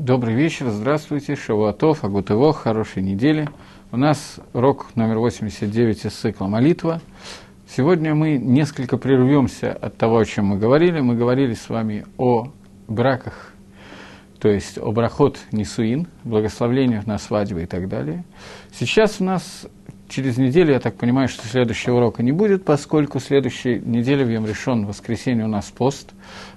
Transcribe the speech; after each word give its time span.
Добрый 0.00 0.36
вечер, 0.36 0.70
здравствуйте, 0.70 1.34
Шавуатов, 1.34 2.04
Агутево, 2.04 2.52
хорошей 2.52 3.02
недели. 3.02 3.48
У 3.90 3.96
нас 3.96 4.38
урок 4.52 4.86
номер 4.94 5.18
89 5.18 6.04
из 6.04 6.12
цикла 6.12 6.46
«Молитва». 6.46 7.00
Сегодня 7.68 8.14
мы 8.14 8.38
несколько 8.38 8.96
прервемся 8.96 9.72
от 9.72 9.96
того, 9.96 10.18
о 10.18 10.24
чем 10.24 10.46
мы 10.46 10.56
говорили. 10.56 11.00
Мы 11.00 11.16
говорили 11.16 11.54
с 11.54 11.68
вами 11.68 12.06
о 12.16 12.46
браках, 12.86 13.52
то 14.38 14.48
есть 14.48 14.78
о 14.78 14.92
брахот 14.92 15.40
Нисуин, 15.50 16.06
благословлениях 16.22 17.04
на 17.08 17.18
свадьбы 17.18 17.64
и 17.64 17.66
так 17.66 17.88
далее. 17.88 18.24
Сейчас 18.70 19.20
у 19.20 19.24
нас 19.24 19.66
через 20.08 20.38
неделю, 20.38 20.74
я 20.74 20.80
так 20.80 20.94
понимаю, 20.94 21.26
что 21.26 21.44
следующего 21.46 21.96
урока 21.96 22.22
не 22.22 22.30
будет, 22.30 22.64
поскольку 22.64 23.18
следующей 23.18 23.80
неделе 23.80 24.24
в 24.24 24.30
Йом 24.30 24.86
воскресенье 24.86 25.44
у 25.44 25.48
нас 25.48 25.66
пост, 25.72 26.12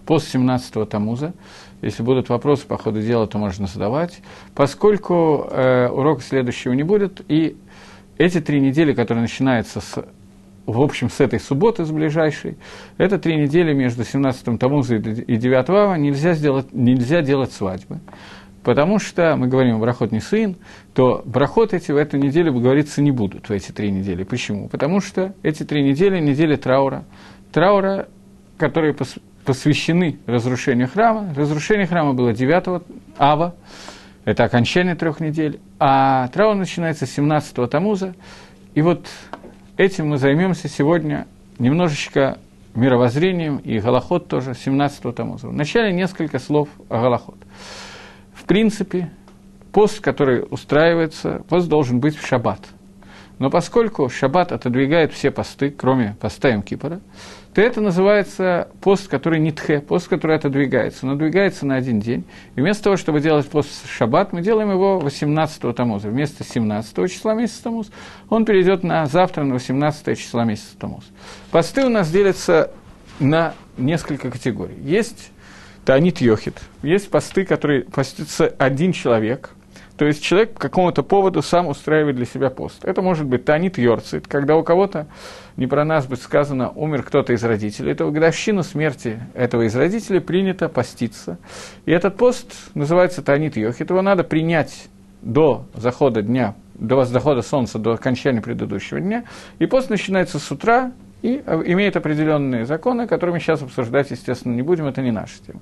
пост 0.06 0.34
17-го 0.34 0.86
Тамуза. 0.86 1.34
Если 1.82 2.04
будут 2.04 2.30
вопросы 2.30 2.66
по 2.68 2.78
ходу 2.78 3.02
дела, 3.02 3.28
то 3.28 3.38
можно 3.38 3.68
задавать. 3.68 4.22
Поскольку 4.54 5.48
э, 5.50 5.88
урока 5.90 6.22
следующего 6.22 6.74
не 6.74 6.84
будет, 6.84 7.22
и 7.28 7.58
эти 8.18 8.40
три 8.40 8.60
недели, 8.60 8.94
которые 8.94 9.24
начинаются 9.24 9.82
с, 9.82 10.06
в 10.68 10.80
общем, 10.80 11.10
с 11.10 11.20
этой 11.20 11.40
субботы, 11.40 11.86
с 11.86 11.92
ближайшей, 11.92 12.58
это 12.98 13.18
три 13.18 13.36
недели 13.36 13.74
между 13.74 14.04
17-м 14.04 14.60
Тамуза 14.60 14.96
и 14.96 15.38
9 15.38 15.70
Ава, 15.70 15.96
нельзя, 15.96 16.34
сделать, 16.34 16.68
нельзя 16.72 17.22
делать 17.22 17.52
свадьбы. 17.52 18.00
Потому 18.64 19.00
что 19.00 19.36
мы 19.38 19.48
говорим 19.48 19.80
брахот 19.80 20.12
не 20.12 20.20
сын, 20.20 20.56
то 20.94 21.24
брахот 21.26 21.74
эти 21.74 21.92
в 21.92 21.98
эту 21.98 22.18
неделю 22.18 22.54
говориться 22.54 23.02
не 23.02 23.10
будут, 23.10 23.50
в 23.50 23.52
эти 23.52 23.72
три 23.72 23.90
недели. 23.90 24.24
Почему? 24.24 24.70
Потому 24.70 25.02
что 25.02 25.34
эти 25.42 25.64
три 25.64 25.82
недели– 25.82 26.20
недели 26.22 26.56
траура. 26.56 27.06
Траура, 27.52 28.08
которые 28.60 28.94
посвящены 29.46 30.20
разрушению 30.26 30.88
храма. 30.88 31.34
Разрушение 31.36 31.88
храма 31.88 32.14
было 32.14 32.34
9 32.34 32.84
ава, 33.18 33.56
это 34.24 34.44
окончание 34.44 34.96
трех 34.96 35.20
недель, 35.20 35.60
а 35.80 36.28
траур 36.28 36.56
начинается 36.56 37.06
с 37.06 37.12
17 37.12 37.70
Тамуза. 37.70 38.14
И 38.76 38.82
вот 38.82 39.08
этим 39.78 40.10
мы 40.10 40.18
займемся 40.18 40.68
сегодня 40.68 41.28
немножечко 41.58 42.38
мировоззрением 42.76 43.58
и 43.58 43.80
Галахот 43.80 44.28
тоже 44.28 44.54
17 44.54 45.16
Тамуза. 45.16 45.48
Вначале 45.48 45.92
несколько 45.92 46.40
слов 46.40 46.70
о 46.90 47.02
Галахот. 47.02 47.38
В 48.34 48.46
принципе, 48.46 49.12
пост, 49.72 50.02
который 50.02 50.46
устраивается, 50.50 51.44
пост 51.50 51.68
должен 51.68 52.00
быть 52.00 52.16
в 52.16 52.26
шаббат. 52.26 52.60
Но 53.40 53.50
поскольку 53.50 54.08
шаббат 54.08 54.52
отодвигает 54.52 55.14
все 55.14 55.32
посты, 55.32 55.72
кроме 55.72 56.16
поста 56.20 56.56
Кипора, 56.62 57.02
то 57.54 57.62
это 57.62 57.82
называется 57.82 58.70
пост, 58.80 59.08
который 59.08 59.40
не 59.40 59.52
тхе, 59.52 59.82
пост, 59.82 60.08
который 60.08 60.38
отодвигается, 60.38 61.06
надвигается 61.06 61.66
на 61.66 61.76
один 61.76 62.00
день. 62.00 62.24
И 62.56 62.62
вместо 62.62 62.86
того, 62.86 62.98
чтобы 62.98 63.20
делать 63.20 63.48
пост 63.50 63.88
шаббат, 63.90 64.32
мы 64.32 64.42
делаем 64.42 64.72
его 64.72 65.00
18 65.00 65.76
Тамуза. 65.76 66.08
Вместо 66.08 66.44
17 66.44 67.12
числа 67.12 67.34
месяца 67.34 67.64
Тамуз 67.64 67.92
он 68.30 68.46
перейдет 68.46 68.84
на 68.84 69.06
завтра, 69.06 69.44
на 69.44 69.56
18 69.56 70.18
числа 70.18 70.46
месяца 70.46 70.78
Тамуз. 70.78 71.04
Посты 71.52 71.86
у 71.86 71.90
нас 71.90 72.10
делятся 72.10 72.72
на 73.20 73.54
несколько 73.78 74.32
категорий. 74.32 74.78
Есть 74.82 75.32
Таанит 75.84 76.22
Йохит, 76.22 76.62
есть 76.84 77.10
посты, 77.10 77.44
которые 77.46 77.84
постится 77.84 78.48
один 78.48 78.94
человек– 78.94 79.52
то 80.02 80.08
есть 80.08 80.24
человек 80.24 80.54
по 80.54 80.60
какому-то 80.62 81.04
поводу 81.04 81.44
сам 81.44 81.68
устраивает 81.68 82.16
для 82.16 82.26
себя 82.26 82.50
пост. 82.50 82.84
Это 82.84 83.04
может 83.04 83.28
быть 83.28 83.46
танит 83.46 83.78
йорцит, 83.78 84.28
когда 84.28 84.58
у 84.58 84.64
кого-то, 84.64 85.06
не 85.58 85.68
про 85.68 85.86
нас 85.86 86.08
быть 86.08 86.24
сказано, 86.24 86.72
умер 86.72 87.04
кто-то 87.04 87.34
из 87.34 87.44
родителей. 87.44 87.92
Это 87.92 88.08
в 88.08 88.12
годовщину 88.12 88.64
смерти 88.64 89.20
этого 89.36 89.62
из 89.68 89.76
родителей 89.76 90.20
принято 90.20 90.70
поститься. 90.70 91.38
И 91.86 91.92
этот 91.92 92.18
пост 92.18 92.52
называется 92.74 93.22
танит 93.22 93.58
йохит. 93.58 93.92
Его 93.92 94.02
надо 94.02 94.24
принять 94.24 94.88
до 95.22 95.68
захода 95.76 96.24
дня, 96.24 96.56
до 96.74 97.04
захода 97.06 97.44
солнца, 97.44 97.78
до 97.78 97.94
окончания 97.94 98.42
предыдущего 98.42 99.00
дня. 99.00 99.26
И 99.60 99.68
пост 99.68 99.92
начинается 99.92 100.40
с 100.40 100.52
утра, 100.52 100.94
и 101.22 101.44
имеет 101.46 101.96
определенные 101.96 102.66
законы, 102.66 103.06
которые 103.06 103.36
мы 103.36 103.40
сейчас 103.40 103.62
обсуждать, 103.62 104.10
естественно, 104.10 104.56
не 104.56 104.64
будем, 104.64 104.88
это 104.88 105.04
не 105.04 105.12
наша 105.12 105.36
тема. 105.46 105.60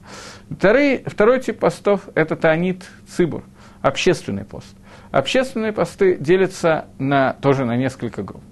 Второй, 0.50 1.04
второй 1.06 1.42
тип 1.42 1.60
постов– 1.60 2.08
это 2.16 2.38
таанит 2.38 2.86
цибур– 3.06 3.44
общественный 3.82 4.46
пост. 4.46 4.76
Общественные 5.12 5.74
посты 5.74 6.18
делятся 6.18 6.86
на, 6.98 7.34
тоже 7.34 7.66
на 7.66 7.76
несколько 7.76 8.24
групп. 8.24 8.44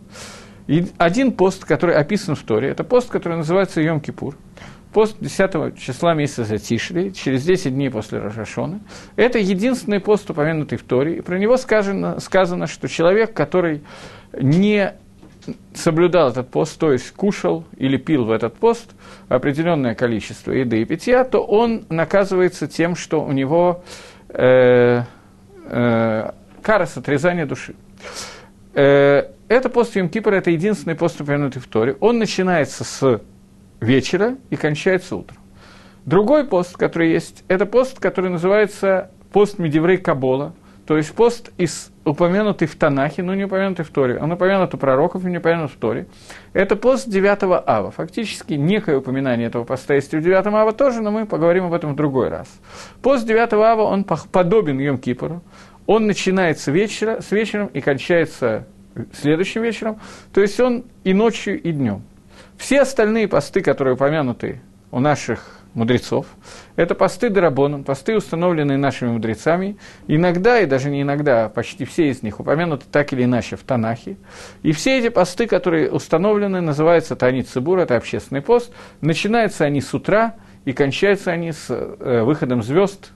И 0.67 0.87
один 0.97 1.31
пост, 1.31 1.63
который 1.65 1.95
описан 1.95 2.35
в 2.35 2.43
Торе, 2.43 2.69
это 2.69 2.83
пост, 2.83 3.09
который 3.09 3.37
называется 3.37 3.81
Йом-Кипур. 3.81 4.35
Пост 4.91 5.17
10 5.19 5.77
числа 5.77 6.13
месяца 6.13 6.57
Тишли, 6.57 7.13
через 7.13 7.43
10 7.43 7.73
дней 7.73 7.89
после 7.89 8.19
Рожашона. 8.19 8.79
Это 9.15 9.37
единственный 9.37 9.99
пост, 9.99 10.29
упомянутый 10.29 10.77
в 10.77 10.83
Торе. 10.83 11.17
И 11.17 11.21
про 11.21 11.37
него 11.37 11.57
сказано, 11.57 12.19
сказано, 12.19 12.67
что 12.67 12.87
человек, 12.87 13.33
который 13.33 13.83
не 14.33 14.93
соблюдал 15.73 16.29
этот 16.29 16.49
пост, 16.49 16.79
то 16.79 16.91
есть 16.91 17.11
кушал 17.11 17.63
или 17.77 17.97
пил 17.97 18.25
в 18.25 18.31
этот 18.31 18.55
пост 18.55 18.91
определенное 19.29 19.95
количество 19.95 20.51
еды 20.51 20.81
и 20.81 20.85
питья, 20.85 21.23
то 21.23 21.39
он 21.39 21.85
наказывается 21.89 22.67
тем, 22.67 22.95
что 22.95 23.23
у 23.23 23.31
него 23.31 23.83
э, 24.29 25.03
кара 25.67 26.85
с 26.85 26.97
отрезания 26.97 27.45
души. 27.45 27.75
Э, 28.73 29.31
это 29.47 29.69
пост 29.69 29.95
Йом 29.95 30.09
Кипр, 30.09 30.33
это 30.33 30.51
единственный 30.51 30.95
пост, 30.95 31.19
упомянутый 31.19 31.61
в 31.61 31.67
Торе. 31.67 31.97
Он 31.99 32.19
начинается 32.19 32.83
с 32.83 33.21
вечера 33.79 34.35
и 34.49 34.55
кончается 34.55 35.15
утром. 35.15 35.39
Другой 36.05 36.45
пост, 36.45 36.77
который 36.77 37.11
есть, 37.11 37.43
это 37.47 37.65
пост, 37.65 37.99
который 37.99 38.29
называется 38.29 39.09
пост 39.31 39.57
Медиврей 39.57 39.97
Кабола, 39.97 40.53
то 40.87 40.95
есть 40.95 41.13
пост 41.13 41.51
из 41.57 41.91
упомянутый 42.05 42.65
в 42.65 42.75
Танахе, 42.77 43.21
но 43.21 43.35
не 43.35 43.43
упомянутый 43.43 43.83
в 43.83 43.89
Торе. 43.89 44.19
Он 44.19 44.31
упомянут 44.31 44.73
у 44.73 44.77
пророков 44.77 45.25
и 45.25 45.27
не 45.27 45.39
упомянут 45.39 45.69
в 45.69 45.75
Торе. 45.75 46.07
Это 46.53 46.77
пост 46.77 47.09
9 47.09 47.63
ава. 47.65 47.91
Фактически 47.91 48.53
некое 48.53 48.97
упоминание 48.97 49.47
этого 49.47 49.65
поста 49.65 49.95
есть 49.95 50.13
и 50.13 50.17
в 50.17 50.21
9 50.21 50.47
ава 50.47 50.71
тоже, 50.71 51.01
но 51.01 51.11
мы 51.11 51.25
поговорим 51.25 51.65
об 51.65 51.73
этом 51.73 51.91
в 51.91 51.97
другой 51.97 52.29
раз. 52.29 52.47
Пост 53.01 53.27
9 53.27 53.53
ава, 53.53 53.81
он 53.81 54.05
подобен 54.05 54.79
Йом 54.79 54.97
Кипору. 54.97 55.43
Он 55.87 56.07
начинается 56.07 56.71
вечера, 56.71 57.19
с 57.19 57.31
вечером 57.31 57.67
и 57.67 57.81
кончается 57.81 58.65
следующим 59.11 59.63
вечером. 59.63 59.99
То 60.33 60.39
есть 60.39 60.57
он 60.61 60.85
и 61.03 61.13
ночью, 61.13 61.61
и 61.61 61.73
днем. 61.73 62.01
Все 62.55 62.81
остальные 62.81 63.27
посты, 63.27 63.59
которые 63.59 63.95
упомянуты 63.95 64.61
у 64.91 65.01
наших 65.01 65.56
мудрецов. 65.73 66.25
Это 66.75 66.95
посты 66.95 67.29
Дарабоном, 67.29 67.83
посты, 67.83 68.15
установленные 68.15 68.77
нашими 68.77 69.09
мудрецами. 69.09 69.77
Иногда, 70.07 70.59
и 70.59 70.65
даже 70.65 70.89
не 70.89 71.01
иногда, 71.01 71.45
а 71.45 71.49
почти 71.49 71.85
все 71.85 72.09
из 72.09 72.23
них 72.23 72.39
упомянуты 72.39 72.85
так 72.91 73.13
или 73.13 73.23
иначе 73.23 73.55
в 73.55 73.63
Танахе. 73.63 74.17
И 74.63 74.71
все 74.71 74.99
эти 74.99 75.09
посты, 75.09 75.47
которые 75.47 75.91
установлены, 75.91 76.61
называются 76.61 77.15
Танит 77.15 77.49
Цибур, 77.49 77.79
это 77.79 77.95
общественный 77.95 78.41
пост. 78.41 78.71
Начинаются 79.01 79.65
они 79.65 79.81
с 79.81 79.93
утра 79.93 80.35
и 80.65 80.73
кончаются 80.73 81.31
они 81.31 81.51
с 81.51 81.67
э, 81.69 82.23
выходом 82.23 82.63
звезд. 82.63 83.11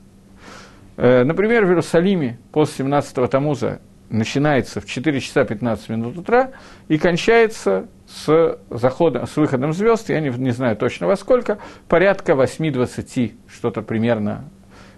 Э, 0.98 1.24
например, 1.24 1.66
в 1.66 1.70
Иерусалиме 1.70 2.40
после 2.52 2.86
17-го 2.86 3.28
Тамуза 3.28 3.82
начинается 4.12 4.82
в 4.82 4.86
4 4.86 5.20
часа 5.20 5.44
15 5.44 5.90
минут 5.90 6.18
утра 6.18 6.52
и 6.88 6.98
кончается 6.98 7.88
с, 8.08 8.58
заходом, 8.70 9.26
с 9.26 9.36
выходом 9.38 9.74
звезд, 9.74 10.10
я 10.10 10.20
не, 10.20 10.30
не 10.30 10.52
знаю 10.52 10.76
точно 10.76 11.08
во 11.08 11.16
сколько, 11.16 11.58
порядка 11.88 12.34
8-20, 12.34 13.34
что-то 13.48 13.82
примерно 13.82 14.46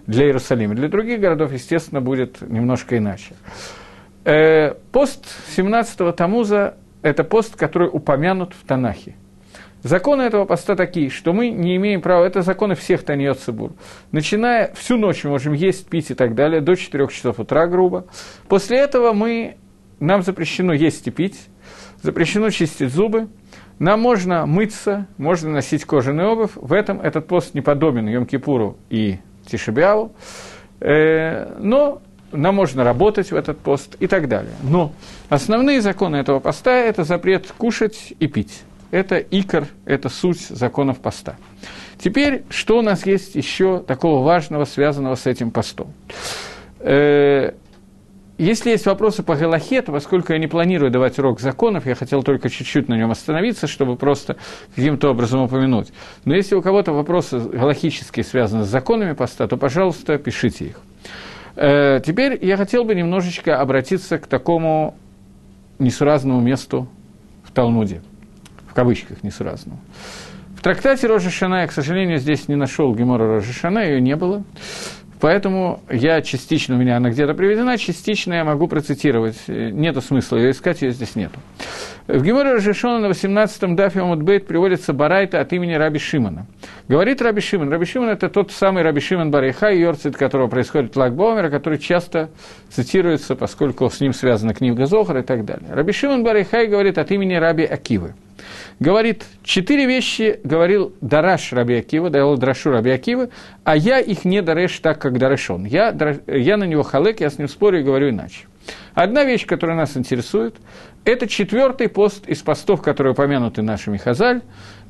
для 0.07 0.25
Иерусалима. 0.25 0.75
Для 0.75 0.89
других 0.89 1.19
городов, 1.19 1.53
естественно, 1.53 2.01
будет 2.01 2.41
немножко 2.41 2.97
иначе. 2.97 3.35
Э, 4.25 4.73
пост 4.91 5.25
17-го 5.55 6.11
Тамуза– 6.11 6.75
это 7.01 7.23
пост, 7.23 7.55
который 7.55 7.89
упомянут 7.91 8.53
в 8.53 8.65
Танахе. 8.65 9.15
Законы 9.83 10.21
этого 10.21 10.45
поста 10.45 10.75
такие, 10.75 11.09
что 11.09 11.33
мы 11.33 11.49
не 11.49 11.75
имеем 11.75 12.01
права, 12.01 12.23
это 12.23 12.41
законы 12.41 12.73
всех 12.73 13.03
Таньот 13.03 13.39
Цибур. 13.39 13.73
Начиная 14.13 14.73
всю 14.75 14.97
ночь 14.97 15.25
мы 15.25 15.31
можем 15.31 15.51
есть, 15.51 15.89
пить 15.89 16.09
и 16.09 16.13
так 16.13 16.35
далее, 16.35 16.61
до 16.61 16.75
4 16.75 17.05
часов 17.09 17.39
утра, 17.39 17.67
грубо. 17.67 18.05
После 18.47 18.79
этого 18.79 19.11
мы, 19.11 19.57
нам 19.99 20.21
запрещено 20.21 20.71
есть 20.71 21.05
и 21.07 21.11
пить, 21.11 21.37
запрещено 22.01 22.49
чистить 22.49 22.91
зубы, 22.91 23.27
нам 23.77 23.99
можно 23.99 24.45
мыться, 24.45 25.07
можно 25.17 25.51
носить 25.51 25.83
кожаную 25.83 26.29
обувь. 26.29 26.51
В 26.55 26.71
этом 26.71 27.01
этот 27.01 27.27
пост 27.27 27.53
не 27.53 27.59
подобен 27.59 28.07
Йом-Кипуру 28.07 28.77
и 28.89 29.17
Тишебиаву. 29.45 30.13
Э, 30.79 31.57
но 31.59 32.01
нам 32.31 32.55
можно 32.55 32.85
работать 32.85 33.31
в 33.31 33.35
этот 33.35 33.59
пост 33.59 33.97
и 33.99 34.07
так 34.07 34.29
далее. 34.29 34.53
Но 34.63 34.93
основные 35.27 35.81
законы 35.81 36.15
этого 36.15 36.39
поста– 36.39 36.71
это 36.71 37.03
запрет 37.03 37.53
кушать 37.57 38.13
и 38.17 38.27
пить 38.27 38.63
это 38.93 39.17
икор, 39.17 39.65
это 39.85 40.07
суть 40.07 40.39
законов 40.39 40.99
поста. 40.99 41.35
Теперь, 41.97 42.43
что 42.49 42.77
у 42.77 42.81
нас 42.83 43.07
есть 43.07 43.33
еще 43.33 43.79
такого 43.79 44.23
важного, 44.23 44.65
связанного 44.65 45.15
с 45.15 45.25
этим 45.25 45.49
постом? 45.49 45.91
Э, 46.79 47.53
если 48.37 48.69
есть 48.69 48.85
вопросы 48.85 49.23
по 49.23 49.35
Галахе, 49.35 49.81
то 49.81 49.91
поскольку 49.91 50.33
я 50.33 50.37
не 50.37 50.45
планирую 50.45 50.91
давать 50.91 51.17
урок 51.17 51.39
законов, 51.39 51.87
я 51.87 51.95
хотел 51.95 52.21
только 52.21 52.51
чуть-чуть 52.51 52.87
на 52.87 52.93
нем 52.93 53.09
остановиться, 53.09 53.65
чтобы 53.65 53.95
просто 53.95 54.37
каким-то 54.75 55.09
образом 55.09 55.41
упомянуть. 55.41 55.91
Но 56.25 56.35
если 56.35 56.53
у 56.53 56.61
кого-то 56.61 56.93
вопросы 56.93 57.39
галахические 57.39 58.23
связаны 58.23 58.63
с 58.63 58.67
законами 58.67 59.13
поста, 59.13 59.47
то, 59.47 59.57
пожалуйста, 59.57 60.19
пишите 60.19 60.65
их. 60.65 60.81
Э, 61.55 61.99
теперь 62.05 62.37
я 62.45 62.57
хотел 62.57 62.83
бы 62.83 62.93
немножечко 62.93 63.59
обратиться 63.59 64.19
к 64.19 64.27
такому 64.27 64.95
несуразному 65.79 66.41
месту 66.41 66.87
в 67.43 67.51
Талмуде, 67.51 68.03
в 68.73 68.75
кавычках 68.75 69.21
несуразному. 69.23 69.79
В 70.57 70.63
трактате 70.63 71.05
Рожешана 71.05 71.61
я, 71.61 71.67
к 71.67 71.71
сожалению, 71.71 72.17
здесь 72.17 72.47
не 72.47 72.55
нашел 72.55 72.91
Гемора 72.95 73.35
Рожешана, 73.35 73.79
ее 73.79 74.01
не 74.01 74.15
было. 74.15 74.43
Поэтому 75.21 75.81
я 75.91 76.21
частично, 76.21 76.75
у 76.75 76.79
меня 76.79 76.97
она 76.97 77.11
где-то 77.11 77.35
приведена, 77.35 77.77
частично 77.77 78.33
я 78.33 78.43
могу 78.43 78.67
процитировать. 78.67 79.37
Нету 79.47 80.01
смысла 80.01 80.37
ее 80.37 80.51
искать, 80.51 80.81
ее 80.81 80.89
здесь 80.89 81.15
нету. 81.15 81.39
В 82.05 82.21
Геморе 82.21 82.55
ראש 82.55 82.75
השנה 82.75 82.99
на 82.99 83.11
18-м 83.11 83.77
дафе 83.77 84.01
עמוד 84.01 84.26
בית 84.26 84.45
приводится 84.45 84.91
Барайта 84.91 85.39
от 85.39 85.53
имени 85.53 85.73
Раби 85.73 85.99
Шимона. 85.99 86.45
Говорит 86.89 87.21
Раби 87.21 87.39
Шимон. 87.39 87.71
Раби 87.71 87.85
Шимон– 87.85 88.09
это 88.09 88.27
тот 88.27 88.51
самый 88.51 88.83
Раби 88.83 88.99
Шимон 88.99 89.31
Бар 89.31 89.43
Йохай, 89.43 89.69
йорцайт 89.69 90.17
которого 90.17 90.49
происходит 90.49 90.97
לג 90.97 91.10
בעומר, 91.10 91.49
который 91.49 91.79
часто 91.79 92.29
цитируется, 92.69 93.37
поскольку 93.37 93.89
с 93.89 94.01
ним 94.01 94.13
связана 94.13 94.53
книга 94.53 94.85
Зохар 94.85 95.19
и 95.19 95.21
так 95.21 95.45
далее. 95.45 95.69
Раби 95.71 95.93
Шимон 95.93 96.25
Бар 96.25 96.39
Йохай 96.39 96.67
говорит 96.67 96.97
от 96.97 97.09
имени 97.09 97.35
Раби 97.35 97.63
Акивы 97.63 98.15
говорит, 98.79 99.23
четыре 99.43 99.85
вещи 99.85 100.39
говорил 100.43 100.93
דרש 100.99 101.53
Раби 101.53 101.75
Акива, 101.75 102.09
давал 102.09 102.37
Драшу 102.37 102.71
Раби 102.71 102.91
Акива, 102.91 103.29
а 103.63 103.77
я 103.77 103.99
их 103.99 104.25
не 104.25 104.41
דורש 104.41 104.77
так, 104.79 104.99
как 104.99 105.17
דורש 105.17 105.46
он. 105.46 105.63
Я, 105.65 105.95
я 106.27 106.57
на 106.57 106.65
него 106.65 106.83
חולק, 106.83 107.21
я 107.21 107.29
с 107.29 107.37
ним 107.37 107.47
спорю 107.47 107.79
и 107.79 107.83
говорю 107.83 108.09
иначе. 108.09 108.47
Одна 108.93 109.23
вещь, 109.23 109.45
которая 109.45 109.75
нас 109.75 109.97
интересует, 109.97 110.55
это 111.03 111.27
четвертый 111.27 111.89
пост 111.89 112.27
из 112.27 112.41
постов, 112.41 112.81
которые 112.81 113.13
упомянуты 113.13 113.61
нашими 113.61 113.97
Хазаль. 113.97 114.41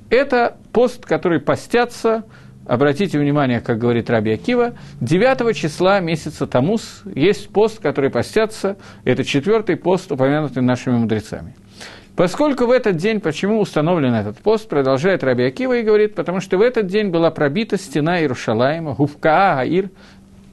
Это 0.10 0.58
пост, 0.74 1.06
который 1.06 1.40
постятся, 1.40 2.26
обратите 2.68 3.18
внимание, 3.18 3.62
как 3.62 3.78
говорит 3.78 4.10
Раби 4.10 4.32
Акива, 4.32 4.74
9 5.00 5.56
числа 5.56 6.02
месяца 6.02 6.46
Тамус 6.48 7.04
есть 7.16 7.50
пост, 7.50 7.80
который 7.80 8.10
постятся, 8.10 8.78
это 9.06 9.24
четвертый 9.24 9.78
пост, 9.78 10.12
упомянутый 10.12 10.62
нашими 10.62 10.98
мудрецами. 10.98 11.56
Поскольку 12.16 12.68
в 12.68 12.72
этот 12.72 12.98
день, 12.98 13.20
почему 13.20 13.60
установлен 13.60 14.14
этот 14.14 14.38
пост, 14.38 14.70
продолжает 14.70 15.24
Раби 15.24 15.46
Акива 15.46 15.78
и 15.78 15.82
говорит, 15.82 16.14
потому 16.14 16.42
что 16.42 16.58
в 16.58 16.62
этот 16.62 16.86
день 16.86 17.10
была 17.10 17.32
пробита 17.32 17.78
стена 17.78 18.20
Иерушалаема, 18.20 18.94
Гувкаа 18.94 19.56
Гаир, 19.56 19.90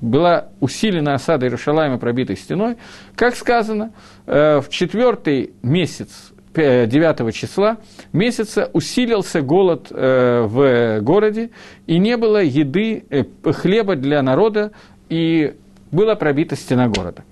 была 0.01 0.49
усилена 0.61 1.15
осада 1.15 1.47
Иерушалаема 1.47 1.99
пробитой 1.99 2.37
стеной. 2.37 2.77
Как 3.17 3.35
сказано, 3.37 3.93
э, 4.27 4.61
в 4.61 4.69
четвертый 4.69 5.53
месяц 5.63 6.33
9 6.55 7.33
числа 7.33 7.79
месяца 8.13 8.71
усилился 8.73 9.41
голод 9.41 9.87
э, 9.91 10.43
в 10.43 11.01
городе, 11.01 11.51
и 11.87 11.99
не 11.99 12.17
было 12.17 12.43
еды, 12.43 13.05
э, 13.11 13.25
хлеба 13.53 13.97
для 13.97 14.21
народа, 14.23 14.73
и 15.09 15.55
была 15.93 16.17
пробита 16.17 16.57
стена 16.57 16.89
города. 16.89 17.25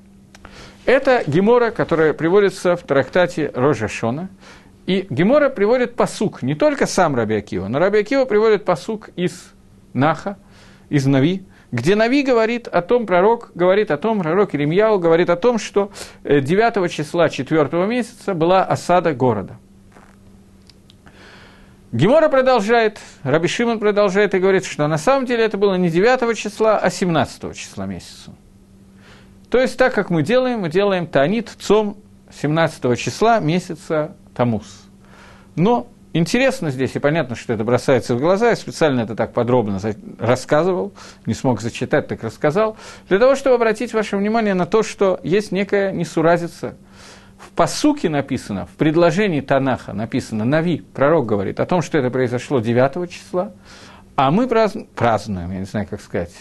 Это 0.85 1.23
Гемора, 1.27 1.71
которая 1.71 2.13
приводится 2.13 2.77
в 2.77 2.83
трактате 2.83 3.51
Рожа 3.55 3.89
Шона. 3.89 4.31
И 4.87 5.07
Гемора 5.11 5.51
приводит 5.51 5.97
посук, 5.97 6.43
не 6.43 6.55
только 6.55 6.87
сам 6.87 7.15
Раби 7.15 7.35
Акива, 7.35 7.69
но 7.69 7.79
Раби 7.79 7.99
Акива 7.99 8.25
приводит 8.25 8.65
посук 8.65 9.11
из 9.17 9.53
Наха, 9.93 10.39
из 10.89 11.05
Нави, 11.05 11.43
где 11.71 11.95
Нави 11.95 12.23
говорит 12.23 12.67
о 12.67 12.81
том, 12.83 13.07
пророк 13.07 13.51
говорит 13.55 13.91
о 13.91 13.99
том, 13.99 14.21
пророк 14.21 14.55
Иремьяу 14.55 14.99
говорит 14.99 15.29
о 15.31 15.37
том, 15.37 15.59
что 15.59 15.91
9 16.25 16.77
э, 16.77 16.89
числа 16.89 17.29
4 17.29 17.87
месяца 17.87 18.35
была 18.35 18.65
осада 18.65 19.13
города. 19.13 19.59
Гемора 21.93 22.29
продолжает, 22.29 22.99
Раби 23.23 23.49
Шимон 23.49 23.79
продолжает 23.79 24.35
и 24.35 24.39
говорит, 24.39 24.65
что 24.65 24.87
на 24.87 24.99
самом 24.99 25.25
деле 25.25 25.45
это 25.45 25.57
было 25.57 25.75
не 25.75 25.89
9 25.89 26.37
числа, 26.37 26.79
а 26.79 26.91
17 26.91 27.57
числа 27.57 27.87
месяца. 27.87 28.35
То 29.51 29.59
есть, 29.59 29.79
так 29.79 29.95
как 29.95 30.11
мы 30.11 30.23
делаем, 30.23 30.61
мы 30.61 30.69
делаем 30.69 31.07
Таанит 31.07 31.49
Цом 31.59 31.97
17 32.43 32.99
числа 32.99 33.41
месяца 33.41 34.15
Тамус. 34.35 34.85
Но 35.57 35.89
интересно 36.19 36.71
здесь, 36.71 36.95
и 36.97 36.99
понятно, 36.99 37.37
что 37.37 37.53
это 37.53 37.65
бросается 37.65 38.15
в 38.15 38.21
глаза, 38.21 38.51
я 38.51 38.57
специально 38.57 39.01
это 39.01 39.17
так 39.17 39.33
подробно 39.33 39.81
рассказывал, 40.19 40.93
не 41.27 41.35
смог 41.35 41.61
зачитать, 41.61 42.09
так 42.09 42.23
рассказал, 42.23 42.77
для 43.09 43.19
того, 43.19 43.35
чтобы 43.35 43.57
обратить 43.57 43.95
ваше 43.95 44.17
внимание 44.17 44.55
на 44.55 44.67
то, 44.67 44.83
что 44.83 45.21
есть 45.23 45.53
некая 45.53 45.93
несуразица. 45.93 46.77
В 47.39 47.51
посуке 47.51 48.09
написано, 48.09 48.67
в 48.67 48.71
предложении 48.77 49.41
Танаха 49.41 49.93
написано, 49.93 50.45
Нави, 50.45 50.85
пророк 50.93 51.27
говорит 51.27 51.61
о 51.61 51.67
том, 51.67 51.83
что 51.83 51.97
это 51.99 52.11
произошло 52.11 52.59
9 52.59 53.11
числа, 53.11 53.53
а 54.17 54.31
мы 54.31 54.49
празднуем, 54.49 55.53
я 55.53 55.59
не 55.61 55.65
знаю, 55.65 55.87
как 55.89 56.01
сказать, 56.01 56.35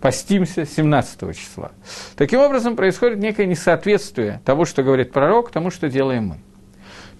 постимся 0.00 0.64
17 0.64 1.36
числа. 1.36 1.72
Таким 2.16 2.40
образом, 2.40 2.76
происходит 2.76 3.18
некое 3.18 3.46
несоответствие 3.46 4.40
того, 4.44 4.64
что 4.64 4.82
говорит 4.82 5.12
пророк, 5.12 5.50
тому, 5.50 5.70
что 5.70 5.88
делаем 5.88 6.28
мы. 6.28 6.38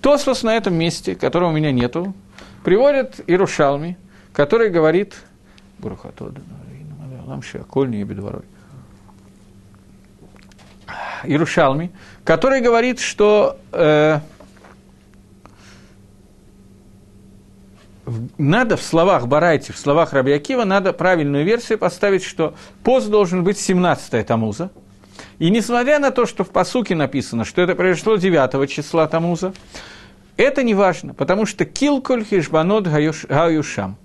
Тосфос 0.01 0.43
на 0.43 0.57
этом 0.57 0.75
месте, 0.75 1.15
которого 1.15 1.51
у 1.51 1.53
меня 1.53 1.73
нету, 1.73 2.15
приводит 2.65 3.21
Ирушалми, 3.27 3.97
который 4.33 4.71
говорит 4.71 5.15
Ирушалми, 11.25 11.91
который 12.25 12.61
говорит, 12.61 13.01
что 13.01 13.59
э, 13.73 14.21
надо 18.39 18.77
в 18.77 18.83
словах 18.83 19.27
Барайти, 19.27 19.73
в 19.73 19.79
словах 19.79 20.13
Раби 20.13 20.33
Акива, 20.33 20.65
надо 20.65 20.93
правильную 20.93 21.45
версию 21.45 21.79
поставить, 21.79 22.23
что 22.23 22.55
пост 22.85 23.09
должен 23.09 23.43
быть 23.43 23.59
17 23.59 24.27
Тамуза. 24.27 24.71
И 25.39 25.51
несмотря 25.51 25.99
на 25.99 26.11
то, 26.11 26.27
что 26.27 26.45
в 26.45 26.51
посуке 26.51 26.95
написано, 26.95 27.45
что 27.45 27.63
это 27.63 27.75
произошло 27.75 28.17
9 28.17 28.71
числа 28.71 29.07
Тамуза, 29.07 29.53
это 30.37 30.63
не 30.63 30.75
важно, 30.75 31.15
потому 31.15 31.47
что 31.47 31.65
килколь 31.65 32.25
хишбанот 32.25 32.87
гаюшам, 32.87 33.97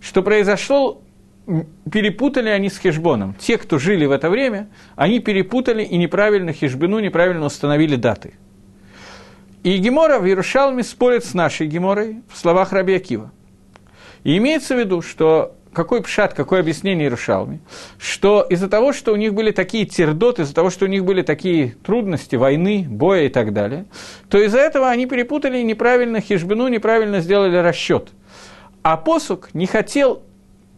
что 0.00 0.22
произошло, 0.22 1.02
перепутали 1.90 2.48
они 2.48 2.70
с 2.70 2.78
хешбоном. 2.78 3.34
Те, 3.38 3.58
кто 3.58 3.78
жили 3.78 4.06
в 4.06 4.10
это 4.10 4.30
время, 4.30 4.68
они 4.96 5.20
перепутали 5.20 5.82
и 5.82 5.96
неправильно 5.96 6.52
хешбину, 6.52 6.98
неправильно 6.98 7.46
установили 7.46 7.96
даты– 7.96 8.34
и 9.62 9.76
Гемора 9.76 10.18
в 10.18 10.26
Иерушалме 10.26 10.82
спорит 10.82 11.24
с 11.24 11.34
нашей 11.34 11.66
Геморой 11.66 12.22
в 12.32 12.38
словах 12.38 12.72
Раби 12.72 12.94
Акива. 12.94 13.30
И 14.24 14.38
имеется 14.38 14.74
в 14.74 14.78
виду, 14.78 15.02
что 15.02 15.54
какой 15.72 16.02
пшат, 16.02 16.34
какое 16.34 16.60
объяснение 16.60 17.06
Иерушалме, 17.06 17.60
что 17.98 18.46
из-за 18.48 18.68
того, 18.68 18.92
что 18.92 19.12
у 19.12 19.16
них 19.16 19.34
были 19.34 19.50
такие 19.50 19.86
тердоты, 19.86 20.42
из-за 20.42 20.54
того, 20.54 20.70
что 20.70 20.84
у 20.84 20.88
них 20.88 21.04
были 21.04 21.22
такие 21.22 21.76
трудности, 21.84 22.36
войны, 22.36 22.86
боя 22.88 23.24
и 23.24 23.28
так 23.28 23.52
далее, 23.52 23.86
то 24.28 24.38
из-за 24.38 24.58
этого 24.58 24.88
они 24.88 25.06
перепутали 25.06 25.62
неправильно 25.62 26.20
хижбину, 26.20 26.68
неправильно 26.68 27.20
сделали 27.20 27.56
расчет. 27.56 28.08
А 28.82 28.96
посук 28.96 29.50
не 29.52 29.66
хотел 29.66 30.22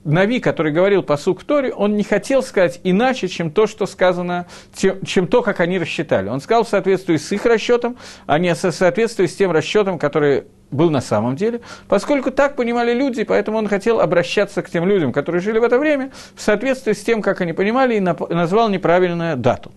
Нави, 0.05 0.41
который 0.41 0.73
говорил 0.73 1.05
по 1.05 1.17
сук 1.17 1.45
Торе, 1.45 1.73
он 1.73 1.97
не 1.97 2.03
хотел 2.03 2.43
сказать 2.43 2.81
иначе, 2.83 3.29
чем 3.29 3.53
то, 3.53 3.69
что 3.69 3.87
сказано, 3.87 4.47
чем 4.75 5.29
то, 5.29 5.43
как 5.43 5.61
они 5.61 5.79
рассчитали. 5.79 6.29
Он 6.29 6.41
сказал 6.41 6.65
в 6.65 6.69
соответствии 6.69 7.17
с 7.17 7.31
их 7.31 7.47
расчетом, 7.47 7.97
а 8.27 8.39
не 8.41 8.53
в 8.53 8.59
соответствии 8.59 9.27
с 9.27 9.37
тем 9.37 9.53
расчетом, 9.53 10.01
который 10.01 10.45
был 10.73 10.91
на 10.91 11.01
самом 11.01 11.37
деле, 11.37 11.61
поскольку 11.89 12.31
так 12.31 12.57
понимали 12.57 12.93
люди, 12.93 13.25
поэтому 13.25 13.59
он 13.59 13.69
хотел 13.69 14.01
обращаться 14.01 14.63
к 14.63 14.71
тем 14.71 14.87
людям, 14.87 15.13
которые 15.13 15.41
жили 15.41 15.59
в 15.59 15.65
это 15.65 15.79
время, 15.79 16.11
в 16.35 16.41
соответствии 16.41 16.93
с 16.93 17.03
тем, 17.03 17.23
как 17.23 17.41
они 17.41 17.53
понимали, 17.53 17.97
и 17.97 18.01
назвал 18.01 18.69
неправильную 18.69 19.37
дату. 19.37 19.73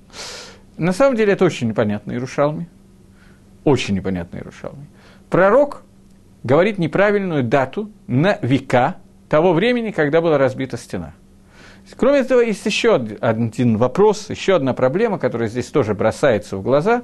На 0.77 0.93
самом 0.93 1.15
деле 1.15 1.33
это 1.33 1.45
очень 1.45 1.67
непонятно 1.67 2.11
Иерушалме. 2.11 2.67
Очень 3.63 3.95
непонятно 3.95 4.37
Иерушалме. 4.37 4.87
Пророк 5.29 5.83
говорит 6.43 6.77
неправильную 6.77 7.43
дату 7.43 7.91
на 8.07 8.37
века– 8.41 8.95
того 9.29 9.53
времени, 9.53 9.91
когда 9.91 10.21
была 10.21 10.37
разбита 10.37 10.77
стена. 10.77 11.13
Кроме 11.97 12.19
этого, 12.19 12.41
есть 12.41 12.65
еще 12.65 12.95
один 12.95 13.77
вопрос, 13.77 14.29
еще 14.29 14.55
одна 14.55 14.73
проблема, 14.73 15.19
которая 15.19 15.49
здесь 15.49 15.67
тоже 15.67 15.93
бросается 15.93 16.57
в 16.57 16.63
глаза, 16.63 17.03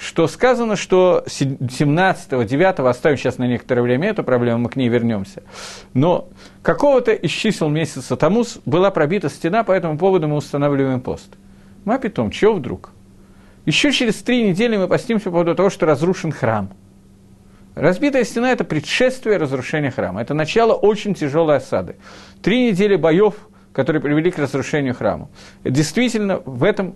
что 0.00 0.26
сказано, 0.26 0.76
что 0.76 1.22
17-го, 1.26 2.42
9 2.42 2.80
оставим 2.80 3.18
сейчас 3.18 3.38
на 3.38 3.46
некоторое 3.46 3.82
время 3.82 4.08
эту 4.08 4.24
проблему, 4.24 4.60
мы 4.60 4.70
к 4.70 4.76
ней 4.76 4.88
вернемся. 4.88 5.42
Но 5.92 6.28
какого-то 6.62 7.12
из 7.12 7.30
чисел 7.30 7.68
месяца 7.68 8.16
Тамус 8.16 8.58
была 8.64 8.90
пробита 8.90 9.28
стена, 9.28 9.62
по 9.62 9.72
этому 9.72 9.98
поводу 9.98 10.26
мы 10.26 10.36
устанавливаем 10.36 11.00
пост. 11.00 11.34
Потом, 11.84 12.30
чего 12.30 12.54
вдруг? 12.54 12.90
Еще 13.66 13.92
через 13.92 14.14
три 14.22 14.48
недели 14.48 14.76
мы 14.76 14.88
постимся 14.88 15.24
по 15.24 15.32
поводу 15.32 15.54
того, 15.54 15.70
что 15.70 15.86
разрушен 15.86 16.32
храм– 16.32 16.70
Разбитая 17.74 18.24
стена– 18.24 18.50
это 18.52 18.64
предшествие 18.64 19.36
разрушения 19.36 19.90
храма. 19.90 20.20
Это 20.20 20.34
начало 20.34 20.74
очень 20.74 21.14
тяжелой 21.14 21.56
осады. 21.56 21.96
Три 22.42 22.66
недели 22.70 22.96
боев, 22.96 23.34
которые 23.72 24.02
привели 24.02 24.30
к 24.30 24.38
разрушению 24.38 24.94
храма. 24.94 25.28
Действительно, 25.64 26.42
в 26.44 26.64
этом 26.64 26.94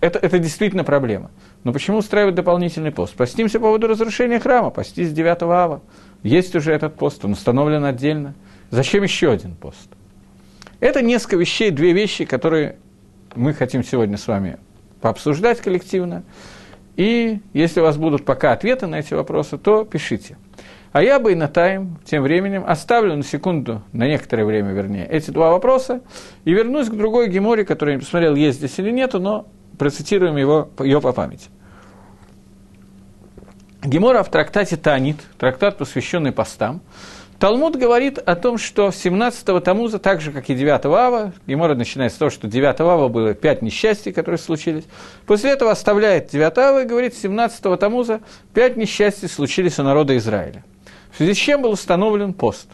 это, 0.00 0.18
это 0.18 0.38
действительно 0.38 0.84
проблема. 0.84 1.30
Но 1.64 1.72
почему 1.72 1.98
устраивать 1.98 2.34
дополнительный 2.34 2.92
пост? 2.92 3.14
Постимся 3.14 3.58
по 3.58 3.66
поводу 3.66 3.88
разрушения 3.88 4.38
храма, 4.38 4.70
постись 4.70 5.12
9 5.12 5.42
ава. 5.42 5.82
Есть 6.22 6.54
уже 6.54 6.72
этот 6.72 6.94
пост, 6.94 7.24
он 7.24 7.32
установлен 7.32 7.84
отдельно. 7.84 8.34
Зачем 8.70 9.02
еще 9.02 9.30
один 9.30 9.54
пост? 9.54 9.88
Это 10.80 11.02
несколько 11.02 11.36
вещей, 11.36 11.70
две 11.70 11.92
вещи, 11.92 12.24
которые 12.24 12.76
мы 13.34 13.54
хотим 13.54 13.82
сегодня 13.84 14.16
с 14.16 14.26
вами 14.26 14.58
пообсуждать 15.00 15.60
коллективно. 15.60 16.24
И 16.96 17.40
если 17.52 17.80
у 17.80 17.84
вас 17.84 17.96
будут 17.96 18.24
пока 18.24 18.52
ответы 18.52 18.86
на 18.86 18.96
эти 18.96 19.14
вопросы, 19.14 19.58
то 19.58 19.84
пишите. 19.84 20.36
А 20.92 21.02
я 21.02 21.18
бы 21.18 21.32
и 21.32 21.34
на 21.34 21.48
тайм 21.48 21.98
тем 22.04 22.22
временем 22.22 22.64
оставлю 22.66 23.16
на 23.16 23.22
секунду, 23.22 23.82
на 23.92 24.06
некоторое 24.06 24.44
время 24.44 24.72
вернее, 24.72 25.06
эти 25.06 25.30
два 25.30 25.50
вопроса 25.50 26.02
и 26.44 26.52
вернусь 26.52 26.88
к 26.88 26.92
другой 26.92 27.30
геморе, 27.30 27.64
которую 27.64 27.94
я 27.94 27.96
не 27.96 28.00
посмотрел, 28.00 28.34
есть 28.34 28.58
здесь 28.58 28.78
или 28.78 28.90
нету, 28.90 29.18
но 29.18 29.46
процитируем 29.82 30.36
его, 30.36 30.68
ее 30.78 31.00
по 31.00 31.12
памяти. 31.12 31.48
Гемора 33.82 34.22
в 34.22 34.30
трактате 34.30 34.76
Танит, 34.76 35.16
трактат, 35.38 35.76
посвященный 35.76 36.30
постам, 36.30 36.82
Талмуд 37.40 37.74
говорит 37.74 38.18
о 38.18 38.36
том, 38.36 38.58
что 38.58 38.90
17-го 38.90 39.58
Тамуза, 39.58 39.98
так 39.98 40.20
же, 40.20 40.30
как 40.30 40.48
и 40.48 40.54
9 40.54 40.84
Ава, 40.84 41.32
Гемора 41.48 41.74
начинает 41.74 42.12
с 42.12 42.14
того, 42.14 42.30
что 42.30 42.46
9 42.46 42.80
Ава 42.80 43.08
было 43.08 43.34
пять 43.34 43.60
несчастий, 43.60 44.12
которые 44.12 44.38
случились. 44.38 44.84
После 45.26 45.50
этого 45.50 45.72
оставляет 45.72 46.30
9 46.30 46.58
Ава 46.58 46.84
и 46.84 46.86
говорит, 46.86 47.14
17-го 47.20 47.76
Тамуза 47.76 48.20
пять 48.54 48.76
несчастий 48.76 49.26
случились 49.26 49.80
у 49.80 49.82
народа 49.82 50.16
Израиля. 50.16 50.62
В 51.10 51.16
связи 51.16 51.34
с 51.34 51.38
чем 51.38 51.62
был 51.62 51.72
установлен 51.72 52.34
пост. 52.34 52.68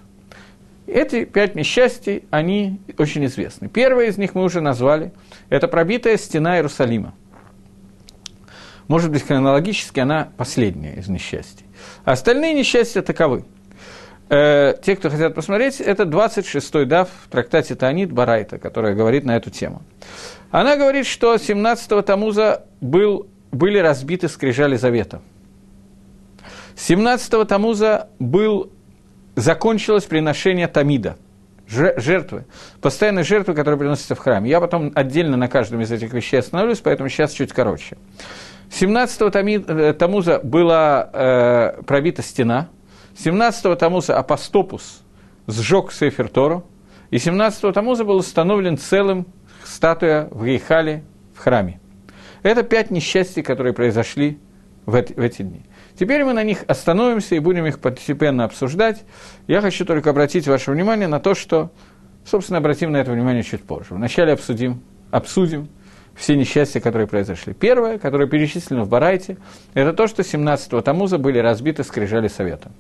Эти 0.87 1.25
пять 1.25 1.55
несчастий, 1.55 2.25
они 2.31 2.81
очень 2.99 3.25
известны. 3.25 3.69
Первое 3.69 4.09
из 4.09 4.19
них 4.19 4.35
мы 4.35 4.43
уже 4.45 4.61
назвали. 4.61 5.13
Это 5.49 5.69
пробитая 5.69 6.17
стена 6.17 6.57
Иерусалима. 6.57 7.15
Может 8.87 9.11
быть, 9.11 9.27
хронологически 9.27 10.01
она 10.01 10.29
последняя 10.37 10.95
из 10.95 11.09
несчастий. 11.09 11.67
Остальные 12.05 12.55
несчастья 12.55 13.03
таковы– 13.03 13.45
Э, 14.31 14.75
те, 14.83 14.95
кто 14.95 15.09
хотят 15.09 15.35
посмотреть, 15.35 15.81
это 15.81 16.03
26-й 16.03 16.85
дав 16.85 17.09
в 17.09 17.29
трактате 17.29 17.75
Таанит 17.75 18.13
Барайта, 18.13 18.59
которая 18.59 18.95
говорит 18.95 19.25
на 19.25 19.37
эту 19.37 19.51
тему. 19.51 19.83
Она 20.51 20.77
говорит, 20.77 21.07
что 21.07 21.35
17-го 21.37 22.03
Тамуза 22.03 22.67
был, 22.81 23.27
были 23.53 23.79
разбиты 23.79 24.29
скрижали 24.29 24.77
завета. 24.77 25.23
17-го 26.77 27.45
Тамуза 27.45 28.11
был, 28.19 28.71
закончилось 29.35 30.05
приношение 30.05 30.69
Тамида, 30.69 31.17
жертвы, 31.69 32.47
постоянной 32.81 33.25
жертвы, 33.25 33.55
которая 33.55 33.79
приносится 33.79 34.15
в 34.15 34.19
храме. 34.19 34.51
Я 34.51 34.61
потом 34.61 34.93
отдельно 34.95 35.37
на 35.37 35.49
каждом 35.49 35.81
из 35.83 35.93
этих 35.93 36.13
вещей 36.13 36.39
остановлюсь, 36.39 36.81
поэтому 36.81 37.09
сейчас 37.09 37.33
чуть 37.33 37.53
короче. 37.53 37.97
17-го 38.71 39.31
э, 39.39 39.93
Тамуза 39.93 40.41
была 40.43 41.11
э, 41.13 41.83
пробита 41.85 42.23
стена– 42.23 42.69
17-го 43.19 43.75
Тамуза 43.75 44.17
Апостопус 44.17 45.03
сжег 45.49 45.93
Сефер 45.93 46.29
Тору, 46.29 46.65
и 47.11 47.17
17-го 47.17 47.73
Тамуза 47.73 48.05
был 48.05 48.17
установлен 48.17 48.79
целым 48.79 49.27
статуя 49.65 50.29
в 50.31 50.45
Гейхале 50.45 51.03
в 51.35 51.41
храме. 51.41 51.81
Это 52.43 52.63
пять 52.63 52.91
несчастий, 52.91 53.43
которые 53.43 53.73
произошли 53.73 54.39
в 54.87 54.95
эти, 54.95 55.15
в 55.15 55.21
эти 55.21 55.43
дни. 55.43 55.63
Теперь 55.99 56.25
мы 56.25 56.33
на 56.33 56.45
них 56.45 56.65
остановимся 56.69 57.35
и 57.35 57.41
будем 57.41 57.67
их 57.67 57.81
постепенно 57.81 58.45
обсуждать. 58.45 59.03
Я 59.49 59.61
хочу 59.61 59.85
только 59.85 60.11
обратить 60.11 60.47
ваше 60.47 60.71
внимание 60.71 61.09
на 61.09 61.19
то, 61.19 61.35
что, 61.35 61.73
собственно, 62.25 62.59
обратим 62.59 62.93
на 62.93 62.99
это 62.99 63.11
внимание 63.11 63.43
чуть 63.43 63.65
позже. 63.65 63.95
Вначале 63.95 64.33
обсудим, 64.33 64.81
обсудим 65.11 65.69
все 66.15 66.37
несчастья, 66.37 66.79
которые 66.79 67.09
произошли. 67.09 67.53
Первое, 67.53 67.99
которое 67.99 68.29
перечислено 68.29 68.85
в 68.85 68.89
Барайте, 68.89 69.39
это 69.75 69.93
то, 69.93 70.07
что 70.07 70.23
17-го 70.23 70.81
Тамуза 70.83 71.19
были 71.19 71.39
разбиты 71.41 71.83
скрижали 71.83 72.29
Совета. 72.29 72.71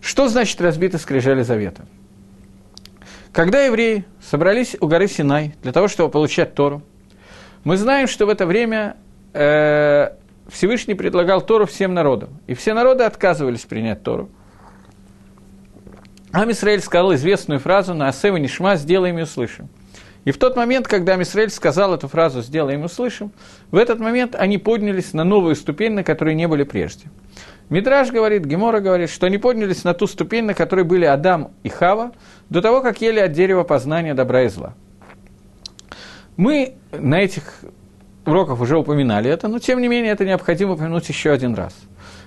Что 0.00 0.28
значит 0.28 0.60
разбиты 0.60 0.98
скрижали 0.98 1.42
завета? 1.42 1.86
Когда 3.32 3.64
евреи 3.64 4.04
собрались 4.22 4.76
у 4.80 4.86
горы 4.86 5.08
Синай 5.08 5.56
для 5.62 5.72
того, 5.72 5.88
чтобы 5.88 6.10
получать 6.10 6.54
Тору, 6.54 6.82
мы 7.64 7.76
знаем, 7.76 8.06
что 8.06 8.26
в 8.26 8.28
это 8.28 8.46
время 8.46 8.96
э, 9.32 10.10
Всевышний 10.48 10.94
предлагал 10.94 11.40
Тору 11.40 11.66
всем 11.66 11.94
народам, 11.94 12.40
и 12.46 12.54
все 12.54 12.74
народы 12.74 13.04
отказывались 13.04 13.64
принять 13.64 14.02
Тору. 14.02 14.28
Ам 16.32 16.50
Исраэль 16.50 16.80
сказал 16.80 17.14
известную 17.14 17.60
фразу 17.60 17.94
«На 17.94 18.08
асева 18.08 18.36
нишма 18.36 18.76
сделаем 18.76 19.18
и 19.18 19.22
услышим». 19.22 19.68
И 20.26 20.32
в 20.32 20.38
тот 20.38 20.56
момент, 20.56 20.88
когда 20.88 21.14
Амисраэль 21.14 21.50
сказал 21.50 21.94
эту 21.94 22.08
фразу 22.08 22.42
«сделаем 22.42 22.82
и 22.82 22.84
услышим», 22.86 23.30
в 23.70 23.76
этот 23.76 24.00
момент 24.00 24.34
они 24.34 24.58
поднялись 24.58 25.12
на 25.12 25.22
новую 25.22 25.54
ступень, 25.54 25.92
на 25.92 26.02
которой 26.02 26.34
не 26.34 26.48
были 26.48 26.64
прежде. 26.64 27.06
Мидраж 27.70 28.10
говорит, 28.10 28.44
Гемора 28.44 28.80
говорит, 28.80 29.08
что 29.08 29.26
они 29.26 29.38
поднялись 29.38 29.84
на 29.84 29.94
ту 29.94 30.08
ступень, 30.08 30.44
на 30.44 30.54
которой 30.54 30.84
были 30.84 31.04
Адам 31.04 31.52
и 31.62 31.68
Хава, 31.68 32.10
до 32.50 32.60
того, 32.60 32.80
как 32.80 33.00
ели 33.00 33.20
от 33.20 33.32
дерева 33.32 33.62
познания 33.62 34.14
добра 34.14 34.42
и 34.42 34.48
зла. 34.48 34.74
Мы 36.36 36.74
на 36.90 37.20
этих 37.20 37.60
уроках 38.26 38.60
уже 38.60 38.78
упоминали 38.78 39.30
это, 39.30 39.48
но 39.48 39.58
тем 39.58 39.80
не 39.80 39.88
менее 39.88 40.12
это 40.12 40.24
необходимо 40.24 40.72
упомянуть 40.72 41.08
еще 41.08 41.30
один 41.30 41.54
раз. 41.54 41.74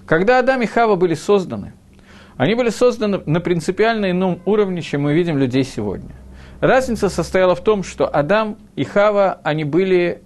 Когда 0.05 0.39
Адам 0.39 0.61
и 0.61 0.65
Хава 0.65 0.95
были 0.95 1.13
созданы, 1.13 1.73
они 2.37 2.55
были 2.55 2.69
созданы 2.69 3.21
на 3.25 3.39
принципиально 3.39 4.11
ином 4.11 4.41
уровне, 4.45 4.81
чем 4.81 5.03
мы 5.03 5.13
видим 5.13 5.37
людей 5.37 5.63
сегодня. 5.63 6.15
Разница 6.61 7.09
состояла 7.09 7.55
в 7.55 7.63
том, 7.63 7.83
что 7.83 8.07
Адам 8.07 8.57
и 8.75 8.83
Хава, 8.83 9.39
они 9.43 9.63
были 9.63 10.21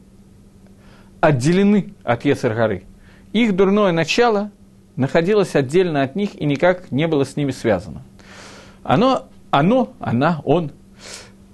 отделены 1.22 1.94
от 2.04 2.26
Ецергары. 2.26 2.84
Их 3.34 3.56
дурное 3.56 3.92
начало– 3.92 4.52
находилось 4.96 5.56
отдельно 5.56 6.04
от 6.04 6.16
них 6.16 6.40
и 6.40 6.46
никак 6.46 6.92
не 6.92 7.08
было 7.08 7.24
с 7.24 7.36
ними 7.36 7.52
связано. 7.52 8.04
Оно, 8.84 9.28
оно, 9.52 9.94
она, 10.00 10.42
он 10.44 10.72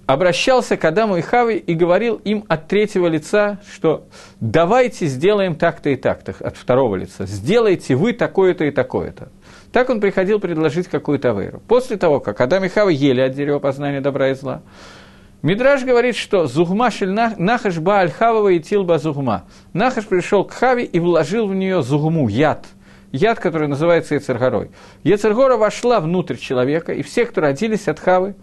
обращался 0.09 0.75
к 0.75 0.83
Адаму 0.85 1.17
и 1.17 1.21
Хаве 1.21 1.57
и 1.57 1.75
говорил 1.75 2.15
им 2.15 2.43
от 2.47 2.67
третьего 2.67 3.05
лица, 3.05 3.59
что 3.71 4.07
давайте 4.39 5.05
сделаем 5.05 5.53
так-то 5.53 5.91
и 5.91 5.95
так-то, 5.95 6.33
от 6.39 6.57
второго 6.57 6.95
лица, 6.95 7.27
сделайте 7.27 7.93
вы 7.93 8.13
такое-то 8.13 8.65
и 8.65 8.71
такое-то. 8.71 9.29
Так 9.71 9.91
он 9.91 10.01
приходил 10.01 10.39
предложить 10.39 10.87
какую-то 10.87 11.29
авейру. 11.29 11.61
После 11.67 11.95
того, 11.95 12.19
как 12.21 12.41
Адам 12.41 12.65
и 12.65 12.69
Хава 12.69 12.89
ели 12.89 13.21
от 13.21 13.35
дерева 13.35 13.59
познания 13.59 14.01
добра 14.01 14.29
и 14.29 14.33
зла, 14.33 14.63
Мидраж 15.43 15.83
говорит, 15.83 16.15
что 16.15 16.47
Зугма 16.47 16.89
шель 16.89 17.11
Нахаш 17.11 17.77
ба 17.77 17.99
аль 17.99 18.11
Хавава 18.11 18.49
и 18.49 18.59
Тилба 18.59 18.97
Зугма. 18.97 19.43
Нахаш 19.73 20.07
пришел 20.07 20.43
к 20.43 20.53
Хаве 20.53 20.85
и 20.85 20.99
вложил 20.99 21.47
в 21.47 21.53
нее 21.53 21.83
Зугму, 21.83 22.27
яд– 22.29 22.65
яд, 23.11 23.39
который 23.39 23.67
называется 23.67 24.15
Ецергорой. 24.15 24.71
Ецергора 25.03 25.57
вошла 25.57 25.99
внутрь 25.99 26.35
человека, 26.35 26.93
и 26.93 27.01
все, 27.01 27.25
кто 27.25 27.41
родились 27.41 27.87
от 27.87 27.99
Хавы, 27.99 28.35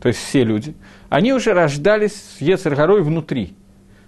то 0.00 0.08
есть 0.08 0.20
все 0.20 0.44
люди, 0.44 0.74
они 1.08 1.32
уже 1.32 1.52
рождались 1.52 2.14
с 2.14 2.40
Ецергорой 2.40 3.02
внутри, 3.02 3.54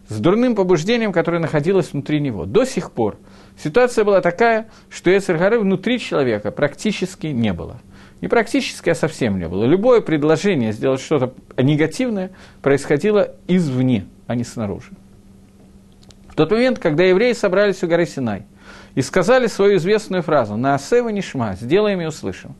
с 0.08 0.18
дурным 0.18 0.54
побуждением, 0.54 1.12
которое 1.12 1.38
находилось 1.38 1.92
внутри 1.92 2.20
него. 2.20 2.44
До 2.44 2.64
сих 2.64 2.92
пор 2.92 3.16
ситуация 3.62 4.04
была 4.04 4.20
такая, 4.20 4.68
что 4.90 5.10
Ецергоры 5.10 5.58
внутри 5.58 5.98
человека 5.98 6.50
практически 6.50 7.28
не 7.28 7.52
было. 7.52 7.80
Не 8.20 8.28
практически, 8.28 8.90
а 8.90 8.94
совсем 8.94 9.38
не 9.38 9.48
было. 9.48 9.64
Любое 9.64 10.00
предложение 10.00 10.72
сделать 10.72 11.00
что-то 11.00 11.34
негативное 11.56 12.30
происходило 12.62 13.34
извне, 13.46 14.06
а 14.26 14.34
не 14.34 14.44
снаружи. 14.44 14.90
В 16.28 16.34
тот 16.34 16.50
момент, 16.50 16.78
когда 16.78 17.04
евреи 17.04 17.32
собрались 17.32 17.82
у 17.82 17.88
горы 17.88 18.06
Синай– 18.06 18.44
и 18.94 19.02
сказали 19.02 19.46
свою 19.46 19.76
известную 19.76 20.22
фразу 20.22 20.56
«На 20.56 20.74
асева 20.74 21.08
нишма, 21.10 21.54
сделаем 21.54 22.00
и 22.00 22.06
услышим», 22.06 22.54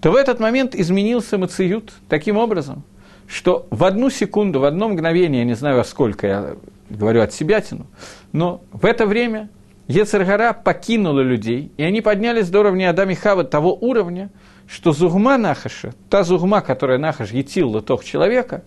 то 0.00 0.10
в 0.10 0.16
этот 0.16 0.40
момент 0.40 0.74
изменился 0.74 1.38
Мациют 1.38 1.92
таким 2.08 2.36
образом, 2.36 2.82
что 3.26 3.66
в 3.70 3.84
одну 3.84 4.10
секунду, 4.10 4.60
в 4.60 4.64
одно 4.64 4.88
мгновение, 4.88 5.40
я 5.40 5.44
не 5.44 5.54
знаю, 5.54 5.84
сколько 5.84 6.26
я 6.26 6.56
говорю 6.88 7.22
от 7.22 7.32
себя 7.32 7.60
тяну, 7.60 7.86
но 8.32 8.62
в 8.72 8.84
это 8.84 9.06
время 9.06 9.48
Ецергара 9.86 10.52
покинула 10.52 11.20
людей, 11.20 11.72
и 11.76 11.82
они 11.82 12.00
поднялись 12.00 12.48
до 12.48 12.60
уровня 12.60 12.90
Адама 12.90 13.14
Хава 13.14 13.44
того 13.44 13.74
уровня, 13.74 14.30
что 14.68 14.92
зугма 14.92 15.36
Нахаша, 15.36 15.94
та 16.08 16.22
зугма, 16.22 16.60
которая 16.60 16.98
Нахаш 16.98 17.32
етил 17.32 17.70
лотох 17.70 18.04
человека, 18.04 18.62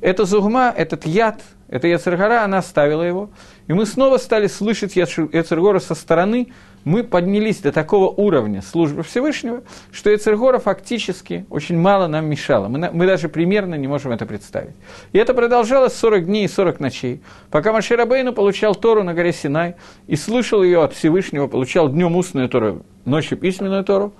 эта 0.00 0.24
зугма, 0.24 0.72
этот 0.76 1.04
яд, 1.04 1.42
эта 1.68 1.88
Ецергара, 1.88 2.44
она 2.44 2.58
оставила 2.58 3.02
его, 3.02 3.30
и 3.66 3.72
мы 3.72 3.86
снова 3.86 4.18
стали 4.18 4.46
слышать 4.46 4.94
Ецергора 4.94 5.80
со 5.80 5.94
стороны, 5.96 6.52
мы 6.84 7.04
поднялись 7.04 7.58
до 7.58 7.72
такого 7.72 8.08
уровня 8.08 8.62
службы 8.62 9.02
Всевышнего, 9.02 9.62
что 9.92 10.10
Ецергора 10.10 10.58
фактически 10.58 11.46
очень 11.50 11.76
мало 11.76 12.06
нам 12.06 12.26
мешало. 12.26 12.68
Мы, 12.68 12.90
мы 12.92 13.06
даже 13.06 13.28
примерно 13.28 13.74
не 13.74 13.86
можем 13.86 14.12
это 14.12 14.26
представить. 14.26 14.74
И 15.12 15.18
это 15.18 15.34
продолжалось 15.34 15.94
40 15.94 16.26
дней 16.26 16.44
и 16.44 16.48
40 16.48 16.80
ночей, 16.80 17.20
пока 17.50 17.72
Маширабейну 17.72 18.32
получал 18.32 18.74
Тору 18.74 19.02
на 19.02 19.14
горе 19.14 19.32
Синай 19.32 19.76
и 20.06 20.16
слышал 20.16 20.62
ее 20.62 20.82
от 20.82 20.94
Всевышнего, 20.94 21.46
получал 21.46 21.88
днем 21.88 22.16
устную 22.16 22.48
Тору, 22.48 22.82
ночью 23.04 23.38
письменную 23.38 23.84
Тору. 23.84 24.12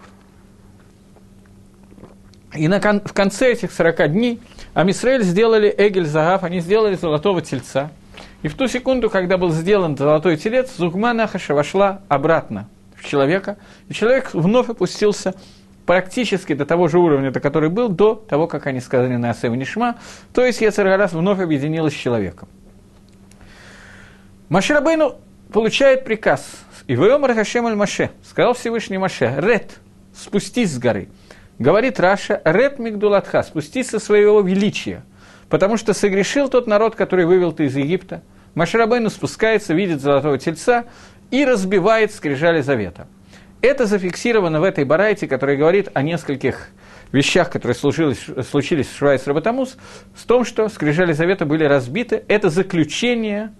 И 2.55 2.67
на, 2.67 2.81
в 2.81 3.12
конце 3.12 3.53
этих 3.53 3.73
40 3.73 4.12
дней 4.12 4.41
Амисраэль 4.75 5.23
сделали 5.23 5.75
Эгель 5.77 6.07
Загав, 6.07 6.45
они 6.45 6.61
сделали 6.61 6.95
золотого 6.95 7.43
тельца– 7.43 7.91
и 8.42 8.49
в 8.49 8.54
ту 8.54 8.68
секунду, 8.68 9.11
когда 9.11 9.37
был 9.37 9.50
сделан 9.50 9.97
золотой 9.97 10.37
телец, 10.37 10.76
Зугма 10.76 11.12
Нахаша 11.12 11.54
вошла 11.54 12.02
обратно 12.09 12.68
в 12.95 13.04
человека, 13.04 13.57
и 13.88 13.95
человек 13.95 14.33
вновь 14.33 14.68
опустился 14.68 15.35
практически 15.87 16.52
до 16.52 16.66
того 16.66 16.88
же 16.88 16.99
уровня, 16.99 17.30
до 17.30 17.40
который 17.40 17.71
был 17.71 17.88
до 17.88 18.14
того, 18.14 18.47
как 18.47 18.66
они 18.66 18.80
сказали 18.80 19.16
на 19.16 19.30
Асев 19.30 19.52
Нишма, 19.54 19.97
то 20.35 20.45
есть 20.45 20.61
Ецаргарас 20.61 21.12
вновь 21.12 21.40
объединилась 21.40 21.95
с 21.95 21.97
человеком. 21.97 22.49
Маширабейну 24.49 25.16
получает 25.52 26.04
приказ. 26.04 26.47
И 26.87 26.95
Веомар 26.95 27.35
Хашем 27.35 27.76
Маше, 27.76 28.11
сказал 28.23 28.54
Всевышний 28.54 28.99
Маше, 28.99 29.35
Ред, 29.38 29.78
спустись 30.14 30.73
с 30.73 30.78
горы. 30.78 31.09
Говорит 31.59 31.99
Раша, 31.99 32.40
Ред 32.45 32.78
Мигдулатха, 32.78 33.42
спустись 33.42 33.88
со 33.88 33.99
своего 33.99 34.40
величия, 34.40 35.02
потому 35.49 35.76
что 35.76 35.95
согрешил 35.95 36.49
тот 36.49 36.67
народ, 36.67 36.95
который 36.95 37.25
вывел 37.26 37.52
ты 37.52 37.67
из 37.67 37.76
Египта. 37.76 38.23
Маширабейну 38.55 39.11
спускается, 39.11 39.75
видит 39.75 40.00
золотого 40.00 40.38
тельца 40.38 40.85
и 41.31 41.45
разбивает 41.45 42.12
скрижали 42.12 42.61
завета. 42.61 43.07
Это 43.61 43.87
зафиксировано 43.87 44.61
в 44.61 44.64
этой 44.64 44.85
барайте, 44.85 45.26
которая 45.26 45.57
говорит 45.57 45.88
о 45.95 46.02
нескольких 46.02 46.69
вещах, 47.12 47.50
которые 47.50 47.75
случились, 47.75 48.25
случились 48.49 48.87
в 48.87 48.97
Швайс 48.97 49.26
Рабатамус, 49.26 49.76
с 50.17 50.23
том, 50.25 50.45
что 50.45 50.69
скрижали 50.69 51.12
завета 51.12 51.45
были 51.45 51.64
разбиты. 51.64 52.25
Это 52.28 52.50
заключение 52.50 53.52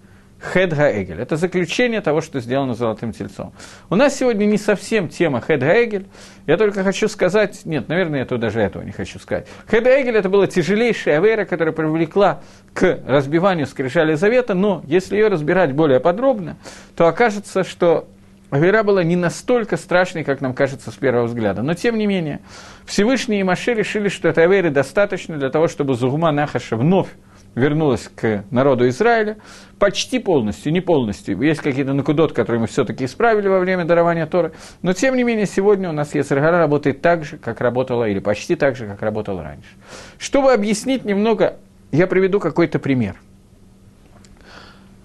Хед 0.53 0.73
Гаэгель. 0.73 1.19
Это 1.19 1.35
заключение 1.35 2.01
того, 2.01 2.21
что 2.21 2.39
сделано 2.39 2.73
золотым 2.73 3.11
тельцом. 3.11 3.53
У 3.89 3.95
нас 3.95 4.17
сегодня 4.17 4.45
не 4.45 4.57
совсем 4.57 5.09
тема 5.09 5.41
Хед 5.45 5.59
Гаэгель. 5.59 6.07
Я 6.47 6.57
только 6.57 6.83
хочу 6.83 7.07
сказать, 7.07 7.61
нет, 7.65 7.89
наверное, 7.89 8.19
я 8.19 8.25
тут 8.25 8.39
даже 8.39 8.61
этого 8.61 8.83
не 8.83 8.91
хочу 8.91 9.19
сказать. 9.19 9.47
Хед 9.69 9.83
Гаэгель 9.83 10.15
это 10.15 10.29
была 10.29 10.47
тяжелейшая 10.47 11.17
авера, 11.17 11.45
которая 11.45 11.73
привлекла 11.73 12.41
к 12.73 12.99
разбиванию 13.05 13.67
скрижали 13.67 14.13
завета, 14.15 14.53
но 14.53 14.81
если 14.87 15.15
ее 15.15 15.27
разбирать 15.27 15.73
более 15.73 15.99
подробно, 15.99 16.57
то 16.95 17.07
окажется, 17.07 17.63
что 17.63 18.07
Авера 18.49 18.81
была 18.81 19.03
не 19.03 19.15
настолько 19.15 19.77
страшной, 19.77 20.23
как 20.23 20.41
нам 20.41 20.53
кажется 20.53 20.89
с 20.89 20.95
первого 20.95 21.25
взгляда. 21.25 21.61
Но, 21.61 21.75
тем 21.75 21.97
не 21.97 22.07
менее, 22.07 22.39
Всевышний 22.85 23.39
и 23.39 23.43
Маше 23.43 23.75
решили, 23.75 24.09
что 24.09 24.27
этой 24.27 24.45
Аверы 24.45 24.71
достаточно 24.71 25.37
для 25.37 25.49
того, 25.49 25.67
чтобы 25.67 25.93
Зугума 25.93 26.31
Нахаша 26.31 26.75
вновь 26.75 27.09
вернулась 27.55 28.09
к 28.13 28.43
народу 28.51 28.87
Израиля 28.89 29.37
почти 29.77 30.19
полностью, 30.19 30.71
не 30.71 30.81
полностью. 30.81 31.39
Есть 31.41 31.61
какие-то 31.61 31.93
накудот, 31.93 32.33
которые 32.33 32.61
мы 32.61 32.67
все-таки 32.67 33.05
исправили 33.05 33.47
во 33.47 33.59
время 33.59 33.85
дарования 33.85 34.25
Торы. 34.25 34.53
Но, 34.81 34.93
тем 34.93 35.15
не 35.15 35.23
менее, 35.23 35.45
сегодня 35.45 35.89
у 35.89 35.93
нас 35.93 36.13
Ецергара 36.15 36.57
работает 36.57 37.01
так 37.01 37.25
же, 37.25 37.37
как 37.37 37.61
работала, 37.61 38.07
или 38.07 38.19
почти 38.19 38.55
так 38.55 38.75
же, 38.75 38.87
как 38.87 39.01
работала 39.01 39.43
раньше. 39.43 39.69
Чтобы 40.17 40.53
объяснить 40.53 41.05
немного, 41.05 41.57
я 41.91 42.07
приведу 42.07 42.39
какой-то 42.39 42.79
пример. 42.79 43.15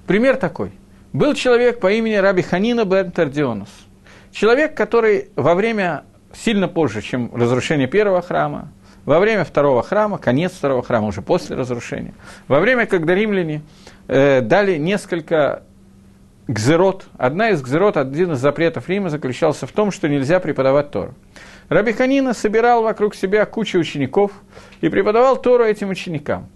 Пример 0.06 0.36
такой– 0.36 0.72
был 1.14 1.34
человек 1.34 1.78
по 1.78 1.92
имени 1.92 2.16
Раби 2.16 2.42
Ханина 2.42 2.84
бен 2.84 3.12
Тардионус. 3.12 3.68
Человек, 4.32 4.76
который 4.76 5.28
во 5.36 5.54
время, 5.54 6.02
сильно 6.34 6.66
позже, 6.66 7.02
чем 7.02 7.30
разрушение 7.32 7.86
первого 7.86 8.20
храма, 8.20 8.72
во 9.04 9.18
время 9.18 9.44
второго 9.44 9.82
храма, 9.82 10.18
конец 10.18 10.52
второго 10.52 10.82
храма, 10.82 11.08
уже 11.08 11.22
после 11.22 11.56
разрушения, 11.56 12.14
во 12.48 12.60
время, 12.60 12.86
когда 12.86 13.14
римляне 13.14 13.62
э, 14.08 14.40
дали 14.40 14.76
несколько 14.76 15.62
гзерот, 16.48 17.06
одна 17.16 17.50
из 17.50 17.62
гзерот, 17.62 17.96
один 17.96 18.32
из 18.32 18.38
запретов 18.38 18.88
Рима 18.88 19.08
заключался 19.08 19.66
в 19.66 19.72
том, 19.72 19.90
что 19.90 20.08
нельзя 20.08 20.40
преподавать 20.40 20.90
Тору. 20.90 21.14
Раби 21.68 21.92
Ханина 21.92 22.34
собирал 22.34 22.82
вокруг 22.82 23.14
себя 23.14 23.46
кучу 23.46 23.78
учеников 23.78 24.32
и 24.80 24.88
преподавал 24.88 25.36
Тору 25.40 25.64
этим 25.64 25.88
ученикам. 25.88 26.48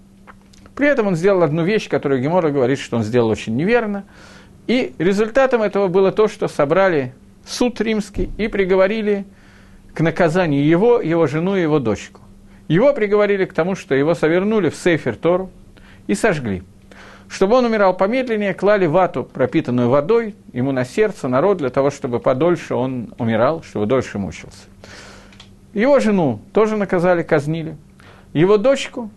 При 0.74 0.86
этом 0.86 1.06
он 1.06 1.16
сделал 1.16 1.42
одну 1.42 1.64
вещь, 1.64 1.88
которую 1.88 2.20
Гемора 2.20 2.50
говорит, 2.50 2.78
что 2.78 2.96
он 2.96 3.02
сделал 3.02 3.28
очень 3.28 3.56
неверно– 3.56 4.04
и 4.68 4.94
результатом 4.98 5.62
этого 5.62 5.88
было 5.88 6.12
то, 6.12 6.28
что 6.28 6.46
собрали 6.46 7.14
суд 7.46 7.80
римский 7.80 8.30
и 8.36 8.48
приговорили 8.48 9.24
к 9.94 10.00
наказанию 10.02 10.64
его, 10.64 11.00
его 11.00 11.26
жену 11.26 11.56
и 11.56 11.62
его 11.62 11.78
дочку. 11.78 12.20
Его 12.68 12.92
приговорили 12.92 13.44
к 13.44 13.52
тому, 13.52 13.74
что 13.74 13.94
его 13.94 14.14
совернули 14.14 14.68
в 14.68 14.76
Сейфер 14.76 15.16
Тору 15.16 15.50
и 16.06 16.14
сожгли. 16.14 16.62
Чтобы 17.28 17.56
он 17.56 17.64
умирал 17.64 17.94
помедленнее, 17.94 18.54
клали 18.54 18.86
вату, 18.86 19.24
пропитанную 19.24 19.90
водой, 19.90 20.34
ему 20.52 20.72
на 20.72 20.84
сердце, 20.84 21.28
на 21.28 21.40
рот, 21.40 21.58
для 21.58 21.70
того, 21.70 21.90
чтобы 21.90 22.20
подольше 22.20 22.74
он 22.74 23.14
умирал, 23.18 23.62
чтобы 23.62 23.86
дольше 23.86 24.18
мучился. 24.18 24.66
Его 25.74 26.00
жену 26.00 26.40
тоже 26.52 26.76
наказали, 26.76 27.22
казнили. 27.22 27.76
Его 28.32 28.56
дочку 28.56 29.10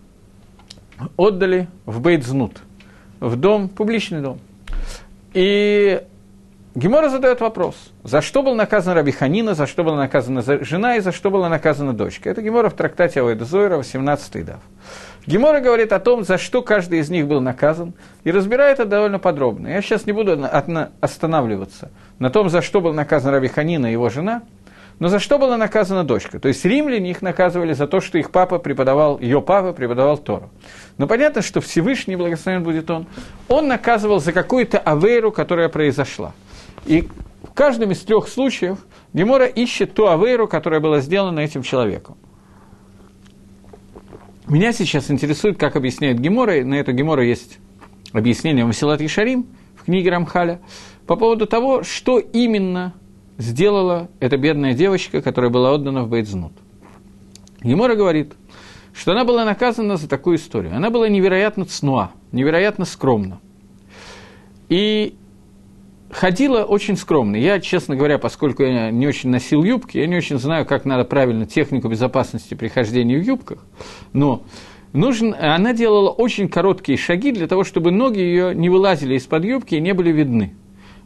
отдали 1.15 1.67
в 1.85 2.01
Бейтзнут, 2.01 2.61
в 3.19 3.35
дом, 3.35 3.69
публичный 3.69 4.21
дом– 4.21 4.39
и 5.33 6.01
Гемора 6.73 7.09
задает 7.09 7.41
вопрос, 7.41 7.75
за 8.01 8.21
что 8.21 8.43
был 8.43 8.55
наказан 8.55 8.93
Раби 8.93 9.11
Ханина, 9.11 9.55
за 9.55 9.67
что 9.67 9.83
была 9.83 9.97
наказана 9.97 10.41
жена 10.41 10.95
и 10.95 11.01
за 11.01 11.11
что 11.11 11.29
была 11.29 11.49
наказана 11.49 11.91
дочка. 11.91 12.29
Это 12.29 12.41
Гемора 12.41 12.69
в 12.69 12.75
трактате 12.75 13.19
Авойда 13.19 13.43
Зойра, 13.43 13.75
18 13.75 14.45
дав. 14.45 14.59
Гемора 15.27 15.59
говорит 15.59 15.91
о 15.91 15.99
том, 15.99 16.23
за 16.23 16.37
что 16.37 16.61
каждый 16.61 16.99
из 16.99 17.09
них 17.09 17.27
был 17.27 17.41
наказан, 17.41 17.93
и 18.23 18.31
разбирает 18.31 18.79
это 18.79 18.87
довольно 18.87 19.19
подробно. 19.19 19.67
Я 19.67 19.81
сейчас 19.81 20.05
не 20.05 20.13
буду 20.13 20.47
останавливаться 21.01 21.91
на 22.19 22.29
том, 22.29 22.49
за 22.49 22.61
что 22.61 22.79
был 22.79 22.93
наказан 22.93 23.33
Раби 23.33 23.49
Ханина 23.49 23.87
и 23.87 23.91
его 23.91 24.09
жена, 24.09 24.43
но 24.99 25.09
за 25.09 25.19
что 25.19 25.39
была 25.39 25.57
наказана 25.57 26.05
дочка? 26.05 26.39
То 26.39 26.47
есть 26.47 26.63
римляне 26.63 27.11
их 27.11 27.21
наказывали 27.21 27.73
за 27.73 27.85
то, 27.85 27.99
что 27.99 28.17
их 28.17 28.31
папа 28.31 28.59
преподавал, 28.59 29.19
ее 29.19 29.41
папа 29.41 29.73
преподавал 29.73 30.17
Тору. 30.17 30.49
Но 30.97 31.05
понятно, 31.05 31.41
что 31.41 31.59
Всевышний, 31.59 32.15
благословен 32.15 32.63
будет 32.63 32.89
он, 32.89 33.07
он 33.49 33.67
наказывал 33.67 34.21
за 34.21 34.31
какую-то 34.31 34.77
авейру, 34.77 35.33
которая 35.33 35.67
произошла. 35.67 36.31
И 36.85 37.07
в 37.43 37.53
каждом 37.53 37.91
из 37.91 37.99
трех 37.99 38.27
случаев 38.27 38.79
Гемора 39.13 39.45
ищет 39.45 39.93
ту 39.93 40.07
авейру, 40.07 40.47
которая 40.47 40.79
была 40.79 40.99
сделана 40.99 41.39
этим 41.39 41.63
человеком. 41.63 42.17
Меня 44.47 44.73
сейчас 44.73 45.09
интересует, 45.11 45.57
как 45.57 45.75
объясняет 45.75 46.19
Гемора, 46.19 46.57
и 46.57 46.63
на 46.63 46.75
эту 46.75 46.91
Гемора 46.91 47.23
есть 47.23 47.59
объяснение 48.11 48.65
Масилат 48.65 49.01
Ишарим 49.01 49.47
в 49.75 49.85
книге 49.85 50.11
Рамхаля, 50.11 50.61
по 51.07 51.15
поводу 51.15 51.47
того, 51.47 51.83
что 51.83 52.19
именно 52.19 52.93
сделала 53.37 54.09
эта 54.19 54.37
бедная 54.37 54.73
девочка, 54.73 55.21
которая 55.21 55.49
была 55.51 55.73
отдана 55.73 56.03
в 56.03 56.09
Бейдзнут. 56.09 56.53
Гемора 57.61 57.95
говорит, 57.95 58.33
что 58.93 59.11
она 59.11 59.23
была 59.23 59.45
наказана 59.45 59.97
за 59.97 60.07
такую 60.07 60.37
историю. 60.37 60.75
Она 60.75 60.89
была 60.89 61.07
невероятно 61.09 61.65
цнуа, 61.65 62.11
невероятно 62.31 62.85
скромна. 62.85 63.39
И 64.69 65.15
ходила 66.11 66.63
очень 66.63 66.97
скромно. 66.97 67.35
Я, 67.35 67.59
честно 67.59 67.95
говоря, 67.95 68.17
поскольку 68.17 68.63
я 68.63 68.91
не 68.91 69.07
очень 69.07 69.29
носил 69.29 69.63
юбки, 69.63 69.97
я 69.97 70.07
не 70.07 70.15
очень 70.17 70.37
знаю, 70.39 70.65
как 70.65 70.85
надо 70.85 71.03
правильно 71.03 71.45
технику 71.45 71.87
безопасности 71.87 72.53
при 72.53 72.67
хождении 72.67 73.17
в 73.17 73.23
юбках, 73.23 73.65
но 74.13 74.43
нужен, 74.93 75.35
она 75.39 75.73
делала 75.73 76.09
очень 76.09 76.49
короткие 76.49 76.97
шаги 76.97 77.31
для 77.31 77.47
того, 77.47 77.63
чтобы 77.63 77.91
ноги 77.91 78.19
ее 78.19 78.53
не 78.55 78.69
вылазили 78.69 79.15
из-под 79.15 79.45
юбки 79.45 79.75
и 79.75 79.81
не 79.81 79.93
были 79.93 80.11
видны 80.11 80.53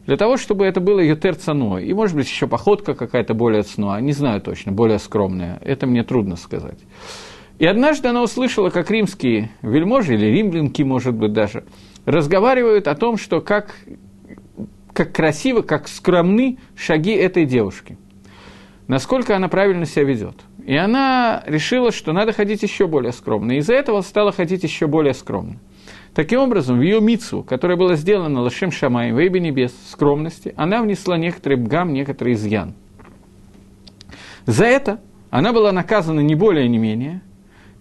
для 0.06 0.16
того, 0.16 0.36
чтобы 0.36 0.64
это 0.64 0.80
было 0.80 1.00
ютер 1.00 1.34
цаной. 1.34 1.84
И, 1.84 1.92
может 1.92 2.16
быть, 2.16 2.28
еще 2.28 2.46
походка 2.46 2.94
какая-то 2.94 3.34
более 3.34 3.62
цнуа, 3.62 4.00
не 4.00 4.12
знаю 4.12 4.40
точно, 4.40 4.72
более 4.72 4.98
скромная. 4.98 5.60
Это 5.64 5.86
мне 5.86 6.04
трудно 6.04 6.36
сказать. 6.36 6.78
И 7.58 7.66
однажды 7.66 8.08
она 8.08 8.22
услышала, 8.22 8.70
как 8.70 8.90
римские 8.90 9.50
вельможи, 9.62 10.14
или 10.14 10.26
римлянки, 10.26 10.82
может 10.82 11.14
быть, 11.14 11.32
даже, 11.32 11.64
разговаривают 12.04 12.86
о 12.86 12.94
том, 12.94 13.16
что 13.16 13.40
как, 13.40 13.74
как 14.96 15.12
красиво, 15.12 15.60
как 15.60 15.88
скромны 15.88 16.56
шаги 16.74 17.12
этой 17.12 17.44
девушки. 17.44 17.98
Насколько 18.88 19.36
она 19.36 19.48
правильно 19.48 19.84
себя 19.84 20.04
ведет. 20.04 20.36
И 20.64 20.74
она 20.74 21.42
решила, 21.46 21.92
что 21.92 22.14
надо 22.14 22.32
ходить 22.32 22.62
еще 22.62 22.86
более 22.86 23.12
скромно. 23.12 23.52
И 23.52 23.58
из-за 23.58 23.74
этого 23.74 24.00
стала 24.00 24.32
ходить 24.32 24.62
еще 24.62 24.86
более 24.86 25.12
скромно. 25.12 25.58
Таким 26.14 26.40
образом, 26.40 26.78
в 26.78 26.82
ее 26.82 27.02
мицу, 27.02 27.42
которая 27.42 27.76
была 27.76 27.96
сделана 27.96 28.40
Лашем 28.40 28.72
Шамай, 28.72 29.12
в 29.12 29.18
Эйбе 29.18 29.38
Небес, 29.38 29.74
скромности, 29.90 30.54
она 30.56 30.80
внесла 30.80 31.18
некоторый 31.18 31.58
бгам, 31.58 31.92
некоторый 31.92 32.32
изъян. 32.32 32.72
За 34.46 34.64
это 34.64 34.98
она 35.28 35.52
была 35.52 35.72
наказана 35.72 36.20
не 36.20 36.34
более, 36.34 36.68
не 36.68 36.78
менее, 36.78 37.20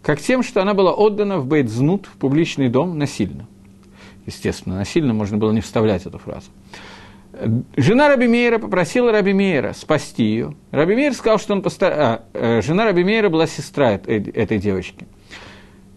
как 0.03 0.19
тем, 0.19 0.43
что 0.43 0.61
она 0.61 0.73
была 0.73 0.91
отдана 0.91 1.37
в 1.37 1.47
Бейтзнут, 1.47 2.07
в 2.07 2.17
публичный 2.17 2.67
дом, 2.67 2.97
насильно. 2.97 3.47
Естественно, 4.25 4.75
насильно 4.75 5.13
можно 5.13 5.37
было 5.37 5.53
не 5.53 5.61
вставлять 5.61 6.05
эту 6.05 6.17
фразу. 6.17 6.47
Жена 7.75 8.07
Раби 8.07 8.27
Мейера 8.27 8.59
попросила 8.59 9.11
Раби 9.11 9.33
Мейера 9.33 9.73
спасти 9.73 10.23
ее. 10.23 10.55
Раби 10.71 10.95
Мейер 10.95 11.13
сказал, 11.13 11.39
что 11.39 11.53
он 11.53 11.61
постар... 11.61 11.93
а, 11.93 12.23
э, 12.33 12.61
жена 12.61 12.85
Раби 12.85 13.03
Мейера 13.03 13.29
была 13.29 13.47
сестра 13.47 13.91
этой 13.91 14.57
девочки. 14.57 15.05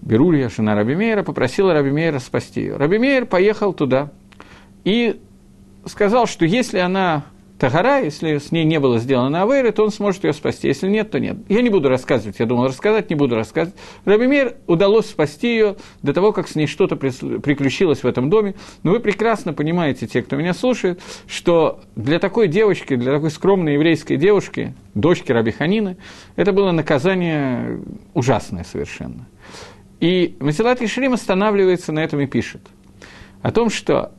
Берулья, 0.00 0.48
жена 0.48 0.74
Раби 0.74 0.94
Мейера, 0.94 1.22
попросила 1.22 1.72
Раби 1.72 1.90
Мейера 1.90 2.18
спасти 2.18 2.62
ее. 2.62 2.76
Раби 2.76 2.98
Мейер 2.98 3.26
поехал 3.26 3.72
туда 3.72 4.10
и 4.84 5.20
сказал, 5.86 6.26
что 6.26 6.44
если 6.44 6.78
она 6.78 7.24
Тагара, 7.58 8.00
если 8.00 8.38
с 8.38 8.52
ней 8.52 8.64
не 8.64 8.78
было 8.78 8.98
сделано 8.98 9.42
Авейры, 9.42 9.72
то 9.72 9.82
он 9.82 9.90
сможет 9.90 10.22
ее 10.22 10.32
спасти. 10.32 10.68
Если 10.68 10.88
нет, 10.88 11.10
то 11.10 11.18
нет. 11.18 11.38
Я 11.48 11.60
не 11.60 11.70
буду 11.70 11.88
рассказывать, 11.88 12.38
я 12.38 12.46
думал 12.46 12.66
рассказать, 12.68 13.10
не 13.10 13.16
буду 13.16 13.34
рассказывать. 13.34 13.76
Рабимир 14.04 14.54
удалось 14.68 15.06
спасти 15.06 15.48
ее 15.48 15.76
до 16.02 16.12
того, 16.12 16.32
как 16.32 16.48
с 16.48 16.54
ней 16.54 16.68
что-то 16.68 16.94
приключилось 16.94 18.04
в 18.04 18.06
этом 18.06 18.30
доме. 18.30 18.54
Но 18.84 18.92
вы 18.92 19.00
прекрасно 19.00 19.52
понимаете, 19.52 20.06
те, 20.06 20.22
кто 20.22 20.36
меня 20.36 20.54
слушает, 20.54 21.00
что 21.26 21.80
для 21.96 22.20
такой 22.20 22.46
девочки, 22.46 22.94
для 22.94 23.12
такой 23.12 23.32
скромной 23.32 23.74
еврейской 23.74 24.16
девушки, 24.16 24.74
дочки 24.94 25.32
Раби 25.32 25.50
Ханины, 25.50 25.96
это 26.36 26.52
было 26.52 26.70
наказание 26.70 27.80
ужасное 28.14 28.64
совершенно. 28.64 29.26
И 29.98 30.36
Масилат 30.38 30.80
Ишрим 30.80 31.14
останавливается 31.14 31.90
на 31.90 32.04
этом 32.04 32.20
и 32.20 32.26
пишет 32.26 32.62
о 33.42 33.50
том, 33.50 33.68
что 33.70 34.12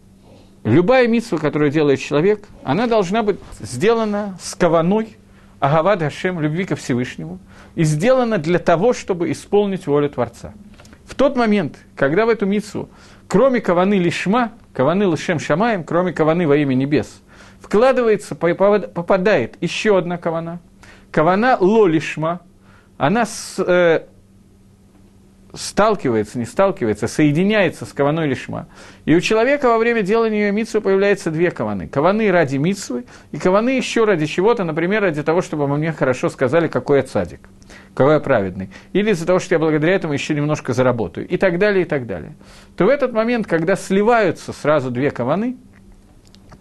любая 0.69 1.08
митсва, 1.08 1.38
которую 1.38 1.71
делает 1.71 1.99
человек, 1.99 2.47
она 2.63 2.88
должна 2.88 3.23
быть 3.23 3.39
сделана 3.60 4.38
с 4.41 4.55
каваной, 4.55 5.17
агавад 5.60 6.01
Хашем, 6.01 6.39
любви 6.39 6.65
ко 6.65 6.75
Всевышнему, 6.75 7.39
и 7.75 7.84
сделана 7.84 8.38
для 8.38 8.60
того, 8.60 8.93
чтобы 8.93 9.32
исполнить 9.32 9.88
волю 9.88 10.10
Творца. 10.10 10.53
В 11.05 11.15
тот 11.15 11.36
момент, 11.36 11.77
когда 11.95 12.25
в 12.25 12.29
эту 12.29 12.45
митсву, 12.45 12.89
кроме 13.27 13.62
каваны 13.62 13.95
лишма, 13.95 14.51
каваны 14.73 15.03
лишем 15.03 15.39
шамаем, 15.39 15.84
кроме 15.84 16.13
каваны 16.13 16.47
во 16.47 16.55
имя 16.55 16.75
небес, 16.75 17.21
вкладывается, 17.60 18.36
попадает 18.36 19.58
еще 19.62 19.97
одна 19.97 20.17
кавана, 20.17 20.60
кавана 21.12 21.58
ло 21.60 21.88
лишма, 21.88 22.41
она 22.97 23.25
с, 23.25 23.55
э, 23.58 24.03
сталкивается, 25.53 26.38
не 26.38 26.45
сталкивается, 26.45 27.07
соединяется 27.07 27.85
с 27.85 27.93
каваной 27.93 28.27
лишма. 28.27 28.67
И 29.05 29.15
у 29.15 29.21
человека 29.21 29.67
во 29.67 29.77
время 29.77 30.01
делания 30.01 30.51
митсвы 30.51 30.81
появляются 30.81 31.31
две 31.31 31.51
каваны. 31.51 31.88
Каваны 31.88 32.31
ради 32.31 32.57
митсвы 32.57 33.05
и 33.31 33.38
каваны 33.38 33.69
еще 33.69 34.03
ради 34.05 34.25
чего-то, 34.25 34.63
например, 34.63 35.01
ради 35.01 35.23
того, 35.23 35.41
чтобы 35.41 35.67
мне 35.67 35.91
хорошо 35.91 36.29
сказали, 36.29 36.67
какой 36.67 36.97
я 36.97 37.03
цадик, 37.03 37.41
какой 37.93 38.15
я 38.15 38.19
праведный. 38.19 38.69
Или 38.93 39.12
из-за 39.12 39.25
того, 39.25 39.39
что 39.39 39.55
я 39.55 39.59
благодаря 39.59 39.95
этому 39.95 40.13
еще 40.13 40.35
немножко 40.35 40.73
заработаю. 40.73 41.27
И 41.27 41.38
так 41.38 41.57
далее, 41.57 41.83
и 41.83 41.88
так 41.88 42.05
далее. 42.05 42.35
То 42.77 42.85
в 42.85 42.89
этот 42.89 43.13
момент, 43.13 43.47
когда 43.47 43.75
сливаются 43.75 44.53
сразу 44.53 44.91
две 44.91 45.12
каваны, 45.12 45.57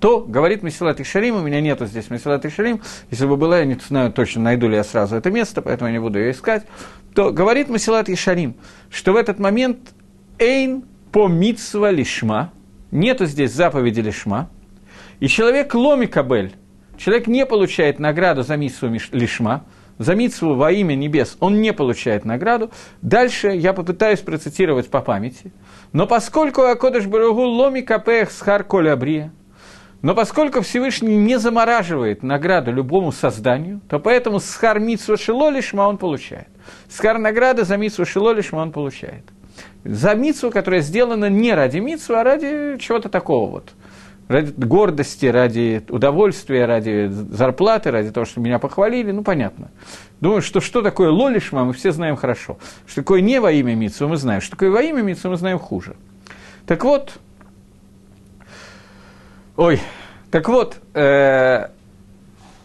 то, 0.00 0.20
говорит 0.20 0.62
Месилат 0.62 1.00
Ишарим, 1.00 1.36
у 1.36 1.40
меня 1.40 1.60
нету 1.60 1.86
здесь 1.86 2.10
Месилат 2.10 2.44
Ишарим, 2.44 2.80
если 3.10 3.26
бы 3.26 3.36
была, 3.36 3.58
я 3.58 3.64
не 3.64 3.74
знаю 3.74 4.12
точно, 4.12 4.42
найду 4.42 4.68
ли 4.68 4.76
я 4.76 4.84
сразу 4.84 5.16
это 5.16 5.30
место, 5.30 5.62
поэтому 5.62 5.88
я 5.88 5.92
не 5.92 6.00
буду 6.00 6.18
ее 6.18 6.30
искать, 6.30 6.64
то 7.14 7.30
говорит 7.32 7.68
Масилат 7.68 8.08
Ишарим, 8.08 8.54
что 8.90 9.12
в 9.12 9.16
этот 9.16 9.38
момент 9.38 9.78
Эйн 10.38 10.84
по 11.10 11.26
митсва 11.26 11.90
лишма, 11.90 12.52
нету 12.90 13.26
здесь 13.26 13.52
заповеди 13.52 14.00
лишма, 14.00 14.50
и 15.20 15.26
человек 15.26 15.74
ломи 15.74 16.06
кабель, 16.06 16.54
человек 16.96 17.26
не 17.26 17.44
получает 17.44 17.98
награду 17.98 18.42
за 18.42 18.56
митсву 18.56 18.88
лишма, 19.12 19.64
за 19.98 20.14
митсву 20.14 20.54
во 20.54 20.70
имя 20.70 20.94
небес 20.94 21.36
он 21.40 21.60
не 21.60 21.72
получает 21.72 22.24
награду. 22.24 22.70
Дальше 23.02 23.48
я 23.48 23.72
попытаюсь 23.72 24.20
процитировать 24.20 24.88
по 24.88 25.00
памяти. 25.00 25.52
Но 25.92 26.06
поскольку 26.06 26.62
Акодыш 26.62 27.06
Барагу 27.06 27.42
ломи 27.42 27.80
капех 27.80 28.30
схар 28.30 28.62
коля 28.62 28.94
брия, 28.94 29.32
но 30.00 30.14
поскольку 30.14 30.60
Всевышний 30.60 31.16
не 31.16 31.38
замораживает 31.38 32.22
награду 32.22 32.72
любому 32.72 33.10
созданию, 33.10 33.80
то 33.88 33.98
поэтому 33.98 34.38
схар 34.38 34.78
митсва 34.78 35.16
шило 35.16 35.50
лишма 35.50 35.88
он 35.88 35.98
получает. 35.98 36.48
Схар 36.88 37.18
награда 37.18 37.64
за 37.64 37.76
митсву 37.76 38.04
шило 38.04 38.32
лишма 38.32 38.58
он 38.58 38.70
получает. 38.70 39.24
За 39.84 40.14
митсву, 40.14 40.50
которая 40.50 40.82
сделана 40.82 41.28
не 41.28 41.52
ради 41.52 41.78
митсвы, 41.78 42.16
а 42.16 42.22
ради 42.24 42.78
чего-то 42.78 43.08
такого 43.08 43.50
вот. 43.50 43.70
Ради 44.28 44.52
гордости, 44.52 45.26
ради 45.26 45.82
удовольствия, 45.88 46.66
ради 46.66 47.08
зарплаты, 47.08 47.90
ради 47.90 48.10
того, 48.10 48.26
что 48.26 48.40
меня 48.40 48.58
похвалили, 48.58 49.10
ну, 49.10 49.24
понятно. 49.24 49.70
Думаю, 50.20 50.42
что 50.42 50.60
что 50.60 50.82
такое 50.82 51.10
лолишма, 51.10 51.64
мы 51.64 51.72
все 51.72 51.90
знаем 51.92 52.14
хорошо. 52.14 52.58
Что 52.86 53.00
такое 53.00 53.22
не 53.22 53.40
во 53.40 53.50
имя 53.50 53.74
митсвы, 53.74 54.06
мы 54.06 54.16
знаем. 54.16 54.42
Что 54.42 54.52
такое 54.52 54.70
во 54.70 54.82
имя 54.82 55.00
митсвы, 55.00 55.30
мы 55.30 55.36
знаем 55.36 55.58
хуже. 55.58 55.96
Так 56.66 56.84
вот, 56.84 57.14
Ой, 59.58 59.80
так 60.30 60.48
вот, 60.48 60.76
э, 60.94 61.66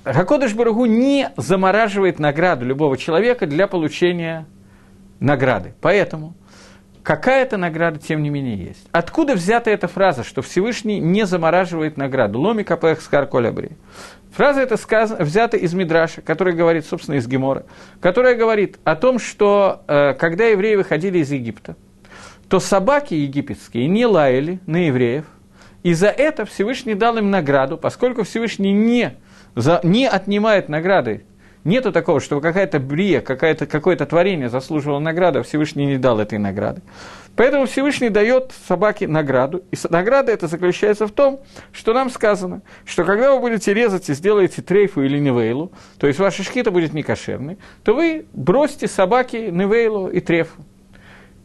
Барагу 0.06 0.86
не 0.86 1.32
замораживает 1.38 2.20
награду 2.20 2.66
любого 2.66 2.98
человека 2.98 3.48
для 3.48 3.66
получения 3.66 4.46
награды. 5.20 5.74
Поэтому 5.82 6.36
какая-то 7.02 7.58
награда, 7.58 7.98
тем 7.98 8.22
не 8.22 8.30
менее, 8.30 8.58
есть. 8.58 8.88
Откуда 8.92 9.34
взята 9.34 9.72
эта 9.72 9.88
фраза, 9.88 10.24
что 10.24 10.44
Всевышний 10.44 11.00
не 11.00 11.26
замораживает 11.26 11.98
награду? 11.98 12.40
Ломи 12.40 12.62
капех 12.62 13.02
скар 13.02 13.26
колябри. 13.26 13.72
Фраза 14.34 14.62
эта 14.62 14.78
сказана, 14.78 15.24
взята 15.24 15.58
из 15.58 15.74
Мидраша, 15.74 16.22
который 16.22 16.54
говорит, 16.54 16.86
собственно, 16.86 17.16
из 17.16 17.26
Гемора, 17.28 17.66
которая 18.02 18.36
говорит 18.36 18.78
о 18.84 18.96
том, 18.96 19.18
что 19.18 19.82
э, 19.88 20.14
когда 20.14 20.46
евреи 20.46 20.76
выходили 20.76 21.18
из 21.18 21.32
Египта, 21.32 21.76
то 22.50 22.60
собаки 22.60 23.16
египетские 23.16 23.88
не 23.88 24.06
лаяли 24.06 24.60
на 24.68 24.86
евреев, 24.86 25.26
и 25.84 25.94
за 25.94 26.08
это 26.08 26.46
Всевышний 26.46 26.96
дал 26.96 27.18
им 27.18 27.30
награду, 27.30 27.78
поскольку 27.78 28.24
Всевышний 28.24 28.72
не, 28.72 29.18
за, 29.56 29.82
не 29.84 30.08
отнимает 30.08 30.70
награды. 30.70 31.26
Нету 31.66 31.94
такого, 31.94 32.20
что 32.20 32.42
какая-то 32.42 32.80
брия, 32.80 33.22
какое-то, 33.22 33.66
какое-то 33.66 34.06
творение 34.06 34.50
заслуживало 34.50 35.00
награду, 35.00 35.40
а 35.40 35.44
Всевышний 35.44 35.86
не 35.86 35.98
дал 35.98 36.20
этой 36.20 36.38
награды. 36.38 36.82
Поэтому 37.36 37.66
Всевышний 37.66 38.10
дает 38.10 38.52
собаке 38.68 39.08
награду. 39.08 39.64
И 39.72 39.78
награда 39.90 40.32
это 40.32 40.48
заключается 40.48 41.08
в 41.08 41.12
том, 41.12 41.40
что 41.72 41.94
нам 41.94 42.10
сказано, 42.10 42.62
что 42.86 43.06
когда 43.06 43.34
вы 43.34 43.40
будете 43.40 43.74
резать 43.74 44.10
и 44.10 44.14
сделаете 44.14 44.62
трейфу 44.62 45.02
или 45.04 45.18
невейлу, 45.18 45.72
то 46.00 46.08
есть 46.08 46.20
ваша 46.20 46.44
шхита 46.44 46.70
будет 46.70 46.94
некошерной, 46.94 47.58
то 47.84 47.96
вы 47.96 48.26
бросьте 48.34 48.88
собаке 48.88 49.50
невейлу 49.50 50.10
и 50.10 50.20
трефу. 50.20 50.64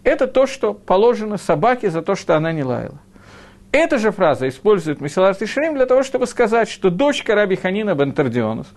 Это 0.03 0.27
то, 0.27 0.47
что 0.47 0.75
положено 0.75 1.39
собаке 1.39 1.91
за 1.91 2.03
то, 2.03 2.17
что 2.17 2.37
она 2.37 2.53
не 2.53 2.65
лаяла. 2.65 3.01
Эта 3.71 3.99
же 3.99 4.13
фраза 4.13 4.49
использует 4.49 5.01
Месилат 5.01 5.41
Ишрим 5.43 5.75
для 5.75 5.87
того, 5.87 6.03
чтобы 6.03 6.27
сказать, 6.27 6.71
что 6.71 6.91
дочка 6.91 7.35
Раби 7.35 7.57
Ханина 7.57 7.95
Бентардионуса, 7.95 8.75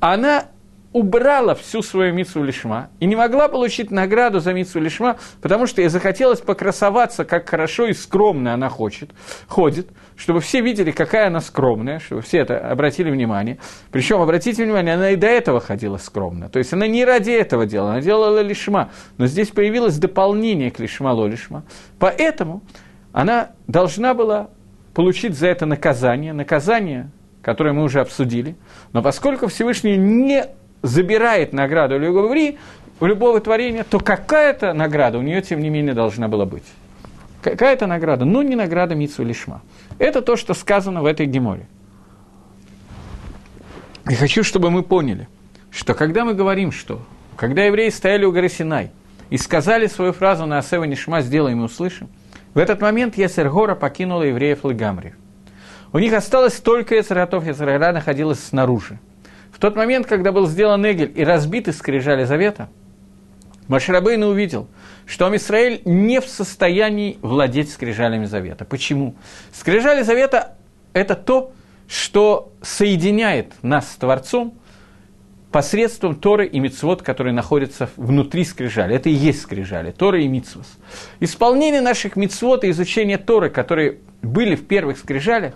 она 0.00 0.46
убрала 0.92 1.54
всю 1.54 1.82
свою 1.82 2.12
митсу 2.12 2.42
лишма 2.42 2.90
и 2.98 3.06
не 3.06 3.14
могла 3.14 3.48
получить 3.48 3.90
награду 3.90 4.40
за 4.40 4.52
митсу 4.52 4.80
лишма, 4.80 5.18
потому 5.40 5.66
что 5.66 5.82
ей 5.82 5.88
захотелось 5.88 6.40
покрасоваться, 6.40 7.24
как 7.24 7.48
хорошо 7.48 7.86
и 7.86 7.92
скромно 7.92 8.54
она 8.54 8.68
хочет, 8.68 9.10
ходит, 9.46 9.88
чтобы 10.16 10.40
все 10.40 10.60
видели, 10.60 10.90
какая 10.90 11.28
она 11.28 11.40
скромная, 11.40 12.00
чтобы 12.00 12.22
все 12.22 12.38
это 12.38 12.58
обратили 12.58 13.10
внимание. 13.10 13.58
Причем, 13.92 14.20
обратите 14.20 14.64
внимание, 14.64 14.94
она 14.94 15.10
и 15.10 15.16
до 15.16 15.28
этого 15.28 15.60
ходила 15.60 15.96
скромно. 15.96 16.48
То 16.48 16.58
есть 16.58 16.72
она 16.72 16.88
не 16.88 17.04
ради 17.04 17.30
этого 17.30 17.66
делала, 17.66 17.92
она 17.92 18.00
делала 18.00 18.40
лишма. 18.40 18.90
Но 19.16 19.26
здесь 19.26 19.48
появилось 19.48 19.96
дополнение 19.98 20.72
к 20.72 20.80
лишма 20.80 21.12
ло 21.12 21.26
лишма. 21.26 21.62
Поэтому 22.00 22.62
она 23.12 23.50
должна 23.66 24.14
была 24.14 24.48
получить 24.94 25.36
за 25.36 25.48
это 25.48 25.66
наказание, 25.66 26.32
наказание, 26.32 27.10
которое 27.42 27.72
мы 27.72 27.82
уже 27.82 28.00
обсудили, 28.00 28.56
но 28.92 29.02
поскольку 29.02 29.48
Всевышний 29.48 29.96
не 29.96 30.46
забирает 30.82 31.52
награду 31.52 31.98
любого, 31.98 32.34
у 33.00 33.06
любого 33.06 33.40
творения, 33.40 33.84
то 33.84 33.98
какая-то 33.98 34.72
награда 34.72 35.18
у 35.18 35.22
нее, 35.22 35.40
тем 35.42 35.60
не 35.60 35.70
менее, 35.70 35.94
должна 35.94 36.28
была 36.28 36.44
быть. 36.44 36.64
Какая-то 37.42 37.86
награда, 37.86 38.26
но 38.26 38.42
не 38.42 38.54
награда 38.54 38.94
Митсу 38.94 39.24
Лишма. 39.24 39.62
Это 39.98 40.20
то, 40.20 40.36
что 40.36 40.52
сказано 40.52 41.02
в 41.02 41.06
этой 41.06 41.26
геморе. 41.26 41.66
И 44.08 44.14
хочу, 44.14 44.42
чтобы 44.44 44.70
мы 44.70 44.82
поняли, 44.82 45.28
что 45.70 45.94
когда 45.94 46.24
мы 46.24 46.34
говорим, 46.34 46.72
что 46.72 47.00
когда 47.36 47.64
евреи 47.64 47.88
стояли 47.88 48.24
у 48.26 48.32
горы 48.32 48.50
Синай 48.50 48.90
и 49.30 49.38
сказали 49.38 49.86
свою 49.86 50.12
фразу 50.12 50.44
на 50.44 50.58
Асева 50.58 50.84
Нишма 50.84 51.22
«сделаем 51.22 51.62
и 51.62 51.64
услышим», 51.64 52.08
в 52.54 52.58
этот 52.58 52.80
момент 52.80 53.16
Есергора 53.16 53.74
покинула 53.74 54.22
евреев 54.24 54.64
Лагамри. 54.64 55.14
У 55.92 55.98
них 55.98 56.12
осталось 56.12 56.60
только 56.60 56.94
Ецератов, 56.96 57.46
Ецергора 57.46 57.92
находилась 57.92 58.40
снаружи. 58.40 58.98
В 59.52 59.58
тот 59.58 59.76
момент, 59.76 60.06
когда 60.06 60.32
был 60.32 60.46
сделан 60.46 60.84
Эгель 60.84 61.12
и 61.14 61.24
разбиты 61.24 61.72
скрижали 61.72 62.24
завета, 62.24 62.68
Маширабейна 63.68 64.26
увидел, 64.26 64.66
что 65.06 65.26
Амисраэль 65.26 65.82
не 65.84 66.20
в 66.20 66.26
состоянии 66.26 67.18
владеть 67.22 67.70
скрижалями 67.70 68.24
завета. 68.24 68.64
Почему? 68.64 69.14
Скрижали 69.52 70.02
завета– 70.02 70.56
это 70.92 71.14
то, 71.14 71.52
что 71.86 72.52
соединяет 72.62 73.52
нас 73.62 73.90
с 73.92 73.96
Творцом 73.96 74.54
посредством 75.50 76.14
Торы 76.14 76.46
и 76.46 76.60
Мицвод, 76.60 77.02
которые 77.02 77.32
находятся 77.34 77.90
внутри 77.96 78.44
скрижали. 78.44 78.94
Это 78.94 79.08
и 79.08 79.12
есть 79.12 79.42
скрижали, 79.42 79.90
Тора 79.90 80.20
и 80.20 80.28
Мицвос. 80.28 80.78
Исполнение 81.18 81.80
наших 81.80 82.16
Мицвод 82.16 82.64
и 82.64 82.70
изучение 82.70 83.18
Торы, 83.18 83.50
которые 83.50 83.98
были 84.22 84.54
в 84.54 84.66
первых 84.66 84.98
скрижалях, 84.98 85.54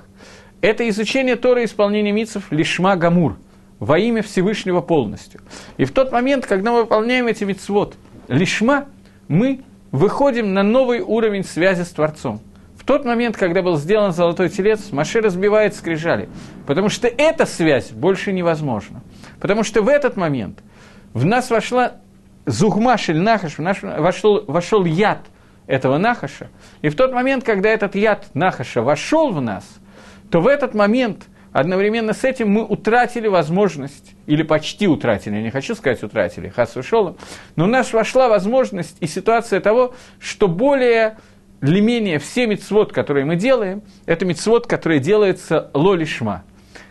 это 0.60 0.88
изучение 0.88 1.36
Торы 1.36 1.62
и 1.62 1.64
исполнение 1.66 2.12
Мицвов 2.12 2.50
лишма 2.50 2.96
гамур, 2.96 3.36
во 3.78 3.98
имя 3.98 4.22
Всевышнего 4.22 4.80
полностью. 4.80 5.40
И 5.76 5.84
в 5.84 5.92
тот 5.92 6.10
момент, 6.10 6.46
когда 6.46 6.72
мы 6.72 6.82
выполняем 6.82 7.26
эти 7.26 7.44
Мицвод 7.44 7.94
лишма, 8.28 8.86
мы 9.28 9.62
выходим 9.92 10.54
на 10.54 10.62
новый 10.62 11.00
уровень 11.00 11.44
связи 11.44 11.82
с 11.82 11.90
Творцом. 11.90 12.40
В 12.76 12.84
тот 12.84 13.04
момент, 13.04 13.36
когда 13.36 13.62
был 13.62 13.76
сделан 13.76 14.12
золотой 14.12 14.48
телец, 14.48 14.90
Маше 14.90 15.20
разбивает 15.20 15.74
скрижали, 15.74 16.28
потому 16.66 16.88
что 16.88 17.08
эта 17.08 17.46
связь 17.46 17.90
больше 17.92 18.32
невозможна. 18.32 19.02
Потому 19.44 19.62
что 19.62 19.82
в 19.82 19.88
этот 19.88 20.16
момент 20.16 20.60
в 21.12 21.26
нас 21.26 21.50
вошла 21.50 21.96
зугмашель 22.46 23.20
нахаш, 23.20 23.58
в 23.58 23.60
наш 23.60 23.82
вошел, 23.82 24.42
вошел 24.46 24.86
яд 24.86 25.18
этого 25.66 25.98
нахаша. 25.98 26.48
И 26.80 26.88
в 26.88 26.96
тот 26.96 27.12
момент, 27.12 27.44
когда 27.44 27.68
этот 27.68 27.94
яд 27.94 28.28
нахаша 28.32 28.80
вошел 28.80 29.32
в 29.32 29.42
нас, 29.42 29.66
то 30.30 30.40
в 30.40 30.46
этот 30.46 30.72
момент 30.72 31.26
одновременно 31.52 32.14
с 32.14 32.24
этим 32.24 32.52
мы 32.52 32.64
утратили 32.64 33.28
возможность, 33.28 34.14
или 34.24 34.42
почти 34.42 34.88
утратили, 34.88 35.34
я 35.34 35.42
не 35.42 35.50
хочу 35.50 35.74
сказать 35.74 36.02
утратили, 36.02 36.48
хас 36.48 36.74
ушел, 36.74 37.18
но 37.54 37.64
у 37.64 37.68
нас 37.68 37.92
вошла 37.92 38.30
возможность 38.30 38.96
и 39.00 39.06
ситуация 39.06 39.60
того, 39.60 39.92
что 40.20 40.48
более 40.48 41.18
для 41.60 41.82
менее 41.82 42.18
все 42.18 42.46
мецвод, 42.46 42.94
которые 42.94 43.26
мы 43.26 43.36
делаем, 43.36 43.82
это 44.06 44.24
мецвод, 44.24 44.66
который 44.66 45.00
делается 45.00 45.70
лолишма. 45.74 46.44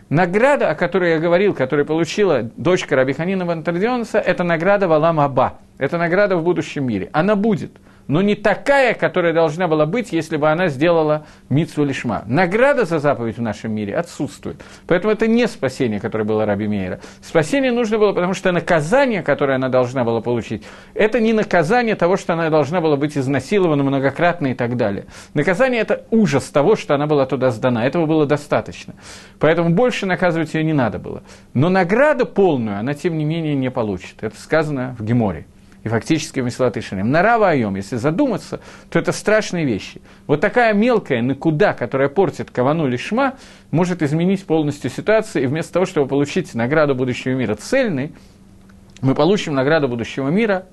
Награда, 0.08 0.70
о 0.70 0.74
которой 0.74 1.12
я 1.12 1.18
говорил, 1.18 1.54
которую 1.54 1.86
получила 1.86 2.42
дочка 2.56 2.96
Рабиханина 2.96 3.44
Вантардионса, 3.44 4.18
это 4.18 4.44
награда 4.44 4.86
Валам 4.86 5.20
Аба. 5.20 5.54
Это 5.78 5.98
награда 5.98 6.36
в 6.36 6.44
будущем 6.44 6.86
мире. 6.86 7.10
Она 7.12 7.36
будет– 7.36 7.72
но 8.06 8.22
не 8.22 8.34
такая, 8.34 8.94
которая 8.94 9.32
должна 9.32 9.68
была 9.68 9.86
быть, 9.86 10.12
если 10.12 10.36
бы 10.36 10.50
она 10.50 10.68
сделала 10.68 11.26
митсу 11.48 11.84
лишма. 11.84 12.22
Награда 12.26 12.84
за 12.84 12.98
заповедь 12.98 13.38
в 13.38 13.42
нашем 13.42 13.72
мире 13.72 13.96
отсутствует. 13.96 14.62
Поэтому 14.86 15.12
это 15.12 15.26
не 15.26 15.46
спасение, 15.46 16.00
которое 16.00 16.24
было 16.24 16.44
Раби 16.44 16.66
Мейера. 16.66 17.00
Спасение 17.22 17.72
нужно 17.72 17.98
было, 17.98 18.12
потому 18.12 18.34
что 18.34 18.52
наказание, 18.52 19.22
которое 19.22 19.54
она 19.54 19.68
должна 19.68 20.04
была 20.04 20.20
получить, 20.20 20.64
это 20.94 21.20
не 21.20 21.32
наказание 21.32 21.96
того, 21.96 22.16
что 22.16 22.34
она 22.34 22.50
должна 22.50 22.80
была 22.80 22.96
быть 22.96 23.16
изнасилована 23.16 23.82
многократно 23.82 24.48
и 24.48 24.54
так 24.54 24.76
далее. 24.76 25.06
Наказание– 25.34 25.80
это 25.82 26.04
ужас 26.10 26.44
того, 26.44 26.76
что 26.76 26.94
она 26.94 27.06
была 27.06 27.26
туда 27.26 27.50
сдана. 27.50 27.86
Этого 27.86 28.06
было 28.06 28.26
достаточно. 28.26 28.94
Поэтому 29.38 29.70
больше 29.70 30.06
наказывать 30.06 30.54
ее 30.54 30.64
не 30.64 30.72
надо 30.72 30.98
было. 30.98 31.22
Но 31.54 31.68
награду 31.68 32.26
полную 32.26 32.78
она, 32.78 32.94
тем 32.94 33.16
не 33.16 33.24
менее, 33.24 33.54
не 33.54 33.70
получит. 33.70 34.22
Это 34.22 34.38
сказано 34.38 34.94
в 34.98 35.04
Геморе 35.04 35.46
и 35.84 35.88
фактически 35.88 36.40
Месилат 36.40 36.76
Ишарим. 36.76 37.10
Нарава 37.10 37.50
Айом, 37.50 37.76
если 37.76 37.96
задуматься, 37.96 38.60
то 38.90 38.98
это 38.98 39.12
страшные 39.12 39.64
вещи. 39.66 40.00
Вот 40.26 40.40
такая 40.40 40.72
мелкая 40.72 41.22
накуда, 41.22 41.74
которая 41.74 42.08
портит 42.08 42.50
кавану 42.50 42.88
лишма, 42.88 43.34
может 43.70 44.02
изменить 44.02 44.44
полностью 44.44 44.90
ситуацию, 44.90 45.44
и 45.44 45.46
вместо 45.46 45.74
того, 45.74 45.84
чтобы 45.86 46.08
получить 46.08 46.54
награду 46.54 46.94
будущего 46.94 47.34
мира 47.34 47.54
цельной, 47.54 48.12
мы 49.02 49.14
получим 49.14 49.54
награду 49.54 49.86
будущего 49.86 50.28
мира 50.28 50.66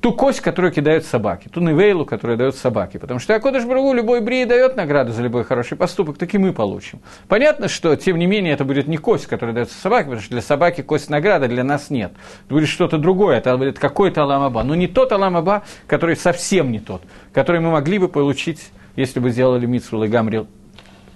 ту 0.00 0.12
кость, 0.12 0.40
которую 0.40 0.72
кидают 0.72 1.04
собаки, 1.04 1.48
ту 1.48 1.60
невейлу, 1.60 2.04
которую 2.04 2.38
дают 2.38 2.56
собаки. 2.56 2.98
Потому 2.98 3.20
что 3.20 3.34
Акодыш 3.34 3.64
Брагу 3.64 3.92
любой 3.92 4.20
брии 4.20 4.44
дает 4.44 4.76
награду 4.76 5.12
за 5.12 5.22
любой 5.22 5.44
хороший 5.44 5.76
поступок, 5.76 6.18
так 6.18 6.34
и 6.34 6.38
мы 6.38 6.52
получим. 6.52 7.00
Понятно, 7.26 7.68
что, 7.68 7.94
тем 7.96 8.18
не 8.18 8.26
менее, 8.26 8.54
это 8.54 8.64
будет 8.64 8.86
не 8.86 8.96
кость, 8.96 9.26
которая 9.26 9.54
дается 9.54 9.78
собаке, 9.78 10.04
потому 10.04 10.20
что 10.22 10.30
для 10.30 10.42
собаки 10.42 10.82
кость 10.82 11.10
награда, 11.10 11.48
для 11.48 11.64
нас 11.64 11.90
нет. 11.90 12.12
Это 12.46 12.54
будет 12.54 12.68
что-то 12.68 12.98
другое, 12.98 13.38
это 13.38 13.56
будет 13.56 13.78
какой-то 13.78 14.22
Аламаба. 14.22 14.62
Но 14.62 14.74
не 14.74 14.86
тот 14.86 15.12
Аламаба, 15.12 15.64
который 15.86 16.16
совсем 16.16 16.70
не 16.70 16.78
тот, 16.78 17.02
который 17.32 17.60
мы 17.60 17.70
могли 17.70 17.98
бы 17.98 18.08
получить, 18.08 18.70
если 18.96 19.20
бы 19.20 19.30
сделали 19.30 19.66
Митсу 19.66 19.98
Гамрил 20.08 20.46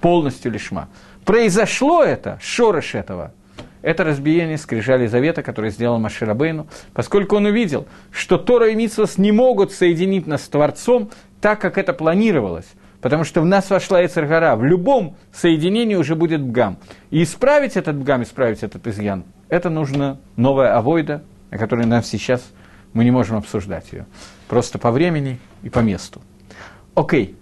полностью 0.00 0.50
лишма. 0.50 0.88
Произошло 1.24 2.02
это, 2.02 2.38
шорош 2.42 2.94
этого– 2.94 3.32
это 3.82 4.04
разбиение 4.04 4.58
скрижали 4.58 5.06
завета, 5.06 5.42
который 5.42 5.70
сделал 5.70 5.98
Маширабейну, 5.98 6.66
поскольку 6.94 7.36
он 7.36 7.46
увидел, 7.46 7.86
что 8.10 8.38
Тора 8.38 8.70
и 8.70 8.74
Митсвас 8.74 9.18
не 9.18 9.32
могут 9.32 9.72
соединить 9.72 10.26
нас 10.26 10.44
с 10.44 10.48
Творцом 10.48 11.10
так, 11.40 11.60
как 11.60 11.76
это 11.76 11.92
планировалось. 11.92 12.66
Потому 13.00 13.24
что 13.24 13.40
в 13.40 13.44
нас 13.44 13.68
вошла 13.68 14.06
Эцергара. 14.06 14.54
В 14.54 14.64
любом 14.64 15.16
соединении 15.32 15.96
уже 15.96 16.14
будет 16.14 16.40
бгам. 16.40 16.78
И 17.10 17.24
исправить 17.24 17.76
этот 17.76 17.96
бгам, 17.96 18.22
исправить 18.22 18.62
этот 18.62 18.86
изъян, 18.86 19.24
это 19.48 19.68
нужно 19.68 20.20
новая 20.36 20.76
авойда, 20.76 21.24
о 21.50 21.58
которой 21.58 21.84
нам 21.84 22.04
сейчас 22.04 22.42
мы 22.92 23.04
не 23.04 23.10
можем 23.10 23.36
обсуждать 23.36 23.92
ее. 23.92 24.06
Просто 24.46 24.78
по 24.78 24.92
времени 24.92 25.40
и 25.64 25.68
по 25.68 25.80
месту. 25.80 26.22
Окей. 26.94 27.36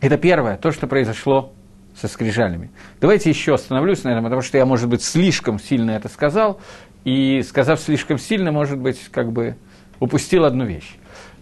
Это 0.00 0.16
первое, 0.16 0.56
то, 0.56 0.72
что 0.72 0.86
произошло 0.86 1.52
со 2.00 2.08
скрижалями. 2.08 2.70
Давайте 3.00 3.30
еще 3.30 3.54
остановлюсь 3.54 4.04
на 4.04 4.10
этом, 4.10 4.24
потому 4.24 4.42
что 4.42 4.58
я, 4.58 4.66
может 4.66 4.88
быть, 4.88 5.02
слишком 5.02 5.58
сильно 5.58 5.92
это 5.92 6.08
сказал, 6.08 6.60
и, 7.04 7.42
сказав 7.48 7.80
слишком 7.80 8.18
сильно, 8.18 8.52
может 8.52 8.78
быть, 8.78 9.00
как 9.10 9.32
бы 9.32 9.56
упустил 9.98 10.44
одну 10.44 10.64
вещь. 10.64 10.96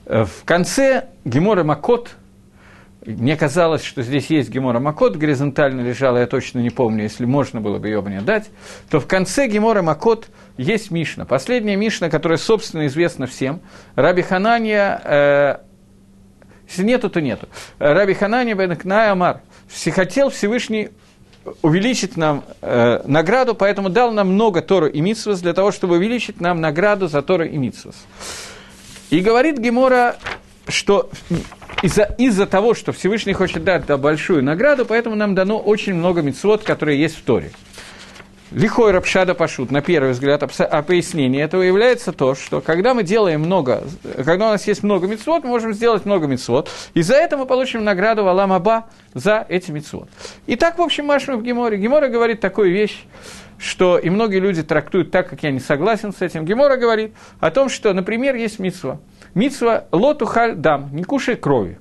Э, 0.07 0.25
в 0.25 0.45
конце 0.45 1.09
Гемора 1.25 1.65
Макот, 1.65 2.11
мне 3.05 3.37
казалось, 3.37 3.83
что 3.83 4.03
здесь 4.03 4.27
есть 4.31 4.49
Гемора 4.51 4.79
Макот, 4.79 5.17
горизонтально 5.17 5.81
лежала, 5.81 6.19
я 6.19 6.27
точно 6.27 6.61
не 6.61 6.71
помню, 6.71 7.03
если 7.03 7.25
можно 7.25 7.61
было 7.61 7.79
бы 7.79 7.89
ее 7.89 8.01
мне 8.01 8.21
дать, 8.21 8.51
то 8.91 9.01
в 9.01 9.07
конце 9.07 9.49
Гемора 9.49 9.83
Макот 9.83 10.29
есть 10.57 10.91
Мишна. 10.91 11.25
Последняя 11.25 11.77
Мишна, 11.77 12.11
которая, 12.11 12.39
собственно, 12.39 12.87
известна 12.87 13.27
всем. 13.27 13.61
Раби 13.97 14.23
Ханания, 14.23 15.01
э, 15.03 15.57
если 16.69 16.85
нету, 16.85 17.11
то 17.11 17.21
нету. 17.21 17.49
Раби 17.79 18.15
Ханания 18.15 18.55
бен 18.55 18.77
Кнай 18.77 19.11
Амар– 19.11 19.41
хотел 19.91 20.31
Всевышний 20.31 20.91
увеличить 21.63 22.17
нам 22.17 22.45
э, 22.63 23.03
награду, 23.05 23.55
поэтому 23.55 23.91
дал 23.91 24.13
нам 24.13 24.33
много 24.33 24.63
Тору 24.63 24.87
и 24.87 25.01
Митсвас 25.01 25.41
для 25.41 25.53
того, 25.53 25.73
чтобы 25.73 25.97
увеличить 25.97 26.41
нам 26.41 26.61
награду 26.61 27.09
за 27.09 27.23
Тору 27.23 27.45
и 27.45 27.57
Митсвас. 27.57 27.97
И 29.11 29.21
говорит 29.21 29.59
Гемора, 29.59 30.17
что 30.69 31.11
из-за 31.83 32.05
из 32.19 32.37
того, 32.49 32.75
что 32.75 32.93
Всевышний 32.93 33.35
хочет 33.35 33.65
дать 33.65 33.87
да, 33.87 33.99
большую 33.99 34.43
награду, 34.43 34.87
поэтому 34.87 35.17
нам 35.17 35.35
дано 35.35 35.59
очень 35.59 35.95
много 35.95 36.23
митцвот, 36.23 36.63
которые 36.63 36.99
есть 36.99 37.17
в 37.17 37.23
Торе. 37.23 37.51
Лихой 38.55 38.93
Рапшада 38.93 39.35
Пашут, 39.35 39.73
на 39.73 39.83
первый 39.83 40.13
взгляд, 40.13 40.41
пояснение 40.87 41.43
этого 41.43 41.63
является 41.63 42.13
то, 42.13 42.37
что 42.37 42.61
когда 42.61 42.95
мы 42.95 43.03
делаем 43.03 43.41
много, 43.41 43.83
когда 44.15 44.47
у 44.47 44.51
нас 44.53 44.69
есть 44.69 44.85
много 44.85 45.09
мецвод, 45.09 45.43
мы 45.43 45.51
можем 45.51 45.75
сделать 45.75 46.05
много 46.05 46.29
мецвод, 46.29 46.71
и 46.95 47.03
за 47.03 47.15
это 47.15 47.37
мы 47.37 47.47
получим 47.47 47.83
награду 47.83 48.23
Валам 48.23 48.53
Аба 48.53 48.87
за 49.13 49.45
эти 49.49 49.73
мецвод. 49.73 50.09
И 50.47 50.55
так, 50.55 50.79
в 50.79 50.83
общем, 50.83 51.07
Машма 51.07 51.37
в 51.37 51.43
Геморе. 51.43 51.79
Гемора 51.79 52.07
говорит 52.07 52.41
такую 52.41 52.71
вещь, 52.71 53.03
что 53.59 53.99
и 53.99 54.09
многие 54.09 54.39
люди 54.39 54.63
трактуют 54.63 55.11
так, 55.11 55.29
как 55.29 55.43
я 55.43 55.51
не 55.51 55.59
согласен 55.59 56.13
с 56.13 56.23
этим. 56.23 56.45
Гемора 56.45 56.77
говорит 56.77 57.13
о 57.41 57.51
том, 57.51 57.69
что, 57.69 57.93
например, 57.93 58.37
есть 58.37 58.61
митсва. 58.61 59.01
Митсва 59.35 59.87
лоту 59.91 60.27
халь 60.27 60.55
дам, 60.55 60.91
не 60.93 61.03
кушай 61.03 61.35
крови. 61.35 61.81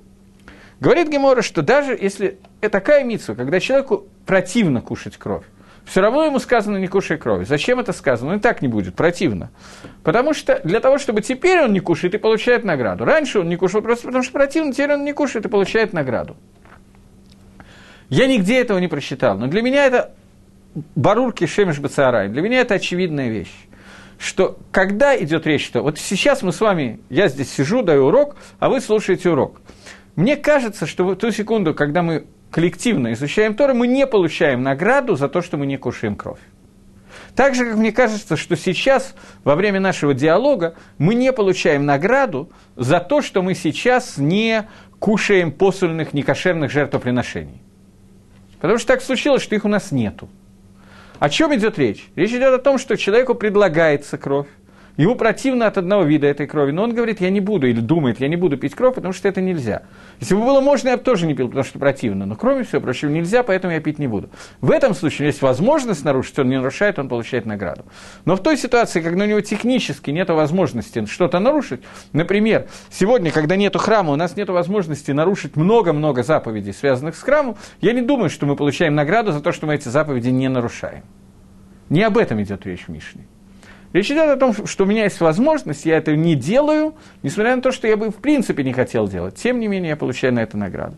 Говорит 0.79 1.07
Гемора, 1.07 1.43
что 1.43 1.61
даже 1.61 1.93
если 1.93 2.39
это 2.61 2.79
такая 2.79 3.03
митсва, 3.03 3.35
когда 3.35 3.59
человеку 3.59 4.05
противно 4.25 4.81
кушать 4.81 5.17
кровь, 5.17 5.45
все 5.85 6.01
равно 6.01 6.25
ему 6.25 6.39
сказано 6.39 6.77
не 6.77 6.87
кушай 6.87 7.17
крови. 7.17 7.43
Зачем 7.43 7.79
это 7.79 7.93
сказано? 7.93 8.31
Он 8.31 8.37
и 8.37 8.41
так 8.41 8.61
не 8.61 8.67
будет, 8.67 8.95
противно. 8.95 9.51
Потому 10.03 10.33
что 10.33 10.59
для 10.63 10.79
того, 10.79 10.97
чтобы 10.97 11.21
теперь 11.21 11.61
он 11.61 11.73
не 11.73 11.79
кушает 11.79 12.15
и 12.15 12.17
получает 12.17 12.63
награду. 12.63 13.05
Раньше 13.05 13.39
он 13.39 13.49
не 13.49 13.57
кушал 13.57 13.81
просто 13.81 14.07
потому, 14.07 14.23
что 14.23 14.33
противно, 14.33 14.71
теперь 14.71 14.93
он 14.93 15.03
не 15.03 15.13
кушает 15.13 15.45
и 15.45 15.49
получает 15.49 15.93
награду. 15.93 16.37
Я 18.09 18.27
нигде 18.27 18.59
этого 18.59 18.79
не 18.79 18.87
прочитал, 18.87 19.37
но 19.37 19.47
для 19.47 19.61
меня 19.61 19.85
это 19.85 20.13
барурки 20.95 21.45
шемиш 21.45 21.79
бацарай, 21.79 22.29
для 22.29 22.41
меня 22.41 22.61
это 22.61 22.75
очевидная 22.75 23.29
вещь 23.29 23.53
что 24.23 24.57
когда 24.71 25.21
идет 25.21 25.45
речь, 25.45 25.65
что 25.65 25.81
вот 25.81 25.99
сейчас 25.99 26.41
мы 26.43 26.53
с 26.53 26.61
вами, 26.61 27.01
я 27.09 27.27
здесь 27.27 27.51
сижу, 27.51 27.81
даю 27.81 28.05
урок, 28.05 28.37
а 28.59 28.69
вы 28.69 28.79
слушаете 28.79 29.29
урок. 29.29 29.59
Мне 30.15 30.37
кажется, 30.37 30.85
что 30.85 31.03
в 31.03 31.15
ту 31.15 31.31
секунду, 31.31 31.73
когда 31.73 32.01
мы 32.01 32.25
коллективно 32.53 33.13
изучаем 33.13 33.55
Тору, 33.55 33.73
мы 33.73 33.87
не 33.87 34.05
получаем 34.05 34.61
награду 34.61 35.15
за 35.15 35.27
то, 35.27 35.41
что 35.41 35.57
мы 35.57 35.65
не 35.65 35.77
кушаем 35.77 36.15
кровь. 36.15 36.39
Так 37.35 37.55
же, 37.55 37.65
как 37.65 37.77
мне 37.77 37.91
кажется, 37.91 38.37
что 38.37 38.55
сейчас, 38.55 39.15
во 39.43 39.55
время 39.55 39.79
нашего 39.79 40.13
диалога, 40.13 40.75
мы 40.99 41.15
не 41.15 41.33
получаем 41.33 41.85
награду 41.85 42.51
за 42.75 42.99
то, 42.99 43.23
что 43.23 43.41
мы 43.41 43.55
сейчас 43.55 44.17
не 44.17 44.67
кушаем 44.99 45.51
посольных, 45.51 46.13
некошерных 46.13 46.71
жертвоприношений. 46.71 47.59
Потому 48.61 48.77
что 48.77 48.87
так 48.87 49.01
случилось, 49.01 49.41
что 49.41 49.55
их 49.55 49.65
у 49.65 49.67
нас 49.67 49.91
нету. 49.91 50.29
О 51.17 51.29
чем 51.29 51.55
идет 51.55 51.79
речь? 51.79 52.07
Речь 52.15 52.31
идет 52.31 52.53
о 52.53 52.59
том, 52.59 52.77
что 52.77 52.95
человеку 52.97 53.33
предлагается 53.33 54.17
кровь, 54.19 54.47
Ему 54.95 55.15
противно 55.15 55.65
от 55.65 55.79
одного 55.79 56.03
вида 56.03 56.27
этой 56.27 56.45
крови, 56.45 56.71
но 56.71 56.83
он 56.83 56.93
говорит, 56.93 57.19
я 57.19 57.31
не 57.31 57.39
буду, 57.39 57.67
или 57.67 57.79
думает, 57.79 58.19
я 58.19 58.27
не 58.27 58.35
буду 58.35 58.57
пить 58.57 58.75
кровь, 58.75 58.93
потому 58.93 59.11
что 59.11 59.27
это 59.27 59.41
нельзя. 59.41 59.81
Если 60.19 60.35
бы 60.35 60.41
было 60.41 60.61
можно, 60.61 60.89
я 60.89 60.97
бы 60.97 61.03
тоже 61.03 61.25
не 61.25 61.33
пил, 61.33 61.47
потому 61.47 61.63
что 61.63 61.79
противно, 61.79 62.27
но 62.27 62.35
кроме 62.35 62.63
всего 62.63 62.79
прочего 62.79 63.09
нельзя, 63.09 63.41
поэтому 63.41 63.73
я 63.73 63.79
пить 63.79 63.97
не 63.97 64.07
буду. 64.07 64.29
В 64.61 64.69
этом 64.69 64.93
случае 64.93 65.27
есть 65.27 65.41
возможность 65.41 66.05
нарушить, 66.05 66.37
он 66.37 66.49
не 66.49 66.57
нарушает, 66.57 66.99
он 66.99 67.09
получает 67.09 67.47
награду. 67.47 67.85
Но 68.25 68.35
в 68.35 68.43
той 68.43 68.55
ситуации, 68.55 69.01
когда 69.01 69.23
у 69.23 69.27
него 69.27 69.41
технически 69.41 70.11
нет 70.11 70.29
возможности 70.29 71.03
что-то 71.07 71.39
нарушить, 71.39 71.81
например, 72.11 72.67
сегодня, 72.91 73.31
когда 73.31 73.55
нет 73.55 73.75
храма, 73.75 74.13
у 74.13 74.15
нас 74.15 74.37
нет 74.37 74.49
возможности 74.49 75.09
нарушить 75.09 75.55
много-много 75.55 76.21
заповедей, 76.21 76.71
связанных 76.71 77.15
с 77.15 77.23
храмом, 77.23 77.57
я 77.81 77.93
не 77.93 78.03
думаю, 78.03 78.29
что 78.29 78.45
мы 78.45 78.55
получаем 78.55 78.93
награду 78.93 79.31
за 79.31 79.41
то, 79.41 79.51
что 79.51 79.65
мы 79.65 79.73
эти 79.73 79.89
заповеди 79.89 80.29
не 80.29 80.49
нарушаем. 80.49 81.03
Не 81.89 82.03
об 82.03 82.17
этом 82.19 82.41
идет 82.43 82.65
речь 82.67 82.85
в 82.85 82.89
Мишне. 82.89 83.25
Речь 83.93 84.09
идет 84.09 84.27
о 84.27 84.37
том, 84.37 84.65
что 84.65 84.85
у 84.85 84.87
меня 84.87 85.03
есть 85.03 85.21
возможность, 85.21 85.85
я 85.85 85.97
это 85.97 86.15
не 86.15 86.35
делаю, 86.35 86.95
несмотря 87.21 87.55
на 87.55 87.61
то, 87.61 87.71
что 87.71 87.87
я 87.87 87.95
бы 87.95 88.09
в 88.09 88.15
принципе 88.15 88.63
не 88.63 88.73
хотел 88.73 89.07
делать. 89.07 89.35
Тем 89.35 89.59
не 89.59 89.67
менее, 89.67 89.89
я 89.89 89.95
получаю 89.95 90.33
на 90.33 90.39
это 90.39 90.57
награду. 90.57 90.95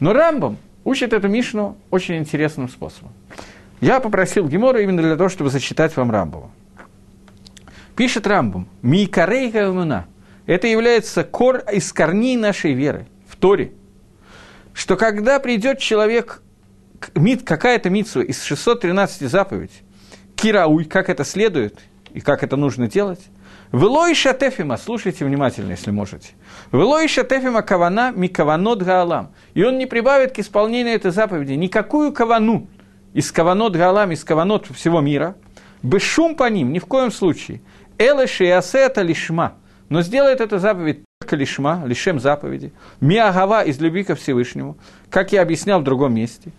Но 0.00 0.14
Рамбам 0.14 0.56
учит 0.82 1.12
эту 1.12 1.28
Мишну 1.28 1.76
очень 1.90 2.16
интересным 2.16 2.70
способом. 2.70 3.12
Я 3.82 4.00
попросил 4.00 4.48
Гемора 4.48 4.80
именно 4.80 5.02
для 5.02 5.16
того, 5.16 5.28
чтобы 5.28 5.50
зачитать 5.50 5.94
вам 5.94 6.10
Рамбова. 6.10 6.50
Пишет 7.94 8.26
Рамбам, 8.26 8.66
«Микарейка 8.80 9.68
умуна»– 9.68 10.06
это 10.46 10.68
является 10.68 11.24
кор 11.24 11.58
из 11.70 11.92
корней 11.92 12.36
нашей 12.36 12.72
веры 12.72 13.06
в 13.28 13.36
Торе, 13.36 13.72
что 14.72 14.96
когда 14.96 15.38
придет 15.38 15.80
человек, 15.80 16.40
какая-то 17.44 17.90
митсва 17.90 18.22
из 18.22 18.42
613 18.42 19.30
заповедей, 19.30 19.82
кирауй, 20.34 20.86
как 20.86 21.10
это 21.10 21.24
следует– 21.24 21.78
и 22.14 22.20
как 22.20 22.42
это 22.42 22.56
нужно 22.56 22.88
делать? 22.88 23.20
Велой 23.72 24.14
шатефима, 24.14 24.78
слушайте 24.78 25.24
внимательно, 25.24 25.72
если 25.72 25.90
можете. 25.90 26.30
Велой 26.72 27.06
шатефима 27.06 27.62
кавана 27.62 28.12
микаванот 28.12 28.82
гаалам. 28.82 29.30
И 29.52 29.62
он 29.62 29.76
не 29.76 29.86
прибавит 29.86 30.32
к 30.32 30.38
исполнению 30.38 30.94
этой 30.94 31.10
заповеди 31.10 31.52
никакую 31.52 32.12
кавану 32.12 32.66
из 33.12 33.30
каванот 33.30 33.76
гаалам, 33.76 34.12
из 34.12 34.24
каванот 34.24 34.66
всего 34.68 35.00
мира. 35.00 35.36
Бешум 35.82 36.34
по 36.34 36.48
ним, 36.48 36.72
ни 36.72 36.78
в 36.78 36.86
коем 36.86 37.10
случае. 37.10 37.60
Элэши 37.98 38.44
и 38.44 38.48
это 38.48 39.02
лишма. 39.02 39.54
Но 39.90 40.02
сделает 40.02 40.40
эту 40.40 40.58
заповедь 40.58 41.04
только 41.20 41.36
лишма, 41.36 41.82
лишем 41.84 42.20
заповеди. 42.20 42.72
Миагава 43.00 43.64
из 43.64 43.78
любви 43.80 44.02
ко 44.02 44.14
Всевышнему, 44.14 44.78
как 45.10 45.32
я 45.32 45.42
объяснял 45.42 45.80
в 45.80 45.84
другом 45.84 46.14
месте. 46.14 46.52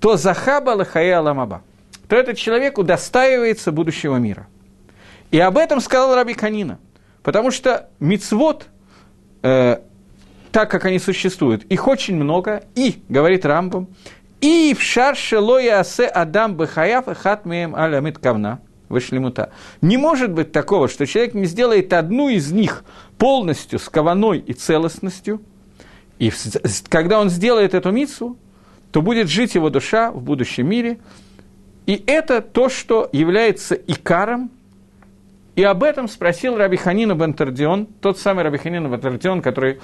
То 0.00 0.16
захаба 0.16 0.70
лахая 0.70 1.18
аламаба. 1.18 1.62
То 2.08 2.16
этот 2.16 2.36
человек 2.36 2.78
удостаивается 2.78 3.70
будущего 3.70 4.16
мира– 4.16 4.48
и 5.30 5.38
об 5.38 5.58
этом 5.58 5.80
сказал 5.80 6.14
Раби 6.14 6.34
Канина. 6.34 6.78
Потому 7.22 7.50
что 7.50 7.88
мицвод, 7.98 8.66
э, 9.42 9.78
так 10.52 10.70
как 10.70 10.84
они 10.84 10.98
существуют, 10.98 11.64
их 11.64 11.88
очень 11.88 12.14
много, 12.14 12.64
и, 12.74 13.02
говорит 13.08 13.44
Рамбам, 13.44 13.88
и 14.40 14.74
в 14.78 14.82
шарше 14.82 15.38
лоя 15.38 15.80
асе 15.80 16.06
адам 16.06 16.54
бахаяв 16.54 17.08
и 17.08 17.14
хатмеем 17.14 17.74
алямит 17.74 18.18
кавна, 18.18 18.60
вышлемута. 18.88 19.50
Не 19.80 19.96
может 19.96 20.30
быть 20.30 20.52
такого, 20.52 20.88
что 20.88 21.06
человек 21.06 21.34
не 21.34 21.46
сделает 21.46 21.92
одну 21.92 22.28
из 22.28 22.52
них 22.52 22.84
полностью 23.18 23.78
с 23.78 23.88
каваной 23.88 24.38
и 24.38 24.52
целостностью, 24.52 25.42
и 26.18 26.32
когда 26.88 27.20
он 27.20 27.28
сделает 27.28 27.74
эту 27.74 27.90
мицу, 27.90 28.38
то 28.92 29.02
будет 29.02 29.28
жить 29.28 29.54
его 29.54 29.68
душа 29.68 30.10
в 30.10 30.22
будущем 30.22 30.68
мире. 30.68 30.98
И 31.86 32.02
это 32.06 32.40
то, 32.40 32.68
что 32.68 33.08
является 33.12 33.74
икаром 33.74 34.50
и 35.56 35.62
об 35.62 35.82
этом 35.82 36.06
спросил 36.06 36.56
Раби 36.56 36.76
Ханина 36.76 37.14
Бентардион, 37.14 37.86
тот 37.86 38.18
самый 38.18 38.44
Раби 38.44 38.58
Ханина 38.58 38.88
Бентардион, 38.88 39.42
который, 39.42 39.80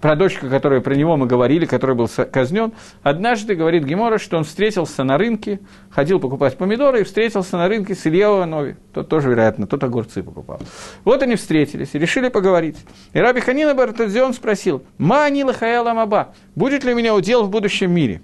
про 0.00 0.14
дочку, 0.14 0.48
которую 0.48 0.82
про 0.82 0.94
него 0.94 1.16
мы 1.16 1.26
говорили, 1.26 1.66
который 1.66 1.96
был 1.96 2.08
казнен. 2.30 2.72
Однажды, 3.02 3.54
говорит 3.54 3.84
Гемора, 3.84 4.18
что 4.18 4.36
он 4.36 4.44
встретился 4.44 5.02
на 5.02 5.18
рынке, 5.18 5.60
ходил 5.90 6.20
покупать 6.20 6.56
помидоры 6.56 7.00
и 7.00 7.04
встретился 7.04 7.56
на 7.56 7.68
рынке 7.68 7.94
с 7.94 8.06
Ильяу 8.06 8.44
Нови. 8.44 8.76
Тот 8.92 9.08
тоже, 9.08 9.30
вероятно, 9.30 9.66
тот 9.66 9.82
огурцы 9.82 10.22
покупал. 10.22 10.60
Вот 11.04 11.22
они 11.22 11.36
встретились 11.36 11.90
и 11.94 11.98
решили 11.98 12.28
поговорить. 12.28 12.76
И 13.14 13.18
Раби 13.18 13.40
Ханина 13.40 13.74
Бентардион 13.74 14.34
спросил, 14.34 14.84
«Ма 14.98 15.24
анила 15.24 15.52
хаяла 15.52 15.94
маба, 15.94 16.34
будет 16.54 16.84
ли 16.84 16.92
у 16.92 16.96
меня 16.96 17.14
удел 17.14 17.44
в 17.44 17.50
будущем 17.50 17.90
мире?» 17.90 18.20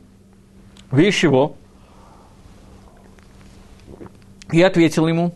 Видишь 0.91 1.23
его? 1.23 1.57
И 4.53 4.61
ответил 4.61 5.07
ему, 5.07 5.33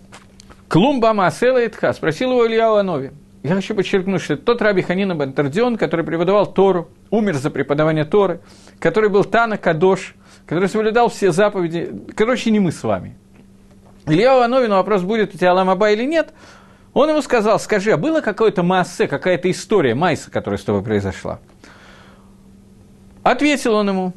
Клумба 0.74 1.12
Маасела 1.12 1.64
Итха, 1.64 1.92
спросил 1.92 2.32
его 2.32 2.48
Илья 2.48 2.68
Анови. 2.76 3.12
Я 3.44 3.54
хочу 3.54 3.76
подчеркнуть, 3.76 4.20
что 4.20 4.36
тот 4.36 4.60
Раби 4.60 4.82
Ханина 4.82 5.14
Бантардион, 5.14 5.76
который 5.76 6.04
преподавал 6.04 6.52
Тору, 6.52 6.88
умер 7.10 7.36
за 7.36 7.50
преподавание 7.50 8.04
Торы, 8.04 8.40
который 8.80 9.08
был 9.08 9.22
Тана 9.22 9.56
Кадош, 9.56 10.16
который 10.46 10.68
соблюдал 10.68 11.10
все 11.10 11.30
заповеди. 11.30 11.92
Короче, 12.16 12.50
не 12.50 12.58
мы 12.58 12.72
с 12.72 12.82
вами. 12.82 13.16
Илья 14.06 14.44
Анови 14.44 14.66
на 14.66 14.78
вопрос, 14.78 15.02
будет 15.02 15.32
у 15.32 15.38
тебя 15.38 15.54
Ламаба 15.54 15.92
или 15.92 16.02
нет, 16.02 16.32
он 16.92 17.08
ему 17.08 17.22
сказал, 17.22 17.60
скажи, 17.60 17.92
а 17.92 17.96
было 17.96 18.20
какое-то 18.20 18.64
массе, 18.64 19.06
какая-то 19.06 19.48
история 19.52 19.94
Майса, 19.94 20.28
которая 20.28 20.58
с 20.58 20.64
тобой 20.64 20.82
произошла? 20.82 21.38
Ответил 23.22 23.74
он 23.74 23.90
ему, 23.90 24.12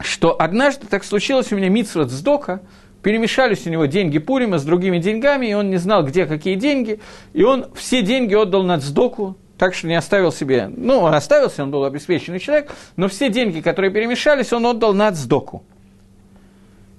что 0.00 0.40
однажды 0.40 0.88
так 0.88 1.04
случилось 1.04 1.52
у 1.52 1.56
меня 1.56 1.68
митсват 1.68 2.10
сдока, 2.10 2.62
перемешались 3.02 3.66
у 3.66 3.70
него 3.70 3.86
деньги 3.86 4.18
Пурима 4.18 4.58
с 4.58 4.64
другими 4.64 4.98
деньгами, 4.98 5.46
и 5.46 5.54
он 5.54 5.70
не 5.70 5.76
знал, 5.76 6.04
где 6.04 6.26
какие 6.26 6.54
деньги, 6.54 7.00
и 7.32 7.42
он 7.42 7.66
все 7.74 8.02
деньги 8.02 8.34
отдал 8.34 8.62
на 8.62 8.78
Цдоку, 8.78 9.36
так 9.58 9.74
что 9.74 9.86
не 9.86 9.94
оставил 9.94 10.32
себе, 10.32 10.70
ну, 10.74 10.98
он 10.98 11.14
оставился, 11.14 11.62
он 11.62 11.70
был 11.70 11.84
обеспеченный 11.84 12.38
человек, 12.38 12.72
но 12.96 13.08
все 13.08 13.28
деньги, 13.28 13.60
которые 13.60 13.90
перемешались, 13.92 14.52
он 14.52 14.66
отдал 14.66 14.94
на 14.94 15.12
Цдоку 15.12 15.64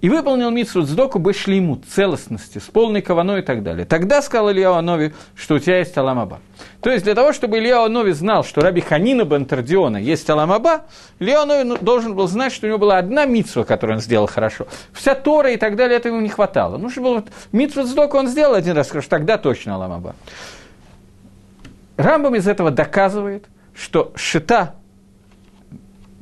и 0.03 0.09
выполнил 0.09 0.51
митсу 0.51 0.85
цдоку 0.85 1.17
ему 1.17 1.77
целостности, 1.77 2.57
с 2.57 2.63
полной 2.63 3.01
каваной 3.01 3.39
и 3.39 3.41
так 3.41 3.63
далее. 3.63 3.85
Тогда 3.85 4.21
сказал 4.21 4.51
Илья 4.51 4.71
Анови, 4.77 5.13
что 5.33 5.55
у 5.55 5.59
тебя 5.59 5.79
есть 5.79 5.97
Аламаба. 5.97 6.41
То 6.81 6.91
есть 6.91 7.05
для 7.05 7.15
того, 7.15 7.31
чтобы 7.31 7.57
Илья 7.57 7.85
Анови 7.85 8.11
знал, 8.11 8.43
что 8.43 8.59
Раби 8.59 8.81
Ханина 8.81 9.23
Бентардиона 9.23 9.95
есть 9.95 10.29
Аламаба, 10.29 10.81
Илья 11.19 11.43
Анови 11.43 11.63
ну, 11.63 11.77
должен 11.77 12.15
был 12.15 12.27
знать, 12.27 12.51
что 12.51 12.65
у 12.65 12.69
него 12.69 12.79
была 12.79 12.97
одна 12.97 13.25
митсва, 13.25 13.63
которую 13.63 13.95
он 13.95 14.01
сделал 14.01 14.27
хорошо. 14.27 14.67
Вся 14.91 15.15
Тора 15.15 15.53
и 15.53 15.57
так 15.57 15.77
далее, 15.77 15.95
этого 15.95 16.15
ему 16.15 16.21
не 16.21 16.29
хватало. 16.29 16.77
Ну, 16.77 16.89
что 16.89 16.99
было, 16.99 17.23
митсу 17.53 17.87
цдоку 17.87 18.17
он 18.17 18.27
сделал 18.27 18.55
один 18.55 18.75
раз 18.75 18.89
хорошо, 18.89 19.07
тогда 19.07 19.37
точно 19.37 19.75
Аламаба. 19.75 20.17
Рамбам 21.95 22.35
из 22.35 22.45
этого 22.45 22.71
доказывает, 22.71 23.45
что 23.73 24.11
шита 24.15 24.75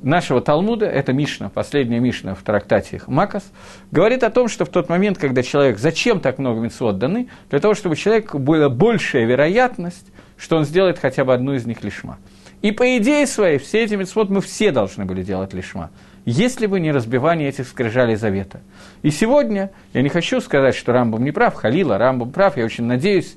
нашего 0.02 0.42
Талмуда, 0.42 0.86
это 0.86 1.14
Мишна, 1.14 1.50
последняя 1.50 2.00
Мишна 2.00 2.36
в 2.36 2.42
трактате 2.42 3.02
Макас, 3.08 3.52
говорит 3.92 4.24
о 4.24 4.30
том, 4.30 4.48
что 4.48 4.66
в 4.66 4.70
тот 4.70 4.90
момент, 4.90 5.18
когда 5.18 5.44
человек, 5.44 5.78
зачем 5.78 6.20
так 6.20 6.38
много 6.40 6.60
митцвот 6.60 6.98
даны, 6.98 7.30
для 7.50 7.60
того, 7.60 7.74
чтобы 7.74 7.94
у 7.94 7.96
человека 7.96 8.38
была 8.38 8.70
большая 8.70 9.26
вероятность, 9.26 10.08
что 10.38 10.58
он 10.58 10.66
сделает 10.66 10.98
хотя 11.00 11.24
бы 11.24 11.34
одну 11.34 11.54
из 11.54 11.66
них 11.66 11.84
лишма. 11.84 12.18
И 12.62 12.72
по 12.72 12.98
идее 12.98 13.26
своей, 13.28 13.58
все 13.58 13.84
эти 13.84 13.96
митцвот 13.96 14.30
мы 14.30 14.42
все 14.42 14.72
должны 14.72 15.06
были 15.06 15.24
делать 15.24 15.54
лишма, 15.54 15.90
если 16.26 16.68
бы 16.68 16.80
не 16.80 16.92
разбивание 16.92 17.50
этих 17.50 17.68
скрижалей 17.68 18.16
завета. 18.16 18.62
И 19.02 19.10
сегодня, 19.10 19.72
я 19.94 20.02
не 20.02 20.10
хочу 20.10 20.42
сказать, 20.42 20.76
что 20.76 20.94
Рамбом 20.94 21.24
не 21.24 21.32
прав, 21.32 21.56
Халила, 21.56 21.98
Рамбом 21.98 22.32
прав, 22.32 22.58
я 22.58 22.66
очень 22.66 22.84
надеюсь, 22.84 23.36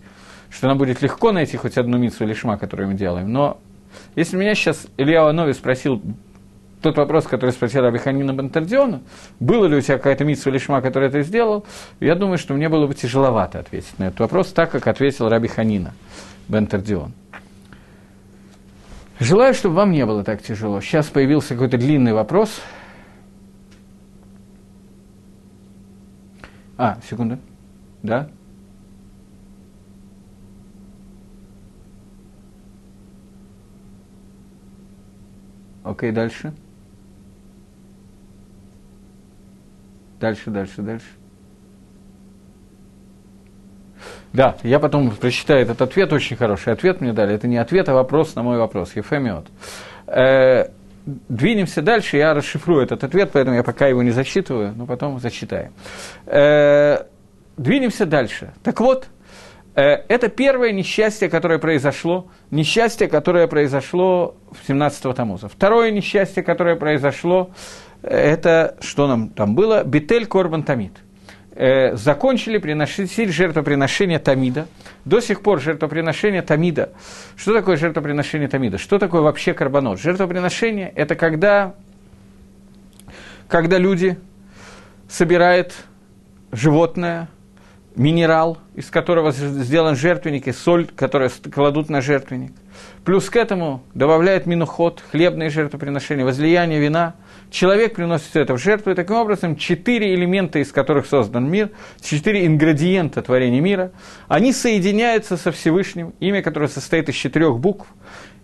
что 0.51 0.69
нам 0.69 0.79
будет 0.79 1.01
легко 1.03 1.33
найти 1.33 1.57
хоть 1.57 1.79
одну 1.79 1.97
митцву 1.99 2.27
лишма, 2.27 2.59
которую 2.59 2.91
мы 2.91 2.95
делаем, 2.95 3.33
но 3.33 3.61
если 4.15 4.37
меня 4.37 4.55
сейчас 4.55 4.87
Илья 4.97 5.31
Нови 5.33 5.53
спросил, 5.53 6.03
тот 6.85 6.99
вопрос, 6.99 7.25
который 7.25 7.51
спросил 7.51 7.85
Абиханина 7.87 8.35
Бантардиона, 8.35 9.01
было 9.41 9.65
ли 9.65 9.77
у 9.77 9.81
тебя 9.81 9.97
какая-то 9.97 10.25
митсва 10.25 10.51
лишма, 10.51 10.83
которая 10.83 11.09
это 11.09 11.23
сделал, 11.23 11.65
я 11.99 12.15
думаю, 12.15 12.37
что 12.37 12.53
мне 12.53 12.69
было 12.69 12.87
бы 12.87 12.95
тяжеловато 12.95 13.61
ответить 13.61 13.99
на 13.99 14.05
этот 14.09 14.21
вопрос, 14.21 14.53
так 14.53 14.71
как 14.71 14.87
ответил 14.87 15.31
Раби 15.31 15.49
Ханина 15.49 15.95
Бентардион. 16.47 17.13
Желаю, 19.19 19.55
чтобы 19.55 19.77
вам 19.77 19.93
не 19.93 20.05
было 20.05 20.25
так 20.25 20.43
тяжело. 20.43 20.83
Сейчас 20.83 21.07
появился 21.07 21.55
какой-то 21.55 21.79
длинный 21.79 22.13
вопрос. 22.13 22.61
А, 26.77 26.99
секунду. 27.09 27.39
Да? 28.03 28.29
Окей, 35.83 36.13
дальше. 36.13 36.53
Дальше, 40.25 40.51
дальше, 40.51 40.81
дальше. 40.81 41.07
Да, 44.33 44.57
я 44.63 44.79
потом 44.79 45.11
прочитаю 45.11 45.61
этот 45.61 45.83
ответ, 45.83 46.15
очень 46.15 46.35
хороший 46.35 46.73
ответ 46.73 47.03
мне 47.03 47.13
дали. 47.13 47.35
Это 47.35 47.47
не 47.47 47.59
ответ, 47.59 47.91
а 47.91 47.93
вопрос 47.93 48.35
на 48.35 48.43
мой 48.43 48.57
вопрос. 48.57 48.97
Ефемиот. 48.97 49.49
Э, 50.07 50.71
двинемся 51.05 51.83
дальше, 51.83 52.17
я 52.17 52.33
расшифрую 52.33 52.85
этот 52.85 53.05
ответ, 53.05 53.33
поэтому 53.35 53.55
я 53.55 53.63
пока 53.63 53.87
его 53.87 54.03
не 54.03 54.13
зачитываю, 54.13 54.73
но 54.75 54.87
потом 54.87 55.19
зачитаю. 55.19 55.73
Э, 56.25 57.05
двинемся 57.59 58.07
дальше. 58.07 58.55
Так 58.63 58.81
вот, 58.81 59.09
э, 59.75 59.83
это 60.09 60.31
первое 60.31 60.73
несчастье, 60.73 61.29
которое 61.29 61.59
произошло, 61.59 62.29
несчастье, 62.51 63.09
которое 63.09 63.47
произошло 63.47 64.37
в 64.51 64.67
17-го 64.67 65.13
Тамуза. 65.13 65.51
Второе 65.51 65.91
несчастье, 65.91 66.43
которое 66.43 66.77
произошло 66.77 67.51
это 68.05 68.77
что 68.81 69.07
нам 69.07 69.31
там 69.31 69.55
было? 69.55 69.83
Бетель 69.85 70.27
Корбан 70.27 70.63
Тамид. 70.63 70.93
Э, 71.57 71.95
закончили 71.97 72.59
приносить 72.59 73.31
жертвоприношение 73.31 74.19
Тамида. 74.19 74.67
До 75.05 75.21
сих 75.21 75.41
пор 75.41 75.61
жертвоприношение 75.61 76.43
Тамида. 76.43 76.91
Что 77.37 77.55
такое 77.55 77.77
жертвоприношение 77.77 78.49
Тамида? 78.49 78.79
Что 78.79 78.99
такое 78.99 79.23
вообще 79.23 79.55
карбонот? 79.55 80.01
Жертвоприношение– 80.01 80.93
это 80.97 81.15
когда, 81.15 81.75
когда 83.49 83.79
люди 83.79 84.19
собирают 85.09 85.75
животное, 86.51 87.29
минерал, 87.95 88.59
из 88.75 88.91
которого 88.91 89.31
сделан 89.31 89.95
жертвенник, 89.95 90.49
и 90.49 90.53
соль, 90.53 90.87
которую 90.87 91.31
кладут 91.53 91.89
на 91.89 92.01
жертвенник. 92.01 92.53
Плюс 93.05 93.31
к 93.31 93.37
этому 93.37 93.85
добавляют 93.95 94.47
минуход, 94.47 95.01
хлебные 95.13 95.51
жертвоприношения, 95.51 96.25
возлияние 96.25 96.81
вина– 96.81 97.15
человек 97.55 97.95
приносит 97.95 98.35
это 98.35 98.55
в 98.55 98.59
жертву, 98.59 98.91
и 98.91 98.95
таким 98.95 99.17
образом 99.17 99.57
четыре 99.57 100.15
элемента, 100.15 100.59
из 100.59 100.73
которых 100.73 101.07
создан 101.07 101.49
мир, 101.49 101.71
четыре 102.03 102.47
ингредиента 102.47 103.23
творения 103.23 103.61
мира, 103.61 103.93
они 104.27 104.53
соединяются 104.53 105.37
со 105.37 105.53
Всевышним, 105.53 106.15
имя 106.19 106.43
которое 106.43 106.69
состоит 106.69 107.09
из 107.09 107.15
четырех 107.15 107.59
букв. 107.61 107.87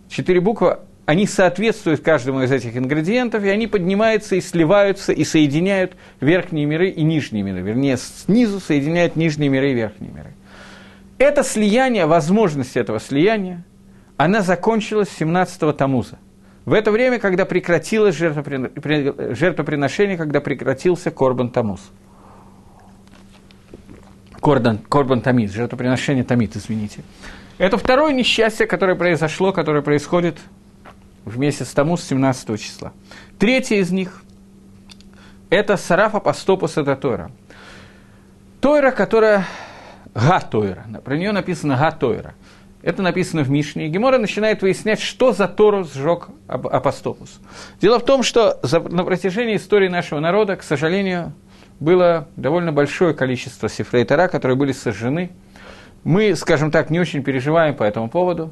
Четыре 0.09 0.39
буквы, 0.39 0.79
они 1.05 1.27
соответствуют 1.27 2.01
каждому 2.01 2.41
из 2.43 2.51
этих 2.51 2.77
ингредиентов, 2.77 3.43
и 3.43 3.49
они 3.49 3.67
поднимаются 3.67 4.35
и 4.35 4.41
сливаются, 4.41 5.11
и 5.11 5.25
соединяют 5.25 5.93
верхние 6.21 6.65
миры 6.65 6.89
и 6.89 7.03
нижние 7.03 7.43
миры. 7.43 7.61
Вернее, 7.61 7.97
снизу 7.97 8.61
соединяют 8.61 9.17
нижние 9.17 9.49
миры 9.49 9.71
и 9.71 9.73
верхние 9.73 10.11
миры. 10.11 10.33
это 11.17 11.43
слияние, 11.43 12.05
возможность 12.05 12.77
этого 12.77 12.99
слияния, 12.99 13.65
она 14.15 14.41
закончилась 14.41 15.09
17-го 15.19 15.73
Тамуза. 15.73 16.17
В 16.71 16.73
это 16.73 16.89
время, 16.89 17.19
когда 17.19 17.43
прекратилось 17.43 18.15
жертвоприношение, 18.15 20.15
когда 20.15 20.39
прекратился 20.39 21.11
Корбан 21.11 21.49
Тамуз. 21.49 21.81
Корбан, 24.39 24.77
Корбан 24.77 25.19
Тамид, 25.19 25.51
жертвоприношение 25.51 26.23
Тамид, 26.23 26.55
извините. 26.55 27.01
Это 27.57 27.77
второе 27.77 28.13
несчастье, 28.13 28.67
которое 28.67 28.95
произошло, 28.95 29.51
которое 29.51 29.81
происходит 29.81 30.37
в 31.25 31.37
месяц 31.37 31.73
Тамуз 31.73 32.05
17 32.05 32.57
числа. 32.57 32.93
Третье 33.37 33.75
из 33.75 33.91
них– 33.91 34.23
это 35.49 35.75
Сарафа 35.75 36.21
Пастопус 36.21 36.77
это 36.77 36.95
Тойра. 36.95 37.31
Тойра, 38.61 38.91
которая 38.91 39.45
Га 40.15 40.39
Тойра. 40.39 40.85
Про 41.03 41.17
нее 41.17 41.33
написано 41.33 41.75
Га 41.75 41.91
Тойра. 41.91 42.33
Это 42.81 43.01
написано 43.01 43.43
в 43.43 43.49
Мишне. 43.49 43.87
И 43.87 43.89
Гемора 43.89 44.17
начинает 44.17 44.61
выяснять, 44.61 44.99
что 44.99 45.33
за 45.33 45.47
Тору 45.47 45.83
сжег 45.83 46.29
Апостопус. 46.47 47.39
Дело 47.79 47.99
в 47.99 48.05
том, 48.05 48.23
что 48.23 48.59
за, 48.63 48.79
на 48.79 49.03
протяжении 49.03 49.55
истории 49.55 49.87
нашего 49.87 50.19
народа, 50.19 50.55
к 50.55 50.63
сожалению, 50.63 51.33
было 51.79 52.27
довольно 52.35 52.71
большое 52.71 53.13
количество 53.13 53.69
сифрей 53.69 54.05
Тора, 54.05 54.27
которые 54.27 54.57
были 54.57 54.71
сожжены. 54.71 55.31
Мы, 56.03 56.35
скажем 56.35 56.71
так, 56.71 56.89
не 56.89 56.99
очень 56.99 57.23
переживаем 57.23 57.75
по 57.75 57.83
этому 57.83 58.09
поводу, 58.09 58.51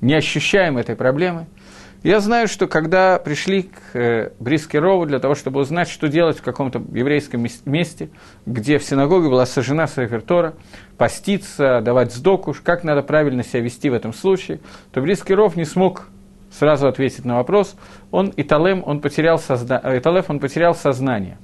не 0.00 0.14
ощущаем 0.14 0.78
этой 0.78 0.96
проблемы– 0.96 1.46
я 2.02 2.20
знаю, 2.20 2.48
что 2.48 2.66
когда 2.66 3.18
пришли 3.18 3.64
к 3.64 3.94
э, 3.94 4.30
Брискерову 4.38 5.04
для 5.04 5.18
того, 5.18 5.34
чтобы 5.34 5.60
узнать, 5.60 5.88
что 5.90 6.08
делать 6.08 6.38
в 6.38 6.42
каком-то 6.42 6.82
еврейском 6.92 7.46
месте, 7.66 8.08
где 8.46 8.78
в 8.78 8.84
синагоге 8.84 9.28
была 9.28 9.44
сожжена 9.44 9.86
Сафертора, 9.86 10.54
поститься, 10.96 11.82
давать 11.82 12.14
сдоку, 12.14 12.56
как 12.62 12.84
надо 12.84 13.02
правильно 13.02 13.44
себя 13.44 13.60
вести 13.60 13.90
в 13.90 13.94
этом 13.94 14.14
случае, 14.14 14.60
то 14.92 15.02
Брискеров 15.02 15.56
не 15.56 15.66
смог 15.66 16.08
сразу 16.50 16.88
ответить 16.88 17.26
на 17.26 17.36
вопрос. 17.36 17.76
Он, 18.10 18.32
Италем, 18.34 18.82
он 18.86 19.00
потерял, 19.00 19.38
созна... 19.38 19.78
Э, 19.84 19.98
Италев, 19.98 20.30
он 20.30 20.40
потерял 20.40 20.74
сознание. 20.74 21.36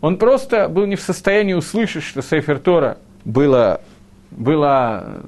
Он 0.00 0.18
просто 0.18 0.68
был 0.68 0.86
не 0.86 0.96
в 0.96 1.00
состоянии 1.00 1.54
услышать, 1.54 2.02
что 2.02 2.22
Сейфертора 2.22 2.98
была, 3.24 3.80
была 4.32 5.20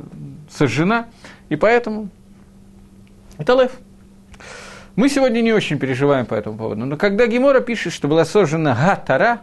сожжена, 0.51 1.07
и 1.49 1.55
поэтому 1.55 2.09
Италев– 3.39 3.71
мы 4.99 5.09
сегодня 5.09 5.43
не 5.43 5.53
очень 5.53 5.79
переживаем 5.79 6.27
по 6.27 6.35
этому 6.35 6.59
поводу, 6.59 6.85
но 6.85 6.97
когда 6.97 7.29
Гемора 7.29 7.61
пишет, 7.61 7.93
что 7.93 8.09
была 8.09 8.25
сожжена 8.25 8.75
Га-Тара, 8.75 9.43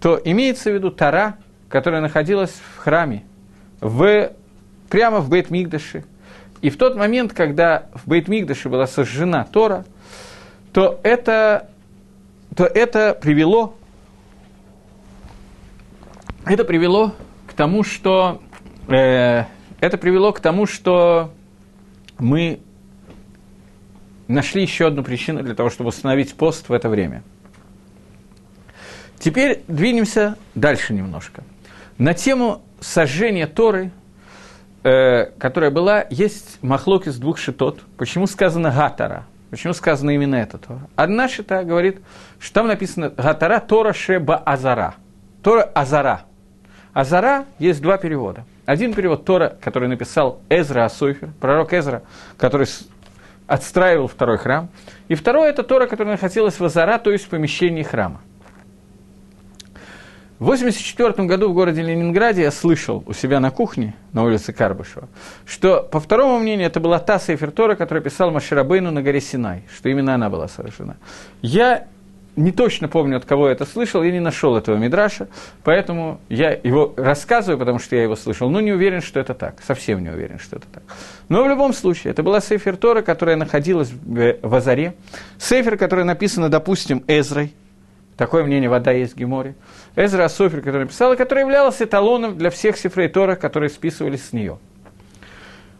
то 0.00 0.18
имеется 0.24 0.70
в 0.70 0.74
виду 0.74 0.90
Тара, 0.90 1.36
которая 1.68 2.00
находилась 2.00 2.52
в 2.52 2.78
храме, 2.78 3.24
в, 3.82 4.32
прямо 4.88 5.20
в 5.20 5.30
Бейт-Мигдаше. 5.30 6.04
И 6.62 6.70
в 6.70 6.78
тот 6.78 6.96
момент, 6.96 7.34
когда 7.34 7.88
в 7.92 8.08
Бейт-Мигдаше 8.08 8.70
была 8.70 8.86
сожжена 8.86 9.44
Тора, 9.44 9.84
то 10.72 10.98
это, 11.02 11.68
то 12.56 12.64
это 12.64 13.12
привело 13.20 13.76
это 16.46 16.64
привело 16.64 17.12
к 17.46 17.52
тому, 17.52 17.84
что 17.84 18.40
э, 18.88 19.44
это 19.80 19.98
привело 19.98 20.32
к 20.32 20.40
тому, 20.40 20.64
что 20.64 21.32
мы 22.18 22.60
нашли 24.28 24.62
еще 24.62 24.86
одну 24.86 25.02
причину 25.02 25.42
для 25.42 25.54
того, 25.54 25.70
чтобы 25.70 25.88
установить 25.88 26.34
пост 26.34 26.68
в 26.68 26.72
это 26.72 26.88
время. 26.88 27.22
Теперь 29.18 29.62
двинемся 29.66 30.36
дальше 30.54 30.94
немножко. 30.94 31.42
На 31.96 32.14
тему 32.14 32.62
сожжения 32.80 33.48
Торы, 33.48 33.90
э, 34.84 35.26
которая 35.38 35.72
была, 35.72 36.04
есть 36.10 36.58
махлок 36.62 37.08
из 37.08 37.18
двух 37.18 37.38
шитот. 37.38 37.80
Почему 37.96 38.26
сказано 38.26 38.70
«гатара»? 38.70 39.26
Почему 39.50 39.72
сказано 39.72 40.10
именно 40.10 40.36
это 40.36 40.58
Тора? 40.58 40.80
Одна 40.94 41.26
шита 41.28 41.64
говорит, 41.64 42.00
что 42.38 42.54
там 42.54 42.66
написано 42.68 43.08
«гатара 43.08 43.60
Тора 43.60 43.92
шеба 43.92 44.36
азара». 44.36 44.94
Тора 45.42 45.62
азара. 45.62 46.22
Азара 46.92 47.46
есть 47.58 47.80
два 47.80 47.96
перевода. 47.96 48.44
Один 48.66 48.92
перевод 48.92 49.24
Тора, 49.24 49.56
который 49.60 49.88
написал 49.88 50.40
Эзра 50.50 50.84
Асойфер, 50.84 51.30
пророк 51.40 51.72
Эзра, 51.72 52.02
который 52.36 52.66
отстраивал 53.48 54.06
второй 54.06 54.38
храм. 54.38 54.68
И 55.08 55.16
второе– 55.16 55.48
это 55.50 55.64
Тора, 55.64 55.86
которая 55.86 56.14
находилась 56.14 56.60
в 56.60 56.64
Азара, 56.64 56.98
то 56.98 57.10
есть 57.10 57.24
в 57.24 57.28
помещении 57.28 57.82
храма. 57.82 58.20
В 60.38 60.44
1984 60.44 61.26
году 61.26 61.48
в 61.50 61.54
городе 61.54 61.82
Ленинграде 61.82 62.42
я 62.42 62.52
слышал 62.52 63.02
у 63.06 63.12
себя 63.12 63.40
на 63.40 63.50
кухне, 63.50 63.96
на 64.12 64.22
улице 64.22 64.52
Карбышева, 64.52 65.08
что, 65.44 65.82
по 65.82 65.98
второму 65.98 66.38
мнению, 66.38 66.68
это 66.68 66.78
была 66.78 67.00
та 67.00 67.18
Сейфер 67.18 67.50
Тора, 67.50 67.74
которую 67.74 68.04
писал 68.04 68.30
Маширабейну 68.30 68.92
на 68.92 69.02
горе 69.02 69.20
Синай, 69.20 69.64
что 69.74 69.88
именно 69.88 70.14
она 70.14 70.30
была 70.30 70.46
совершена. 70.46 70.96
Я 71.42 71.88
не 72.36 72.52
точно 72.52 72.88
помню, 72.88 73.16
от 73.16 73.24
кого 73.24 73.48
я 73.48 73.52
это 73.52 73.64
слышал, 73.64 74.02
я 74.02 74.12
не 74.12 74.20
нашел 74.20 74.56
этого 74.56 74.76
мидраша, 74.76 75.28
поэтому 75.64 76.20
я 76.28 76.50
его 76.50 76.94
рассказываю, 76.96 77.58
потому 77.58 77.78
что 77.78 77.96
я 77.96 78.02
его 78.02 78.16
слышал, 78.16 78.48
но 78.48 78.60
не 78.60 78.72
уверен, 78.72 79.00
что 79.00 79.18
это 79.18 79.34
так, 79.34 79.56
совсем 79.66 80.02
не 80.02 80.10
уверен, 80.10 80.38
что 80.38 80.56
это 80.56 80.66
так. 80.72 80.82
Но 81.28 81.42
в 81.42 81.48
любом 81.48 81.72
случае, 81.72 82.12
это 82.12 82.22
была 82.22 82.40
Сейфер 82.40 82.76
Тора, 82.76 83.02
которая 83.02 83.36
находилась 83.36 83.90
в 83.90 84.54
Азаре, 84.54 84.94
Сейфер, 85.38 85.76
которая 85.76 86.04
написана, 86.04 86.48
допустим, 86.48 87.02
Эзрой, 87.08 87.54
такое 88.16 88.44
мнение 88.44 88.68
вода 88.68 88.92
есть 88.92 89.14
в 89.14 89.16
Геморе, 89.16 89.54
Эзра 89.96 90.24
Асофер, 90.24 90.60
который 90.60 90.82
написал, 90.82 91.12
и 91.12 91.16
который 91.16 91.40
являлся 91.40 91.84
эталоном 91.84 92.36
для 92.36 92.50
всех 92.50 92.76
Сифрей 92.76 93.08
Тора, 93.08 93.36
которые 93.36 93.70
списывались 93.70 94.26
с 94.26 94.32
нее. 94.32 94.58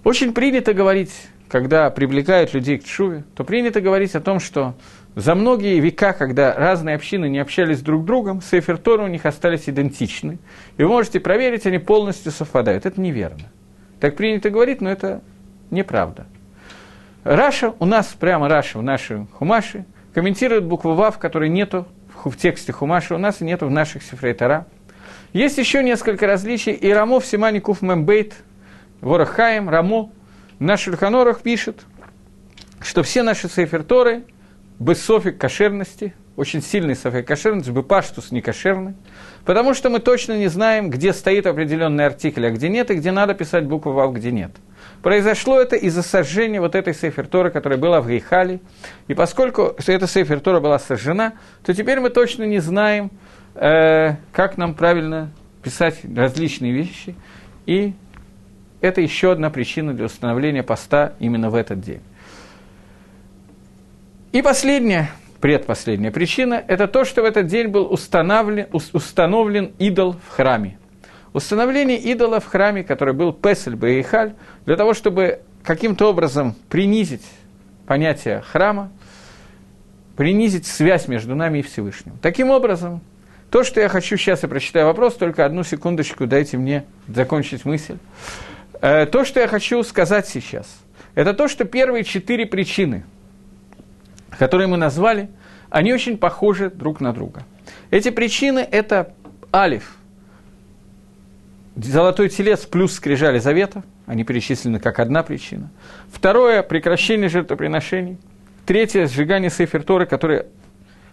Очень 0.05 0.33
принято 0.33 0.73
говорить, 0.73 1.13
когда 1.49 1.91
привлекают 1.91 2.55
людей 2.55 2.79
к 2.79 2.85
Чуве, 2.85 3.25
то 3.35 3.45
принято 3.45 3.81
говорить 3.81 4.15
о 4.15 4.21
том, 4.21 4.41
что 4.41 4.75
за 5.19 5.35
многие 5.35 5.81
века, 5.81 6.13
когда 6.13 6.55
разные 6.55 6.95
общины 6.95 7.29
не 7.29 7.41
общались 7.41 7.81
друг 7.81 8.05
с 8.05 8.07
другом, 8.07 8.41
Сейфер 8.41 8.79
Тора 8.79 9.03
у 9.03 9.09
них 9.09 9.27
остались 9.27 9.69
идентичны. 9.69 10.39
И 10.77 10.85
вы 10.85 10.89
можете 10.91 11.19
проверить, 11.19 11.67
они 11.67 11.79
полностью 11.79 12.31
совпадают. 12.31 12.87
Это 12.87 13.01
неверно. 13.01 13.51
Так 13.99 14.15
принято 14.15 14.49
говорить, 14.49 14.81
но 14.81 14.89
это 14.89 15.21
неправда. 15.73 16.27
Раши, 17.25 17.75
у 17.81 17.85
нас 17.85 18.07
прямо 18.19 18.49
Раши 18.49 18.79
в 18.79 18.83
нашей 18.85 19.27
Хумаше, 19.33 19.87
комментирует 20.15 20.65
букву 20.65 20.95
Вав, 20.95 21.19
которой 21.19 21.49
нету 21.49 21.89
в 22.25 22.37
тексте 22.37 22.73
Хумаша, 22.73 23.17
у 23.17 23.19
нас 23.19 23.41
нету 23.41 23.67
в 23.67 23.73
наших 23.73 24.05
ספרי 24.05 24.35
תורה. 24.35 24.67
Есть 25.33 25.59
еще 25.59 25.83
несколько 25.83 26.29
различий, 26.29 26.73
и 26.73 26.93
Рамо 26.93 27.19
в 27.19 27.27
Симане 27.27 27.61
קוף 27.61 27.83
מם 27.83 28.01
בית, 28.01 28.37
в 29.01 29.08
אורח 29.08 29.35
חיים, 29.35 29.69
Рамо, 29.69 30.13
на 30.61 30.77
Шульхан 30.77 31.18
Орах 31.18 31.41
пишет, 31.41 31.81
что 32.81 33.03
все 33.03 33.25
наши 33.25 33.49
ספר 33.49 33.83
Торы– 34.79 34.85
בספק 34.95 35.39
кошерности, 35.39 36.15
очень 36.37 36.63
сильный 36.63 36.95
ספק 36.95 37.27
кошерности, 37.27 37.71
בפשטות 37.71 38.31
не 38.31 38.41
кошерный, 38.41 38.95
потому 39.45 39.75
что 39.75 39.91
мы 39.91 39.99
точно 39.99 40.39
не 40.39 40.49
знаем, 40.49 40.91
где 40.91 41.13
стоит 41.13 41.47
определенный 41.47 42.07
артикль, 42.07 42.47
а 42.47 42.51
где 42.51 42.69
нет, 42.69 42.91
и 42.91 42.95
где 42.95 43.11
надо 43.11 43.35
писать 43.35 43.67
букву 43.67 43.93
«вав», 43.93 44.15
где 44.15 44.31
нет. 44.31 44.53
Произошло 45.03 45.61
это 45.61 45.77
из-за 45.77 46.03
сожжения 46.03 46.61
вот 46.61 46.75
этой 46.75 46.95
сейфертора, 46.95 47.51
которая 47.51 47.79
была 47.79 48.01
в 48.01 48.09
Гейхале, 48.09 48.61
и 49.09 49.15
поскольку 49.15 49.75
эта 49.87 50.07
сейфертора 50.07 50.61
была 50.61 50.79
сожжена, 50.79 51.35
то 51.65 51.75
теперь 51.75 52.01
мы 52.01 52.11
точно 52.11 52.45
не 52.45 52.61
знаем, 52.61 53.11
э, 53.55 54.17
как 54.33 54.59
нам 54.59 54.75
правильно 54.75 55.31
писать 55.63 56.01
различные 56.17 56.73
вещи, 56.73 57.15
и 57.67 57.95
это 58.81 59.01
еще 59.01 59.33
одна 59.33 59.51
причина 59.51 59.93
для 59.93 60.07
установления 60.07 60.63
поста 60.63 61.15
именно 61.19 61.51
в 61.51 61.57
этот 61.57 61.81
день. 61.81 62.01
И 64.31 64.43
последняя, 64.43 65.11
предпоследняя 65.41 66.13
причина– 66.13 66.63
это 66.69 66.87
то, 66.87 67.07
что 67.07 67.23
в 67.23 67.25
этот 67.25 67.47
день 67.47 67.69
был 67.69 67.91
установлен, 67.91 68.67
установлен 68.93 69.73
идол 69.79 70.17
в 70.27 70.29
храме. 70.29 70.79
Установление 71.33 71.97
идола 71.97 72.39
в 72.39 72.45
храме, 72.45 72.85
который 72.85 73.15
был 73.15 73.33
Песель 73.33 73.75
Баихаль, 73.75 74.35
для 74.67 74.77
того, 74.77 74.93
чтобы 74.93 75.41
каким-то 75.65 76.11
образом 76.11 76.55
принизить 76.69 77.25
понятие 77.87 78.43
храма, 78.43 78.91
принизить 80.15 80.67
связь 80.67 81.09
между 81.09 81.35
нами 81.35 81.61
и 81.61 81.63
Всевышним. 81.63 82.19
Таким 82.21 82.51
образом, 82.51 83.01
то, 83.51 83.65
что 83.65 83.81
я 83.81 83.89
хочу 83.89 84.19
сейчас, 84.19 84.43
я 84.43 84.49
прочитаю 84.51 84.87
вопрос, 84.87 85.15
только 85.15 85.47
одну 85.47 85.65
секундочку, 85.65 86.27
дайте 86.27 86.59
мне 86.59 86.85
закончить 87.07 87.65
мысль. 87.65 87.97
Э, 88.83 89.07
то, 89.07 89.25
что 89.25 89.41
я 89.41 89.49
хочу 89.49 89.83
сказать 89.85 90.29
сейчас, 90.29 90.67
это 91.15 91.33
то, 91.33 91.49
что 91.49 91.65
первые 91.65 92.05
четыре 92.05 92.45
причины– 92.45 93.05
которые 94.39 94.69
мы 94.69 94.77
назвали, 94.77 95.29
они 95.69 95.93
очень 95.93 96.17
похожи 96.17 96.71
друг 96.71 97.01
на 97.01 97.13
друга. 97.13 97.43
Эти 97.91 98.11
причины– 98.11 98.61
это 98.71 99.13
алиф, 99.53 99.97
золотой 101.77 102.29
телец 102.29 102.65
плюс 102.65 102.95
скрижали 102.95 103.39
завета, 103.39 103.83
они 104.07 104.25
перечислены 104.25 104.81
как 104.81 105.01
одна 105.01 105.23
причина. 105.23 105.71
Второе– 106.11 106.63
прекращение 106.65 107.29
жертвоприношений. 107.29 108.19
Третье– 108.65 109.07
сжигание 109.09 109.51
Сейфер 109.51 109.83
Торы, 109.83 110.07
которое, 110.07 110.47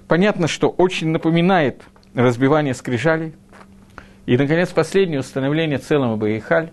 понятно, 0.07 0.47
что 0.47 0.69
очень 0.69 1.09
напоминает 1.09 1.81
разбивание 2.13 2.73
скрижалей. 2.73 3.33
И, 4.25 4.37
наконец, 4.37 4.69
последнее– 4.69 5.19
установление 5.21 5.77
целого 5.77 6.15
Баихаль. 6.15 6.71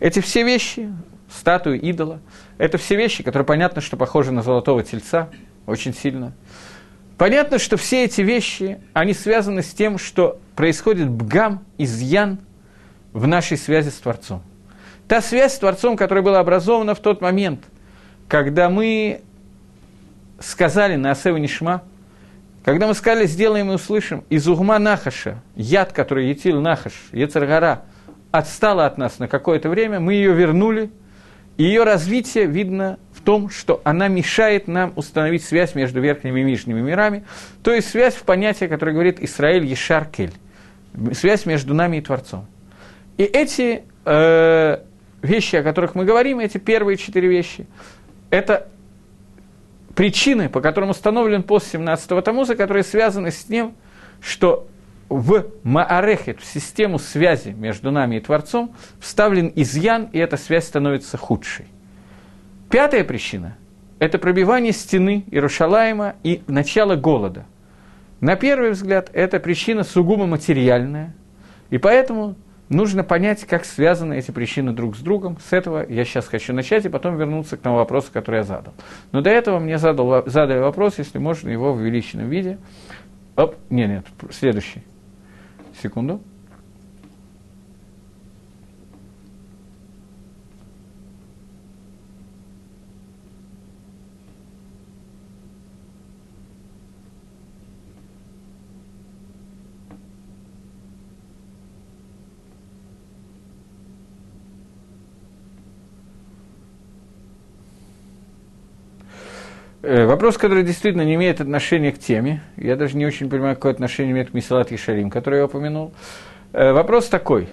Эти 0.00 0.20
все 0.20 0.44
вещи, 0.44 0.92
статуи 1.28 1.76
идола, 1.76 2.20
это 2.56 2.78
все 2.78 2.96
вещи, 2.96 3.22
которые 3.22 3.44
понятно, 3.46 3.80
что 3.80 3.96
похожи 3.96 4.30
на 4.32 4.42
золотого 4.42 4.82
тельца, 4.82 5.28
очень 5.68 5.94
сильно. 5.94 6.32
Понятно, 7.18 7.58
что 7.58 7.76
все 7.76 8.04
эти 8.04 8.22
вещи, 8.22 8.78
они 8.94 9.12
связаны 9.12 9.62
с 9.62 9.72
тем, 9.72 9.98
что 9.98 10.40
происходит 10.56 11.08
бгам, 11.08 11.64
изъян 11.76 12.38
в 13.12 13.26
нашей 13.26 13.56
связи 13.56 13.90
с 13.90 13.94
Творцом. 13.94 14.42
Та 15.06 15.20
связь 15.20 15.54
с 15.54 15.58
Творцом, 15.58 15.96
которая 15.96 16.24
была 16.24 16.40
образована 16.40 16.94
в 16.94 17.00
тот 17.00 17.20
момент, 17.20 17.64
когда 18.28 18.70
мы 18.70 19.20
сказали 20.40 20.96
на 20.96 21.10
Асева 21.10 21.36
Нишма, 21.36 21.82
когда 22.64 22.86
мы 22.86 22.94
сказали, 22.94 23.26
сделаем 23.26 23.70
и 23.70 23.74
услышим, 23.74 24.24
из 24.30 24.46
угма 24.46 24.78
Нахаша, 24.78 25.42
яд, 25.54 25.92
который 25.92 26.28
етил 26.28 26.60
Нахаш, 26.60 26.92
Ецаргара, 27.12 27.82
отстала 28.30 28.86
от 28.86 28.98
нас 28.98 29.18
на 29.18 29.28
какое-то 29.28 29.68
время, 29.68 30.00
мы 30.00 30.14
ее 30.14 30.32
вернули, 30.32 30.90
ее 31.56 31.84
развитие 31.84 32.46
видно 32.46 32.98
том, 33.28 33.50
что 33.50 33.82
она 33.84 34.08
мешает 34.08 34.68
нам 34.68 34.94
установить 34.96 35.44
связь 35.44 35.74
между 35.74 36.00
верхними 36.00 36.40
и 36.40 36.44
нижними 36.44 36.80
мирами, 36.80 37.24
то 37.62 37.74
есть 37.74 37.90
связь 37.90 38.14
в 38.14 38.22
понятии, 38.22 38.64
которое 38.64 38.92
говорит 38.92 39.20
Исраиль 39.20 39.66
Ешаркель, 39.66 40.32
связь 41.12 41.44
между 41.44 41.74
нами 41.74 41.98
и 41.98 42.00
Творцом. 42.00 42.46
И 43.18 43.24
эти 43.24 43.82
э, 44.06 44.78
вещи, 45.20 45.56
о 45.56 45.62
которых 45.62 45.94
мы 45.94 46.06
говорим, 46.06 46.40
эти 46.40 46.56
первые 46.56 46.96
четыре 46.96 47.28
вещи, 47.28 47.66
это 48.30 48.68
причины, 49.94 50.48
по 50.48 50.62
которым 50.62 50.88
установлен 50.88 51.42
пост 51.42 51.74
17-го 51.74 52.22
Тамуза, 52.22 52.56
которые 52.56 52.82
связаны 52.82 53.30
с 53.30 53.44
тем, 53.44 53.74
что 54.22 54.66
в 55.10 55.48
Маарехет, 55.64 56.40
в 56.40 56.46
систему 56.46 56.98
связи 56.98 57.50
между 57.50 57.90
нами 57.90 58.16
и 58.16 58.20
Творцом, 58.20 58.74
вставлен 58.98 59.52
изъян, 59.54 60.08
и 60.14 60.18
эта 60.18 60.38
связь 60.38 60.64
становится 60.64 61.18
худшей. 61.18 61.66
Пятая 62.70 63.02
причина– 63.02 63.56
это 63.98 64.18
пробивание 64.18 64.72
стены 64.72 65.24
Иерушалаема 65.30 66.16
и 66.22 66.42
начало 66.46 66.96
голода. 66.96 67.46
На 68.20 68.36
первый 68.36 68.72
взгляд, 68.72 69.10
это 69.14 69.40
причина 69.40 69.84
сугубо 69.84 70.26
материальная, 70.26 71.14
и 71.70 71.78
поэтому 71.78 72.34
нужно 72.68 73.04
понять, 73.04 73.46
как 73.46 73.64
связаны 73.64 74.18
эти 74.18 74.32
причины 74.32 74.72
друг 74.72 74.96
с 74.96 75.00
другом. 75.00 75.38
С 75.48 75.54
этого 75.54 75.86
я 75.88 76.04
сейчас 76.04 76.26
хочу 76.26 76.52
начать 76.52 76.84
и 76.84 76.90
потом 76.90 77.16
вернуться 77.16 77.56
к 77.56 77.60
тому 77.60 77.76
вопросу, 77.76 78.10
который 78.12 78.36
я 78.36 78.42
задал. 78.42 78.74
Но 79.12 79.22
до 79.22 79.30
этого 79.30 79.58
мне 79.58 79.78
задал, 79.78 80.26
задали 80.26 80.58
вопрос, 80.58 80.98
если 80.98 81.18
можно, 81.18 81.48
его 81.48 81.72
в 81.72 81.76
увеличенном 81.76 82.28
виде. 82.28 82.58
Оп, 83.36 83.56
нет, 83.70 83.88
нет, 83.88 84.06
следующий. 84.30 84.82
Секунду. 85.82 86.20
Вопрос, 110.06 110.36
который 110.36 110.64
действительно 110.64 111.02
не 111.02 111.14
имеет 111.14 111.40
отношения 111.40 111.92
к 111.92 111.98
теме, 111.98 112.42
я 112.56 112.76
даже 112.76 112.96
не 112.96 113.06
очень 113.06 113.30
понимаю, 113.30 113.54
какое 113.54 113.72
отношение 113.72 114.12
имеет 114.12 114.30
к 114.30 114.34
Мисалат 114.34 114.72
Ишарим, 114.72 115.10
который 115.10 115.38
я 115.38 115.46
упомянул. 115.46 115.92
Э, 116.52 116.72
вопрос 116.72 117.08
такой. 117.08 117.48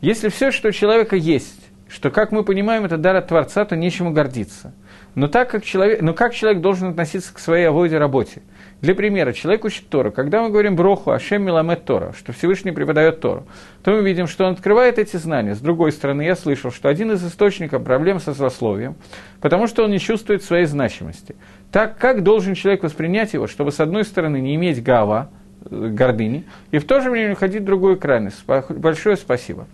Если 0.00 0.28
все, 0.28 0.50
что 0.50 0.68
у 0.68 0.72
человека 0.72 1.16
есть, 1.16 1.60
что, 1.88 2.10
как 2.10 2.32
мы 2.32 2.44
понимаем, 2.44 2.84
это 2.84 2.96
дар 2.96 3.16
от 3.16 3.28
Творца, 3.28 3.64
то 3.64 3.76
нечему 3.76 4.12
гордиться. 4.12 4.74
Но, 5.14 5.28
так 5.28 5.50
как 5.50 5.64
человек, 5.64 6.02
но 6.02 6.12
как 6.12 6.34
человек 6.34 6.60
должен 6.60 6.88
относиться 6.90 7.32
к 7.32 7.38
своей 7.38 7.64
аводе 7.66 7.98
работе? 7.98 8.42
Для 8.80 8.94
примера, 8.94 9.32
человек 9.32 9.64
учит 9.64 9.88
Тору. 9.88 10.12
Когда 10.12 10.42
мы 10.42 10.50
говорим 10.50 10.76
Броху, 10.76 11.10
Ашем 11.10 11.42
Миламет 11.42 11.84
Тора, 11.84 12.12
что 12.16 12.32
Всевышний 12.32 12.72
преподает 12.72 13.20
Тору, 13.20 13.46
то 13.82 13.92
мы 13.92 14.02
видим, 14.02 14.26
что 14.26 14.44
он 14.44 14.52
открывает 14.52 14.98
эти 14.98 15.16
знания. 15.16 15.54
С 15.54 15.60
другой 15.60 15.92
стороны, 15.92 16.22
я 16.22 16.36
слышал, 16.36 16.70
что 16.70 16.88
один 16.88 17.12
из 17.12 17.24
источников 17.24 17.82
проблем 17.82 18.20
со 18.20 18.32
злословием, 18.32 18.96
потому 19.40 19.66
что 19.66 19.84
он 19.84 19.90
не 19.90 19.98
чувствует 19.98 20.42
своей 20.42 20.66
значимости. 20.66 21.34
Так 21.72 21.98
как 21.98 22.22
должен 22.22 22.54
человек 22.54 22.82
воспринять 22.82 23.32
его, 23.32 23.46
чтобы, 23.46 23.72
с 23.72 23.80
одной 23.80 24.04
стороны, 24.04 24.40
не 24.40 24.54
иметь 24.56 24.82
гава, 24.82 25.30
э, 25.64 25.88
гордыни, 25.88 26.44
и 26.70 26.78
в 26.78 26.84
то 26.84 27.00
же 27.00 27.10
время 27.10 27.32
уходить 27.32 27.62
в 27.62 27.64
другую 27.64 27.98
крайность. 27.98 28.44
Большое 28.46 29.16
спасибо. 29.16 29.66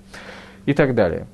И 0.67 0.75
так 0.75 0.95
далее. 0.95 1.27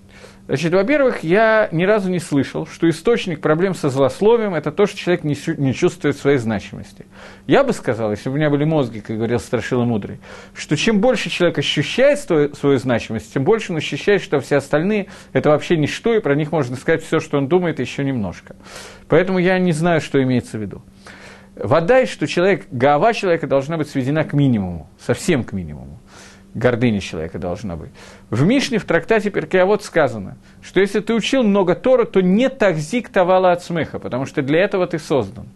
Значит, 0.47 0.73
во-первых, 0.73 1.25
я 1.25 1.69
ни 1.73 1.83
разу 1.83 2.09
не 2.09 2.21
слышал, 2.21 2.67
что 2.67 2.89
источник 2.89 3.41
проблем 3.41 3.75
со 3.75 3.91
злословием– 3.91 4.55
это 4.55 4.71
то, 4.71 4.87
что 4.87 4.97
человек 4.97 5.25
не, 5.25 5.37
не 5.57 5.75
чувствует 5.75 6.17
своей 6.17 6.39
значимости. 6.39 7.07
Я 7.49 7.65
бы 7.65 7.73
сказал, 7.73 8.13
если 8.13 8.29
бы 8.29 8.35
у 8.35 8.39
меня 8.39 8.49
были 8.49 8.65
мозги, 8.65 9.01
как 9.01 9.17
говорил 9.17 9.41
Страшила 9.41 9.85
Мудрый, 9.85 10.21
что 10.55 10.77
чем 10.77 11.01
больше 11.01 11.31
человек 11.31 11.59
ощущает 11.59 12.21
свою, 12.21 12.55
свою 12.55 12.79
значимость, 12.79 13.35
тем 13.35 13.43
больше 13.43 13.73
он 13.73 13.79
ощущает, 13.79 14.23
что 14.23 14.39
все 14.39 14.57
остальные– 14.59 15.09
это 15.33 15.51
вообще 15.51 15.77
ничто, 15.77 16.15
и 16.15 16.21
про 16.21 16.37
них 16.37 16.53
можно 16.53 16.77
сказать 16.77 17.03
все, 17.03 17.19
что 17.19 17.39
он 17.39 17.49
думает, 17.49 17.81
еще 17.81 18.05
немножко. 18.05 18.55
Поэтому 19.09 19.41
я 19.41 19.59
не 19.59 19.73
знаю, 19.73 20.01
что 20.01 20.23
имеется 20.23 20.59
в 20.59 20.61
виду. 20.61 20.83
Вода, 21.57 22.07
что 22.07 22.29
человек, 22.29 22.67
голова 22.71 23.15
человека 23.15 23.49
должна 23.49 23.79
быть 23.79 23.89
сведена 23.89 24.23
к 24.23 24.33
минимуму, 24.33 24.89
совсем 25.01 25.43
к 25.43 25.53
минимуму 25.53 26.01
гордыня 26.57 27.01
человека 27.01 27.39
должна 27.39 27.77
быть. 27.77 27.91
В 28.31 28.45
Мишне, 28.45 28.79
в 28.79 28.85
трактате 28.85 29.31
Перкеавод 29.31 29.85
сказано, 29.85 30.37
что 30.63 30.81
если 30.81 31.01
ты 31.01 31.15
учил 31.15 31.43
много 31.43 31.75
Тора, 31.75 32.05
то 32.05 32.21
не 32.21 32.49
такзик 32.49 33.11
тавала 33.11 33.53
от 33.53 33.63
смеха, 33.63 33.99
потому 33.99 34.27
что 34.27 34.43
для 34.43 34.61
этого 34.61 34.87
ты 34.87 34.99
создан. 34.99 35.47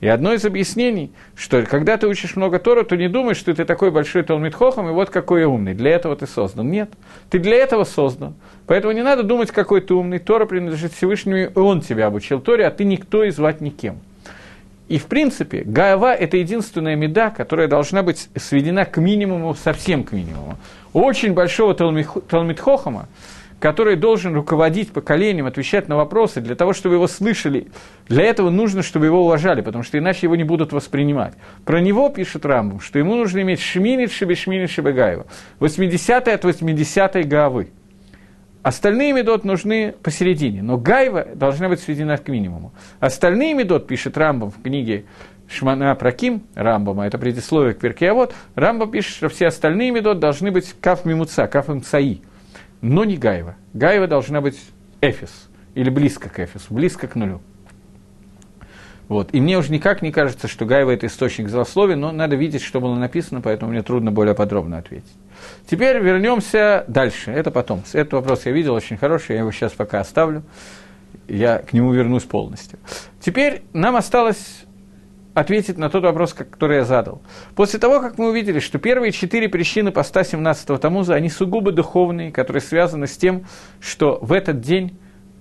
И 0.00 0.06
одно 0.06 0.32
из 0.32 0.44
объяснений, 0.44 1.10
что 1.34 1.62
когда 1.64 1.96
ты 1.96 2.06
учишь 2.06 2.36
много 2.36 2.60
Тора, 2.60 2.84
то 2.84 2.96
не 2.96 3.08
думай, 3.08 3.34
что 3.34 3.52
ты 3.52 3.64
такой 3.64 3.90
большой 3.90 4.22
Талмитхохом, 4.22 4.88
и 4.88 4.92
вот 4.92 5.10
какой 5.10 5.44
умный. 5.44 5.74
Для 5.74 5.90
этого 5.90 6.14
ты 6.14 6.26
создан. 6.28 6.70
Нет, 6.70 6.90
ты 7.30 7.40
для 7.40 7.56
этого 7.56 7.82
создан. 7.82 8.34
Поэтому 8.66 8.92
не 8.92 9.02
надо 9.02 9.24
думать, 9.24 9.50
какой 9.50 9.80
ты 9.80 9.94
умный. 9.94 10.20
Тора 10.20 10.46
принадлежит 10.46 10.92
Всевышнему, 10.92 11.36
и 11.36 11.58
он 11.58 11.80
тебя 11.80 12.06
обучил 12.06 12.40
Торе, 12.40 12.66
а 12.66 12.70
ты 12.70 12.84
никто 12.84 13.24
и 13.24 13.30
звать 13.30 13.60
никем. 13.60 13.98
И, 14.88 14.98
в 14.98 15.06
принципе, 15.06 15.62
Гаава– 15.64 16.14
это 16.16 16.38
единственная 16.38 16.96
меда, 16.96 17.30
которая 17.30 17.68
должна 17.68 18.02
быть 18.02 18.28
сведена 18.36 18.86
к 18.86 18.96
минимуму, 18.96 19.54
совсем 19.54 20.02
к 20.02 20.12
минимуму. 20.12 20.58
У 20.94 21.00
очень 21.00 21.34
большого 21.34 21.74
Талмитхохама, 21.74 23.06
который 23.60 23.96
должен 23.96 24.34
руководить 24.34 24.92
поколением, 24.92 25.46
отвечать 25.46 25.88
на 25.88 25.96
вопросы, 25.96 26.40
для 26.40 26.54
того, 26.54 26.72
чтобы 26.72 26.94
его 26.94 27.06
слышали, 27.06 27.66
для 28.08 28.24
этого 28.24 28.48
нужно, 28.48 28.82
чтобы 28.82 29.06
его 29.06 29.24
уважали, 29.24 29.60
потому 29.60 29.84
что 29.84 29.98
иначе 29.98 30.20
его 30.22 30.36
не 30.36 30.44
будут 30.44 30.72
воспринимать. 30.72 31.34
Про 31.66 31.80
него 31.80 32.08
пишет 32.08 32.46
Рамбом, 32.46 32.80
что 32.80 32.98
ему 32.98 33.14
нужно 33.14 33.42
иметь 33.42 33.60
шминит 33.60 34.10
шебе 34.10 34.36
шминит 34.36 34.70
шебегаева, 34.70 35.26
80 35.58 36.28
от 36.28 36.44
80 36.44 37.28
Гаавы– 37.28 37.68
Остальные 38.62 39.12
медот 39.12 39.44
нужны 39.44 39.94
посередине, 40.02 40.62
но 40.62 40.76
гайва 40.76 41.26
должна 41.34 41.68
быть 41.68 41.80
сведена 41.80 42.16
к 42.16 42.28
минимуму. 42.28 42.72
Остальные 43.00 43.54
медот, 43.54 43.86
пишет 43.86 44.18
Рамбам 44.18 44.50
в 44.50 44.60
книге 44.62 45.04
Шмана 45.48 45.94
Праким 45.94 46.42
Рамбама, 46.54 47.06
это 47.06 47.18
предисловие 47.18 47.74
к 47.74 47.78
Перкеавод, 47.78 48.34
Рамбам 48.54 48.90
пишет, 48.90 49.14
что 49.14 49.28
все 49.28 49.46
остальные 49.46 49.92
медот 49.92 50.18
должны 50.18 50.50
быть 50.50 50.74
каф 50.80 51.04
мимуца, 51.04 51.46
каф 51.46 51.68
мцаи, 51.68 52.20
но 52.80 53.04
не 53.04 53.16
гайва. 53.16 53.54
Гайва 53.72 54.06
должна 54.06 54.40
быть 54.40 54.60
эфис, 55.00 55.48
или 55.74 55.90
близко 55.90 56.28
к 56.28 56.40
эфису, 56.40 56.74
близко 56.74 57.06
к 57.06 57.14
нулю. 57.14 57.40
Вот. 59.08 59.30
И 59.32 59.40
мне 59.40 59.56
уже 59.56 59.72
никак 59.72 60.02
не 60.02 60.12
кажется, 60.12 60.48
что 60.48 60.66
Гайва– 60.66 60.90
это 60.92 61.06
источник 61.06 61.48
злословия, 61.48 61.96
но 61.96 62.12
надо 62.12 62.36
видеть, 62.36 62.62
что 62.62 62.80
было 62.80 62.94
написано, 62.94 63.40
поэтому 63.40 63.70
мне 63.70 63.82
трудно 63.82 64.12
более 64.12 64.34
подробно 64.34 64.78
ответить. 64.78 65.10
Теперь 65.66 65.98
вернемся 65.98 66.84
дальше. 66.88 67.30
Это 67.30 67.50
потом. 67.50 67.82
Этот 67.92 68.14
вопрос 68.14 68.46
я 68.46 68.52
видел 68.52 68.74
очень 68.74 68.96
хороший, 68.96 69.32
я 69.34 69.40
его 69.40 69.52
сейчас 69.52 69.72
пока 69.72 70.00
оставлю. 70.00 70.42
Я 71.26 71.58
к 71.58 71.72
нему 71.72 71.92
вернусь 71.92 72.24
полностью. 72.24 72.78
Теперь 73.20 73.62
нам 73.72 73.96
осталось 73.96 74.64
ответить 75.34 75.78
на 75.78 75.88
тот 75.90 76.02
вопрос, 76.02 76.32
который 76.32 76.78
я 76.78 76.84
задал. 76.84 77.22
После 77.54 77.78
того, 77.78 78.00
как 78.00 78.18
мы 78.18 78.30
увидели, 78.30 78.58
что 78.58 78.78
первые 78.78 79.12
четыре 79.12 79.48
причины 79.48 79.92
поста 79.92 80.22
17-го 80.22 80.78
Тамуза, 80.78 81.14
они 81.14 81.28
сугубо 81.28 81.70
духовные, 81.70 82.32
которые 82.32 82.60
связаны 82.60 83.06
с 83.06 83.16
тем, 83.16 83.46
что 83.80 84.18
в 84.20 84.32
этот 84.32 84.60
день 84.60 84.98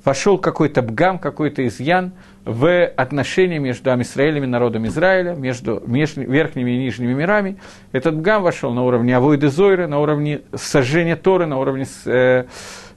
вошел 0.07 0.37
какой-то 0.37 0.81
бгам, 0.81 1.19
какой-то 1.19 1.67
изъян 1.67 2.13
в 2.45 2.85
отношения 2.85 3.59
между 3.59 3.91
Амисраэлем 3.91 4.45
и 4.45 4.47
народом 4.47 4.87
Израиля, 4.87 5.33
между 5.33 5.83
верхними 5.85 6.71
и 6.71 6.77
нижними 6.77 7.13
мирами. 7.13 7.57
Этот 7.91 8.15
бгам 8.15 8.41
вошел 8.41 8.73
на 8.73 8.83
уровне 8.83 9.17
Авойды 9.17 9.49
Зойры, 9.49 9.85
на 9.85 9.99
уровне 9.99 10.43
сожжения 10.55 11.17
Торы, 11.17 11.45
на 11.45 11.59
уровне 11.59 11.85
э, 12.05 12.45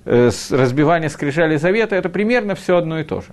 э, 0.04 0.30
разбивания 0.50 1.08
скрижали 1.08 1.56
завета. 1.56 1.96
Это 1.96 2.08
примерно 2.08 2.54
все 2.54 2.76
одно 2.76 3.00
и 3.00 3.02
то 3.02 3.22
же. 3.22 3.32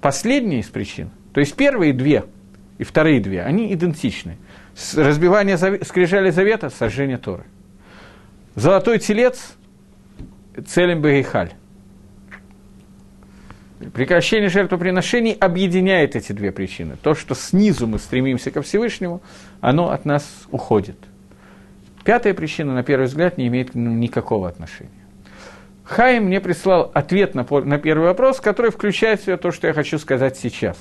Последняя 0.00 0.60
из 0.60 0.68
причин, 0.68 1.10
то 1.34 1.40
есть 1.40 1.56
первые 1.56 1.92
две 1.92 2.26
и 2.78 2.84
вторые 2.84 3.20
две, 3.20 3.42
они 3.42 3.72
идентичны. 3.74 4.36
Разбивание 4.94 5.58
скрижали 5.58 6.30
завета, 6.30 6.70
сожжение 6.70 7.18
Торы. 7.18 7.42
Золотой 8.54 9.00
телец, 9.00 9.56
целем 10.64 11.02
Бегейхаль 11.02 11.54
Прекращение 13.90 14.48
жертвоприношений 14.48 15.32
объединяет 15.32 16.16
эти 16.16 16.32
две 16.32 16.52
причины. 16.52 16.96
То, 17.02 17.14
что 17.14 17.34
снизу 17.34 17.86
мы 17.86 17.98
стремимся 17.98 18.50
ко 18.50 18.62
Всевышнему, 18.62 19.22
оно 19.60 19.90
от 19.90 20.04
нас 20.04 20.24
уходит. 20.50 20.96
Пятая 22.04 22.34
причина, 22.34 22.74
на 22.74 22.82
первый 22.82 23.06
взгляд, 23.06 23.38
не 23.38 23.46
имеет 23.48 23.74
никакого 23.74 24.48
отношения. 24.48 24.90
Хайм 25.84 26.24
мне 26.24 26.40
прислал 26.40 26.90
ответ 26.94 27.34
на, 27.34 27.44
на 27.44 27.78
первый 27.78 28.04
вопрос, 28.04 28.40
который 28.40 28.70
включает 28.70 29.20
в 29.20 29.24
себя 29.24 29.36
то, 29.36 29.50
что 29.50 29.66
я 29.66 29.72
хочу 29.72 29.98
сказать 29.98 30.36
сейчас. 30.36 30.78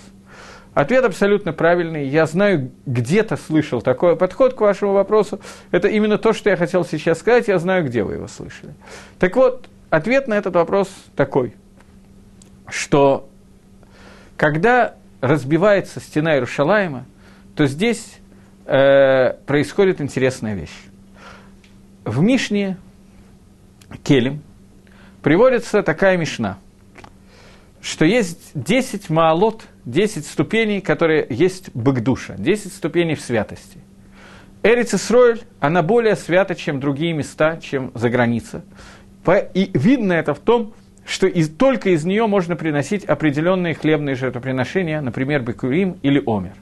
Ответ 0.74 1.04
абсолютно 1.04 1.52
правильный. 1.52 2.08
Я 2.08 2.26
знаю, 2.26 2.72
где-то 2.86 3.36
слышал 3.36 3.82
такой 3.82 4.16
подход 4.16 4.54
к 4.54 4.62
вашему 4.62 4.94
вопросу. 4.94 5.42
Это 5.72 5.90
именно 5.90 6.18
то, 6.18 6.32
что 6.32 6.50
я 6.50 6.56
хотел 6.56 6.86
сейчас 6.86 7.20
сказать. 7.20 7.50
Я 7.50 7.60
знаю, 7.60 7.86
где 7.86 8.04
вы 8.04 8.14
его 8.14 8.28
слышали. 8.28 8.74
Так 9.20 9.36
вот, 9.36 9.68
ответ 9.90 10.30
на 10.30 10.36
этот 10.36 10.56
вопрос 10.56 10.90
такой, 11.16 11.56
что 12.72 13.30
когда 14.38 14.96
разбивается 15.22 16.00
стена 16.00 16.34
Иерушалаема, 16.34 17.06
то 17.56 17.68
здесь 17.68 18.18
э, 18.66 19.34
происходит 19.46 20.02
интересная 20.02 20.56
вещь. 20.56 20.76
В 22.06 22.22
Мишне 22.22 22.78
Келем– 24.04 24.42
приводится 25.22 25.84
такая 25.84 26.18
мишна, 26.18 26.58
что 27.82 28.06
есть 28.06 28.52
10 28.54 29.10
маалот, 29.10 29.64
10 29.86 30.26
ступеней, 30.26 30.82
которые 30.82 31.26
есть 31.30 31.72
быгдуша, 31.74 32.36
10 32.38 32.74
ступеней 32.74 33.16
в 33.16 33.22
святости. 33.22 33.80
Эриц 34.64 34.94
Исроэль, 34.94 35.42
она 35.60 35.82
более 35.82 36.16
свята, 36.16 36.54
чем 36.54 36.80
другие 36.80 37.14
места, 37.14 37.58
чем 37.58 37.92
за 37.96 38.10
граница. 38.10 38.64
И 39.54 39.72
видно 39.74 40.14
это 40.14 40.36
в 40.36 40.40
том, 40.40 40.74
что 41.06 41.28
из, 41.28 41.50
только 41.50 41.90
из 41.90 42.06
нее 42.06 42.28
можно 42.28 42.56
приносить 42.56 43.06
определенные 43.06 43.74
хлебные 43.74 44.16
жертвоприношения, 44.16 45.02
например, 45.02 45.42
Бекурим 45.42 45.98
или 46.02 46.22
Омер. 46.26 46.54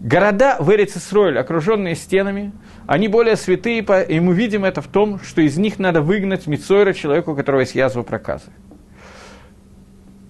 Города 0.00 0.56
в 0.60 0.70
Эрицисройль, 0.70 1.38
окруженные 1.38 1.94
стенами, 1.94 2.52
они 2.86 3.08
более 3.08 3.36
святые, 3.36 3.80
и 4.08 4.20
мы 4.20 4.34
видим 4.34 4.64
это 4.64 4.82
в 4.82 4.88
том, 4.88 5.20
что 5.20 5.40
из 5.40 5.56
них 5.56 5.78
надо 5.78 6.02
выгнать 6.02 6.46
Мицойра, 6.46 6.92
человеку, 6.92 7.32
у 7.32 7.34
которого 7.34 7.60
есть 7.60 7.74
язва 7.74 8.02
проказы. 8.02 8.50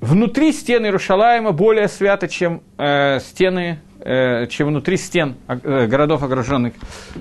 Внутри 0.00 0.52
стены 0.52 0.86
Иерушалаема 0.86 1.50
более 1.50 1.88
свято, 1.88 2.28
чем 2.28 2.62
э, 2.78 3.18
стены, 3.18 3.80
э, 3.98 4.46
чем 4.46 4.68
внутри 4.68 4.98
стен 4.98 5.34
э, 5.48 5.86
городов, 5.86 6.22
окруженных 6.22 6.74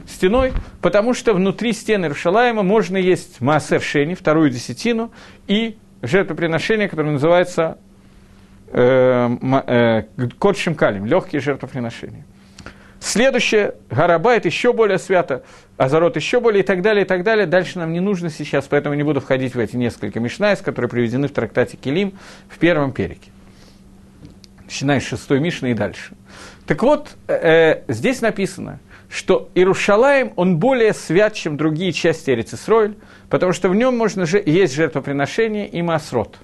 стеной, 0.08 0.52
потому 0.82 1.16
что 1.16 1.34
внутри 1.34 1.74
стены 1.74 2.06
Иерушалаима 2.06 2.62
можно 2.62 2.98
есть 2.98 3.42
מעשר 3.42 3.82
שני, 3.82 4.14
вторую 4.14 4.52
десятину, 4.52 5.12
и 5.48 5.78
жертвоприношение, 6.02 6.88
которое 6.88 7.12
называется 7.12 7.78
э, 8.72 9.30
э, 9.68 10.54
קדשים 10.54 10.82
קלים, 10.82 11.06
легкие 11.06 11.42
жертвоприношения. 11.42 12.26
Следующее, 13.00 13.76
הר 13.92 14.10
הבית 14.10 14.46
еще 14.46 14.74
более 14.74 14.98
свято, 14.98 15.44
עזרה 15.78 16.16
еще 16.16 16.40
более 16.40 16.64
и 16.64 16.66
так 16.66 16.82
далее, 16.82 17.06
и 17.06 17.08
так 17.08 17.24
далее. 17.24 17.46
Дальше 17.46 17.78
нам 17.78 17.94
не 17.94 18.00
нужно 18.00 18.30
сейчас, 18.32 18.66
поэтому 18.68 18.96
не 18.96 19.04
буду 19.04 19.22
входить 19.22 19.54
в 19.54 19.60
эти 19.60 19.76
несколько 19.76 20.20
משניות, 20.20 20.62
которые 20.62 20.90
приведены 20.90 21.28
в 21.28 21.32
трактате 21.32 21.78
Келим 21.78 22.14
в 22.50 22.58
первом 22.58 22.94
перике. 22.94 23.30
Начиная 24.64 25.00
с 25.00 25.04
шестой 25.04 25.40
мишны 25.40 25.72
и 25.72 25.74
дальше. 25.76 26.16
Так 26.66 26.82
вот, 26.82 27.12
э, 27.28 27.84
здесь 27.88 28.22
написано, 28.22 28.80
что 29.08 29.50
Иерушалаем, 29.54 30.34
он 30.36 30.58
более 30.58 30.94
свят, 30.94 31.34
чем 31.34 31.58
другие 31.58 31.92
части 31.92 32.32
Эрицисройль, 32.32 32.96
потому 33.30 33.54
что 33.54 33.70
в 33.70 33.76
нем 33.76 33.98
можно 33.98 34.26
же, 34.26 34.42
есть 34.46 34.74
жертвоприношение 34.76 35.68
и 35.68 35.82
масрот. 35.82 36.38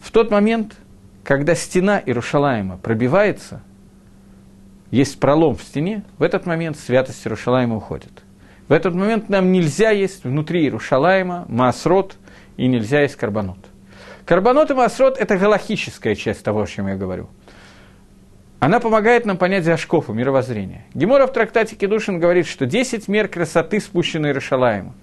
В 0.00 0.10
тот 0.10 0.30
момент, 0.30 0.76
когда 1.24 1.54
стена 1.54 2.02
Иерушалаема 2.04 2.78
пробивается– 2.78 3.62
есть 4.90 5.18
пролом 5.18 5.56
в 5.56 5.62
стене, 5.62 6.04
в 6.18 6.22
этот 6.22 6.46
момент 6.46 6.78
святость 6.78 7.26
Иерушалаема 7.26 7.76
уходит. 7.76 8.22
В 8.68 8.72
этот 8.72 8.94
момент 8.94 9.28
нам 9.28 9.52
нельзя 9.52 9.90
есть 9.90 10.24
внутри 10.24 10.62
Иерушалаема 10.62 11.44
маасрот 11.48 12.16
и 12.56 12.66
нельзя 12.66 13.02
есть 13.02 13.16
карбонот. 13.16 13.58
Карбонот 14.24 14.70
и 14.70 14.74
маасрот– 14.74 15.18
это 15.18 15.36
галахическая 15.36 16.14
часть 16.14 16.42
того, 16.42 16.62
о 16.62 16.66
чем 16.66 16.88
я 16.88 16.96
говорю. 16.96 17.28
Она 18.58 18.80
помогает 18.80 19.26
нам 19.26 19.36
понять 19.36 19.64
Зашкофу, 19.64 20.12
мировоззрение. 20.14 20.84
Гемора 20.94 21.26
в 21.26 21.32
трактате 21.32 21.76
Кедушин 21.76 22.18
говорит, 22.18 22.46
что 22.46 22.66
10 22.66 23.06
мер 23.06 23.28
красоты 23.28 23.80
спущены 23.80 24.28
Иерушалаему, 24.28 24.94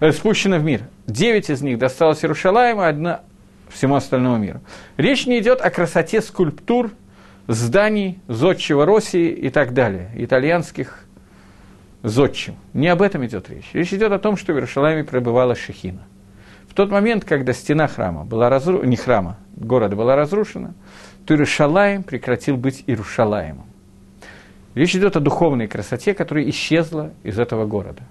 э, 0.00 0.12
спущены 0.12 0.58
в 0.58 0.64
мир. 0.64 0.82
9 1.06 1.50
из 1.50 1.62
них 1.62 1.78
досталось 1.78 2.24
Иерушалаему, 2.24 2.82
одна 2.82 3.22
всему 3.68 3.96
остальному 3.96 4.36
миру. 4.36 4.60
Речь 4.96 5.26
не 5.26 5.38
идет 5.38 5.60
о 5.60 5.70
красоте 5.70 6.20
скульптур 6.20 6.90
зданий 7.46 8.20
зодчего 8.28 8.84
России 8.84 9.30
и 9.30 9.50
так 9.50 9.72
далее, 9.74 10.10
итальянских 10.16 11.04
зодчим. 12.02 12.56
Не 12.74 12.88
об 12.88 13.02
этом 13.02 13.24
идет 13.26 13.48
речь. 13.50 13.70
Речь 13.72 13.92
идет 13.92 14.12
о 14.12 14.18
том, 14.18 14.36
что 14.36 14.52
в 14.52 14.56
Иерушалайме 14.56 15.04
пребывала 15.04 15.54
Шехина. 15.54 16.02
В 16.68 16.74
тот 16.74 16.90
момент, 16.90 17.24
когда 17.24 17.52
стена 17.52 17.88
храма 17.88 18.24
была 18.24 18.48
разрушена, 18.50 18.88
не 18.88 18.96
храма, 18.96 19.38
города 19.56 19.96
была 19.96 20.14
разрушена, 20.14 20.74
то 21.26 21.34
Иерушалаем 21.34 22.02
прекратил 22.02 22.56
быть 22.56 22.84
Иерушалаемом. 22.86 23.66
Речь 24.74 24.94
идет 24.94 25.16
о 25.16 25.20
духовной 25.20 25.66
красоте, 25.66 26.14
которая 26.14 26.48
исчезла 26.48 27.12
из 27.24 27.38
этого 27.38 27.66
города. 27.66 28.02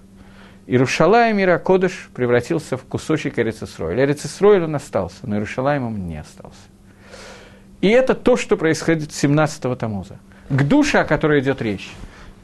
Иерушалаем, 0.68 1.40
Иракодыш, 1.40 2.10
превратился 2.14 2.76
в 2.76 2.84
кусочек 2.84 3.40
Эрицесроиля. 3.40 4.04
Эрицесроиль 4.04 4.64
он 4.64 4.76
остался, 4.76 5.20
но 5.24 5.36
Иерушалаем 5.36 5.86
он 5.88 6.08
не 6.08 6.18
остался. 6.18 6.60
И 7.80 7.88
это 7.88 8.16
то, 8.16 8.36
что 8.36 8.58
происходит 8.58 9.14
с 9.14 9.24
17-го 9.24 9.76
Тамуза. 9.76 10.20
К 10.50 10.64
душе, 10.64 11.00
о 11.00 11.06
которой 11.06 11.40
идет 11.40 11.62
речь, 11.62 11.90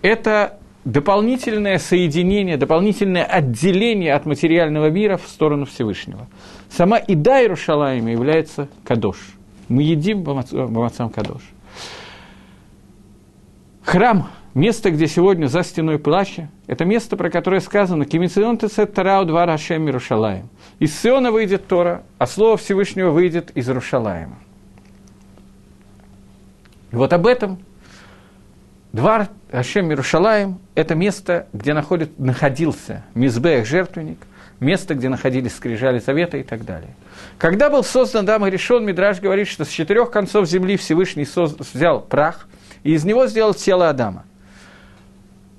это 0.02 0.58
дополнительное 0.86 1.80
соединение, 1.80 2.56
дополнительное 2.56 3.26
отделение 3.26 4.14
от 4.14 4.26
материального 4.26 4.90
мира 4.90 5.18
в 5.18 5.28
сторону 5.28 5.66
Всевышнего. 5.66 6.28
Сама 6.70 6.98
Ида 6.98 7.42
Иерушалаима 7.42 8.12
является 8.12 8.70
Кадош. 8.86 9.18
Мы 9.68 9.84
едим 9.84 10.24
Бамацам 10.24 11.10
Кадош. 11.10 11.42
Храм, 13.84 14.30
место, 14.54 14.92
где 14.92 15.08
сегодня 15.08 15.48
за 15.48 15.64
стеной 15.64 16.00
плача, 16.00 16.50
это 16.68 16.86
место, 16.86 17.18
про 17.18 17.30
которое 17.30 17.62
сказано 17.62 18.06
«Кимицион 18.06 18.58
тесет 18.58 18.94
тарау 18.94 19.26
два 19.26 19.46
Рашем 19.46 19.86
Иерушалаем». 19.86 20.50
Из 20.80 21.00
Сиона 21.00 21.32
выйдет 21.32 21.68
Тора, 21.68 22.04
а 22.18 22.28
Слово 22.28 22.58
Всевышнего 22.58 23.12
выйдет 23.12 23.52
из 23.56 23.68
Иерушалаема. 23.68 24.38
И 26.92 26.96
вот 26.96 27.12
об 27.14 27.26
этом 27.26 27.60
Двар 28.94 29.30
Ашем 29.52 29.90
Иерушалаем– 29.90 30.60
это 30.76 30.94
место, 30.94 31.48
где 31.52 31.74
находит, 31.74 32.20
находился 32.20 33.04
Мизбех 33.16 33.66
жертвенник, 33.66 34.20
место, 34.60 34.94
где 34.94 35.10
находились 35.10 35.56
скрижали 35.56 35.98
завета 35.98 36.38
и 36.38 36.44
так 36.44 36.64
далее. 36.64 36.96
Когда 37.40 37.72
был 37.72 37.84
создан 37.84 38.28
Дам 38.28 38.46
решен, 38.46 38.86
Мидраш 38.86 39.20
говорит, 39.20 39.48
что 39.48 39.66
с 39.66 39.70
четырех 39.70 40.12
концов 40.12 40.48
земли 40.48 40.78
Всевышний 40.78 41.26
соз... 41.26 41.56
взял 41.74 42.02
прах 42.02 42.48
и 42.84 42.94
из 42.94 43.04
него 43.04 43.26
сделал 43.26 43.56
тело 43.56 43.90
Адама. 43.90 44.26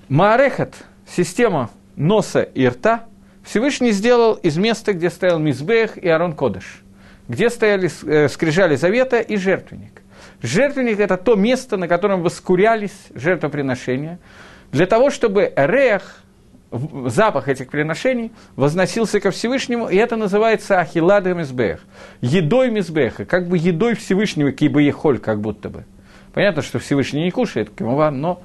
Маарехат, 0.09 0.74
система 1.07 1.70
носа 1.96 2.42
и 2.42 2.66
рта, 2.66 3.05
Всевышний 3.42 3.92
сделал 3.92 4.34
из 4.34 4.57
места, 4.57 4.92
где 4.92 5.11
стоял 5.11 5.38
Мизбех 5.38 5.96
и 5.98 6.09
Арон 6.09 6.34
Кодыш, 6.34 6.82
где 7.28 7.50
стояли 7.50 7.90
э, 8.07 8.28
скрижали 8.28 8.76
завета 8.76 9.20
и 9.20 9.36
жертвенник. 9.36 10.02
Жертвенник– 10.42 10.98
это 11.00 11.16
то 11.16 11.36
место, 11.36 11.76
на 11.76 11.88
котором 11.88 12.22
воскурялись 12.22 12.96
жертвоприношения, 13.14 14.18
для 14.72 14.86
того, 14.86 15.11
чтобы 15.11 15.52
рех, 15.57 16.22
запах 17.07 17.48
этих 17.48 17.68
приношений 17.68 18.32
возносился 18.57 19.20
ко 19.20 19.30
Всевышнему, 19.30 19.88
и 19.88 19.96
это 19.96 20.16
называется 20.16 20.80
ахилад 20.80 21.24
мизбех, 21.26 21.80
едой 22.20 22.70
мизбеха, 22.70 23.24
как 23.24 23.48
бы 23.48 23.57
едой 23.57 23.94
Всевышнего, 23.94 24.52
кибо 24.52 24.80
ехоль, 24.80 25.18
как 25.18 25.40
будто 25.40 25.70
бы. 25.70 25.84
Понятно, 26.32 26.62
что 26.62 26.78
Всевышний 26.78 27.22
не 27.22 27.30
кушает, 27.30 27.70
но 27.78 28.42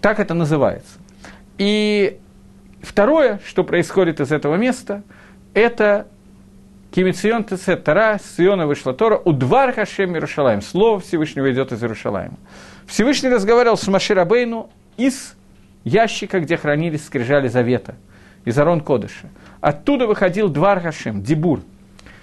так 0.00 0.20
это 0.20 0.34
называется. 0.34 0.98
И 1.58 2.18
второе, 2.82 3.40
что 3.46 3.64
происходит 3.64 4.20
из 4.20 4.32
этого 4.32 4.56
места, 4.56 5.02
это 5.54 6.06
Кимицион 6.90 7.44
ТЦ 7.44 7.80
Тара, 7.84 8.18
с 8.18 8.40
Иона 8.40 8.66
вышла 8.66 8.92
Тора, 8.92 9.20
у 9.24 9.32
Двар 9.32 9.72
Хашем 9.72 10.14
Иерушалаем. 10.14 10.60
Слово 10.60 10.98
Всевышнего 11.00 11.52
идет 11.52 11.70
из 11.70 11.82
Иерушалаема. 11.82 12.36
Всевышний 12.86 13.28
разговаривал 13.28 13.76
с 13.76 13.86
Маширабейну 13.86 14.70
из 14.96 15.36
ящика, 15.84 16.40
где 16.40 16.56
хранились 16.56 17.04
скрижали 17.04 17.46
завета, 17.48 17.94
из 18.44 18.58
Арон 18.58 18.80
Кодыша. 18.80 19.28
Оттуда 19.60 20.06
выходил 20.06 20.48
Двар 20.48 20.80
Хашем, 20.80 21.22
Дибур. 21.22 21.60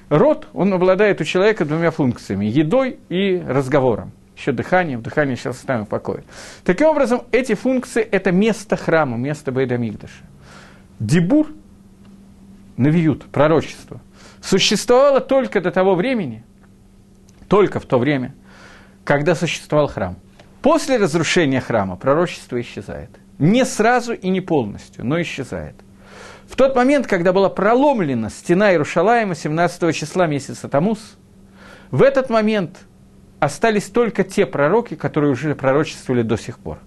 Рот, 0.10 0.48
он 0.54 0.74
обладает 0.74 1.22
у 1.22 1.24
человека 1.24 1.64
двумя 1.64 1.92
функциями– 1.92 2.46
едой 2.48 3.00
и 3.10 3.42
разговором. 3.48 4.12
Еще 4.38 4.52
дыханием, 4.52 5.02
дыхание 5.02 5.36
сейчас 5.36 5.58
оставим 5.58 5.86
в 5.86 5.90
покое. 5.90 6.24
Таким 6.64 6.88
образом, 6.88 7.24
эти 7.32 7.56
функции– 7.56 8.02
это 8.12 8.32
место 8.32 8.76
храма, 8.76 9.18
место 9.18 9.52
Бейдамигдаша. 9.52 10.24
Дибур– 11.00 11.48
навиют, 12.78 13.26
пророчество 13.26 14.00
существовало 14.42 15.20
только 15.20 15.62
до 15.62 15.72
того 15.72 15.96
времени, 15.96 16.44
только 17.48 17.80
в 17.80 17.86
то 17.86 18.00
время, 18.00 18.34
когда 19.04 19.36
существовал 19.36 19.88
храм. 19.88 20.18
После 20.62 20.98
разрушения 20.98 21.62
храма 21.62 21.96
пророчество 21.96 22.60
исчезает. 22.62 23.10
Не 23.40 23.66
сразу 23.66 24.14
и 24.14 24.30
не 24.30 24.42
полностью, 24.42 25.06
но 25.06 25.22
исчезает. 25.22 25.76
В 26.50 26.56
тот 26.56 26.76
момент, 26.76 27.08
когда 27.08 27.34
была 27.34 27.50
проломлена 27.50 28.30
стена 28.30 28.72
Иерушалаема 28.72 29.36
17 29.36 29.96
числа 29.96 30.28
месяца 30.28 30.68
Тамус, 30.70 31.18
в 31.92 32.02
этот 32.02 32.30
момент 32.30 32.80
остались 33.40 33.86
только 33.86 34.24
те 34.24 34.46
пророки, 34.46 34.96
которые 34.96 35.32
уже 35.32 35.56
пророчествовали 35.56 36.22
до 36.22 36.38
сих 36.38 36.60
пор. 36.60 36.80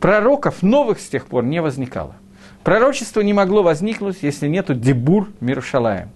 Пророков 0.00 0.62
новых 0.62 1.00
с 1.00 1.08
тех 1.08 1.26
пор 1.26 1.44
не 1.44 1.60
возникало. 1.60 2.16
Пророчество 2.64 3.20
не 3.20 3.32
могло 3.32 3.62
возникнуть, 3.62 4.18
если 4.22 4.48
нету 4.48 4.74
дебур 4.74 5.28
Мирушалаем. 5.40 6.10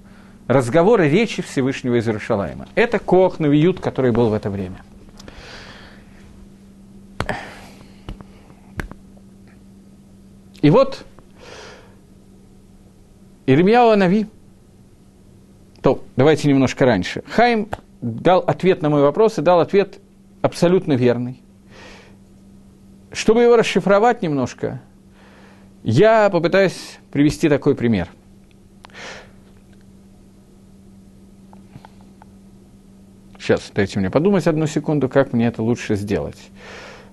Разговоры, 0.47 1.09
речи 1.09 1.43
Всевышнего 1.43 1.99
из 1.99 2.07
Иерушалаема. 2.07 2.69
Это 2.77 3.01
Коах 3.01 3.41
Навиют, 3.41 3.81
который 3.81 4.13
был 4.13 4.29
в 4.29 4.35
это 4.35 4.49
время. 4.49 4.83
И 10.63 10.71
вот 10.71 11.05
Ирмияу 13.47 13.97
Нави, 13.97 14.27
то 15.83 16.03
давайте 16.17 16.49
немножко 16.49 16.85
раньше. 16.85 17.23
Хайм 17.29 17.69
дал 18.07 18.41
ответ 18.41 18.83
на 18.83 18.89
мой 18.89 19.03
вопрос 19.03 19.39
и 19.39 19.43
дал 19.43 19.61
ответ 19.61 19.99
абсолютно 20.41 20.93
верный. 20.93 21.43
Чтобы 23.13 23.43
его 23.43 23.57
расшифровать 23.57 24.23
немножко, 24.23 24.81
я 25.83 26.31
попытаюсь 26.31 26.99
привести 27.11 27.49
такой 27.49 27.75
пример. 27.75 28.09
Сейчас, 33.39 33.71
дайте 33.75 33.99
мне 33.99 34.11
подумать 34.11 34.47
одну 34.47 34.67
секунду, 34.67 35.09
как 35.09 35.33
мне 35.33 35.47
это 35.47 35.63
лучше 35.63 35.95
сделать. 35.95 36.39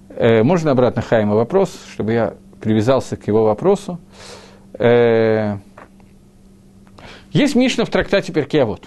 Э, 0.09 0.43
можно 0.43 0.71
обратно 0.71 1.01
Хайма 1.01 1.35
вопрос, 1.35 1.79
чтобы 1.91 2.13
я 2.13 2.35
привязался 2.59 3.17
к 3.17 3.27
его 3.27 3.45
вопросу. 3.45 3.99
Э, 4.73 5.57
есть 7.31 7.55
Мишна 7.55 7.85
в 7.85 7.89
трактате 7.89 8.33
Перкиавод. 8.33 8.83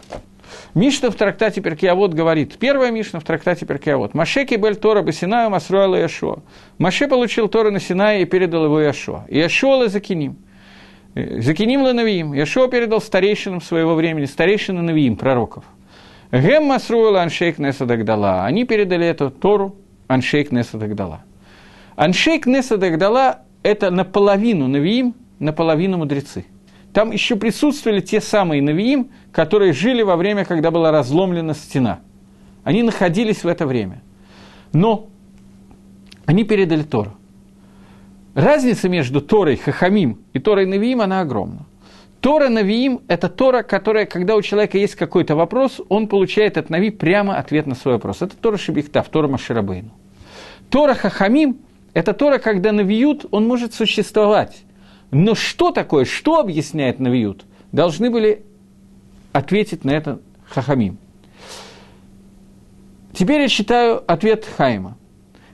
Мишна 0.76 1.10
в 1.10 1.14
трактате 1.14 1.62
Перкиавод 1.62 2.12
говорит, 2.12 2.58
первая 2.58 2.90
Мишна 2.90 3.18
в 3.18 3.24
трактате 3.24 3.64
Перкиавод, 3.64 4.12
«Машеки 4.12 4.56
бель 4.56 4.76
Тора 4.76 5.00
басинаю 5.00 5.48
масруала 5.48 5.96
Яшуа». 5.96 6.40
Маше 6.76 7.08
получил 7.08 7.48
Тору 7.48 7.70
на 7.70 7.80
Синае 7.80 8.20
и 8.20 8.24
передал 8.26 8.66
его 8.66 8.78
Яшуа. 8.78 9.24
Яшуа 9.30 9.84
ле 9.84 9.88
закиним. 9.88 10.36
Закиним 11.14 11.82
ле 11.86 11.94
навиим. 11.94 12.34
Яшуа 12.34 12.68
передал 12.68 13.00
старейшинам 13.00 13.62
своего 13.62 13.94
времени, 13.94 14.26
старейшинам 14.26 14.84
навиим, 14.84 15.16
пророков. 15.16 15.64
Гем 16.30 16.64
масруала 16.64 17.22
аншейк 17.22 17.56
неса 17.56 17.86
дагдала. 17.86 18.44
Они 18.44 18.64
передали 18.64 19.06
эту 19.06 19.30
Тору 19.30 19.76
аншейк 20.08 20.52
неса 20.52 20.76
дагдала. 20.76 21.24
Аншейк 21.94 22.44
неса 22.44 22.76
дагдала– 22.76 23.44
это 23.62 23.90
наполовину 23.90 24.68
навиим, 24.68 25.14
наполовину 25.38 25.96
мудрецы– 25.96 26.44
там 26.96 27.10
еще 27.10 27.36
присутствовали 27.36 28.00
те 28.00 28.22
самые 28.22 28.62
Навиим, 28.62 29.10
которые 29.30 29.74
жили 29.74 30.00
во 30.00 30.16
время, 30.16 30.46
когда 30.46 30.70
была 30.70 30.90
разломлена 30.90 31.52
стена. 31.52 32.00
Они 32.64 32.82
находились 32.82 33.44
в 33.44 33.48
это 33.48 33.66
время. 33.66 34.00
Но 34.72 35.10
они 36.24 36.44
передали 36.44 36.84
Тору. 36.84 37.12
Разница 38.34 38.88
между 38.88 39.20
Торой 39.20 39.56
Хахамим 39.56 40.20
и 40.32 40.38
Торой 40.38 40.64
Навиим, 40.64 41.02
она 41.02 41.20
огромна. 41.20 41.66
Тора 42.22 42.48
Навиим– 42.48 43.02
это 43.08 43.28
Тора, 43.28 43.62
которая, 43.62 44.06
когда 44.06 44.34
у 44.34 44.40
человека 44.40 44.78
есть 44.78 44.94
какой-то 44.94 45.36
вопрос, 45.36 45.82
он 45.90 46.08
получает 46.08 46.56
от 46.56 46.70
Нави 46.70 46.88
прямо 46.88 47.36
ответ 47.36 47.66
на 47.66 47.74
свой 47.74 47.96
вопрос. 47.96 48.22
Это 48.22 48.34
Тора 48.38 48.56
Шибихтав, 48.56 49.06
Тора 49.10 49.28
Маширабейну. 49.28 49.90
Тора 50.70 50.94
Хахамим– 50.94 51.58
это 51.92 52.14
Тора, 52.14 52.38
когда 52.38 52.72
Навиют, 52.72 53.26
он 53.32 53.46
может 53.46 53.74
существовать. 53.74 54.62
Но 55.10 55.34
что 55.34 55.70
такое, 55.70 56.04
что 56.04 56.40
объясняет 56.40 56.98
Навиют, 56.98 57.44
должны 57.72 58.10
были 58.10 58.44
ответить 59.32 59.84
на 59.84 59.90
это 59.90 60.20
Хахамим. 60.48 60.98
Теперь 63.12 63.40
я 63.40 63.48
читаю 63.48 64.02
ответ 64.06 64.44
Хайма. 64.44 64.96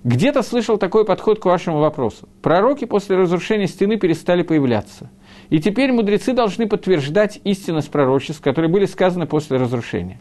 Где-то 0.05 0.43
слышал 0.43 0.79
такой 0.79 1.05
подход 1.05 1.39
к 1.39 1.45
вашему 1.45 1.79
вопросу. 1.79 2.29
Пророки 2.43 2.87
после 2.87 3.17
разрушения 3.17 3.69
стены 3.69 3.99
перестали 3.99 4.43
появляться. 4.43 5.11
И 5.49 5.61
теперь 5.61 5.93
мудрецы 5.93 6.33
должны 6.33 6.67
подтверждать 6.67 7.41
истинность 7.45 7.91
пророчеств, 7.91 8.43
которые 8.43 8.69
были 8.69 8.87
сказаны 8.87 9.27
после 9.27 9.59
разрушения. 9.59 10.19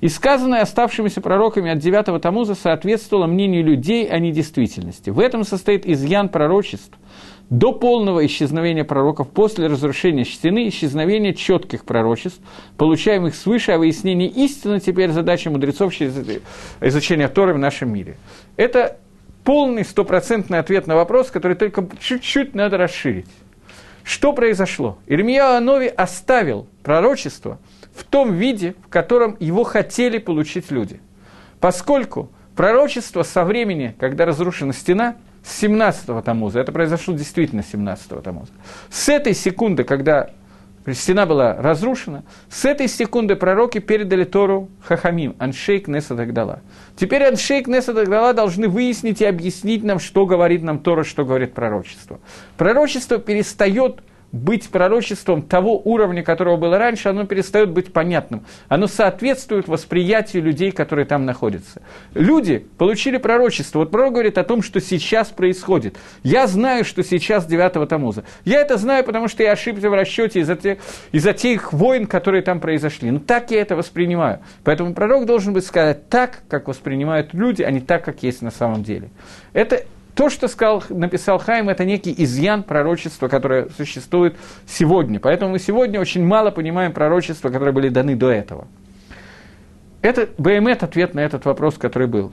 И 0.00 0.08
сказанное 0.08 0.62
оставшимися 0.62 1.20
пророками 1.20 1.70
от 1.70 1.78
9 1.78 2.20
Тамуза 2.20 2.56
соответствовало 2.56 3.26
мнению 3.26 3.62
людей, 3.62 4.08
а 4.08 4.18
не 4.18 4.32
действительности. 4.32 5.10
В 5.10 5.20
этом 5.20 5.44
состоит 5.44 5.86
изъян 5.86 6.28
пророчеств, 6.28 6.98
до 7.50 7.72
полного 7.72 8.24
исчезновения 8.24 8.84
пророков, 8.84 9.28
после 9.28 9.66
разрушения 9.66 10.24
стены, 10.24 10.68
исчезновения 10.68 11.34
четких 11.34 11.84
пророчеств, 11.84 12.40
получаемых 12.76 13.34
свыше, 13.34 13.72
а 13.72 13.78
выяснение 13.78 14.28
истины 14.28 14.78
теперь 14.78 15.10
задача 15.10 15.50
мудрецов 15.50 15.92
через 15.92 16.14
изучение 16.80 17.28
Торы 17.28 17.52
в 17.52 17.58
нашем 17.58 17.92
мире. 17.92 18.16
Это 18.56 18.98
полный 19.42 19.84
стопроцентный 19.84 20.60
ответ 20.60 20.86
на 20.86 20.94
вопрос, 20.94 21.32
который 21.32 21.56
только 21.56 21.86
чуть-чуть 22.00 22.54
надо 22.54 22.78
расширить. 22.78 23.28
Что 24.04 24.32
произошло? 24.32 24.98
Ирмия 25.06 25.56
Анови 25.56 25.86
оставил 25.86 26.68
пророчество 26.84 27.58
в 27.92 28.04
том 28.04 28.32
виде, 28.32 28.74
в 28.84 28.88
котором 28.88 29.36
его 29.40 29.64
хотели 29.64 30.18
получить 30.18 30.70
люди. 30.70 31.00
Поскольку 31.58 32.30
пророчество 32.54 33.24
со 33.24 33.44
времени, 33.44 33.94
когда 33.98 34.24
разрушена 34.24 34.72
стена– 34.72 35.16
с 35.44 35.62
17-го 35.62 36.20
Тамуза, 36.22 36.60
это 36.60 36.72
произошло 36.72 37.14
действительно 37.14 37.60
17-го 37.60 38.20
Тамуза, 38.20 38.52
с 38.90 39.08
этой 39.08 39.34
секунды, 39.34 39.84
когда 39.84 40.30
стена 40.92 41.26
была 41.26 41.54
разрушена, 41.56 42.24
с 42.48 42.64
этой 42.64 42.88
секунды 42.88 43.36
пророки 43.36 43.78
передали 43.78 44.24
Тору 44.24 44.68
Хахамим, 44.82 45.36
Аншейк 45.38 45.88
Неса 45.88 46.14
Дагдала. 46.14 46.60
Теперь 46.96 47.24
Аншейк 47.24 47.68
Неса 47.68 47.92
Дагдала 47.92 48.32
должны 48.32 48.68
выяснить 48.68 49.20
и 49.20 49.24
объяснить 49.24 49.84
нам, 49.84 49.98
что 49.98 50.26
говорит 50.26 50.62
нам 50.62 50.78
Тора, 50.80 51.04
что 51.04 51.24
говорит 51.24 51.54
пророчество. 51.54 52.20
Пророчество 52.56 53.18
перестает 53.18 54.02
быть 54.32 54.68
пророчеством 54.68 55.42
того 55.42 55.80
уровня, 55.84 56.22
которого 56.22 56.56
было 56.56 56.78
раньше, 56.78 57.08
оно 57.08 57.26
перестает 57.26 57.70
быть 57.70 57.92
понятным. 57.92 58.44
Оно 58.68 58.86
соответствует 58.86 59.68
восприятию 59.68 60.42
людей, 60.42 60.70
которые 60.70 61.04
там 61.04 61.26
находятся. 61.26 61.82
Люди 62.14 62.66
получили 62.78 63.16
пророчество. 63.16 63.80
Вот 63.80 63.90
пророк 63.90 64.14
говорит 64.14 64.38
о 64.38 64.44
том, 64.44 64.62
что 64.62 64.80
сейчас 64.80 65.28
происходит. 65.28 65.96
Я 66.22 66.46
знаю, 66.46 66.84
что 66.84 67.02
сейчас 67.02 67.46
9 67.46 67.88
Тамуза. 67.88 68.24
Я 68.44 68.60
это 68.60 68.76
знаю, 68.76 69.04
потому 69.04 69.28
что 69.28 69.42
я 69.42 69.52
ошибся 69.52 69.90
в 69.90 69.94
расчете 69.94 70.40
из-за 70.40 70.56
тех, 70.56 70.78
из 71.12 71.24
тех 71.34 71.72
войн, 71.72 72.06
которые 72.06 72.42
там 72.42 72.60
произошли. 72.60 73.10
Но 73.10 73.18
так 73.18 73.50
я 73.50 73.60
это 73.60 73.74
воспринимаю. 73.76 74.40
Поэтому 74.64 74.94
пророк 74.94 75.26
должен 75.26 75.52
быть 75.52 75.66
сказать 75.66 76.08
так, 76.08 76.42
как 76.48 76.68
воспринимают 76.68 77.34
люди, 77.34 77.62
а 77.62 77.70
не 77.70 77.80
так, 77.80 78.04
как 78.04 78.22
есть 78.22 78.42
на 78.42 78.50
самом 78.50 78.84
деле. 78.84 79.10
Это 79.52 79.84
то, 80.14 80.28
что 80.28 80.48
сказал, 80.48 80.82
написал 80.88 81.38
Хайм, 81.38 81.68
это 81.68 81.84
некий 81.84 82.14
изъян 82.16 82.62
пророчества, 82.62 83.28
которое 83.28 83.68
существует 83.70 84.36
сегодня. 84.66 85.20
Поэтому 85.20 85.52
мы 85.52 85.58
сегодня 85.58 86.00
очень 86.00 86.24
мало 86.24 86.50
понимаем 86.50 86.92
пророчества, 86.92 87.48
которые 87.48 87.72
были 87.72 87.88
даны 87.88 88.16
до 88.16 88.30
этого. 88.30 88.66
Это 90.02 90.28
БМЭТ 90.38 90.82
ответ 90.82 91.14
на 91.14 91.20
этот 91.20 91.44
вопрос, 91.44 91.76
который 91.76 92.08
был. 92.08 92.32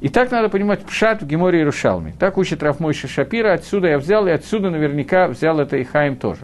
И 0.00 0.08
так 0.08 0.30
надо 0.30 0.48
понимать 0.48 0.84
Пшат 0.84 1.22
в 1.22 1.26
Геморе 1.26 1.60
и 1.60 1.64
Рушалме. 1.64 2.14
Так 2.18 2.38
учит 2.38 2.62
Рафмойша 2.62 3.08
Шапира, 3.08 3.52
отсюда 3.52 3.88
я 3.88 3.98
взял, 3.98 4.26
и 4.28 4.30
отсюда 4.30 4.70
наверняка 4.70 5.26
взял 5.26 5.58
это 5.58 5.76
и 5.76 5.84
Хайм 5.84 6.16
тоже. 6.16 6.42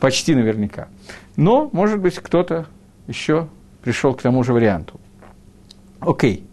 Почти 0.00 0.34
наверняка. 0.34 0.88
Но, 1.36 1.70
может 1.72 2.00
быть, 2.00 2.16
кто-то 2.16 2.66
еще 3.06 3.48
пришел 3.82 4.14
к 4.14 4.22
тому 4.22 4.42
же 4.42 4.52
варианту. 4.52 5.00
Окей. 6.00 6.44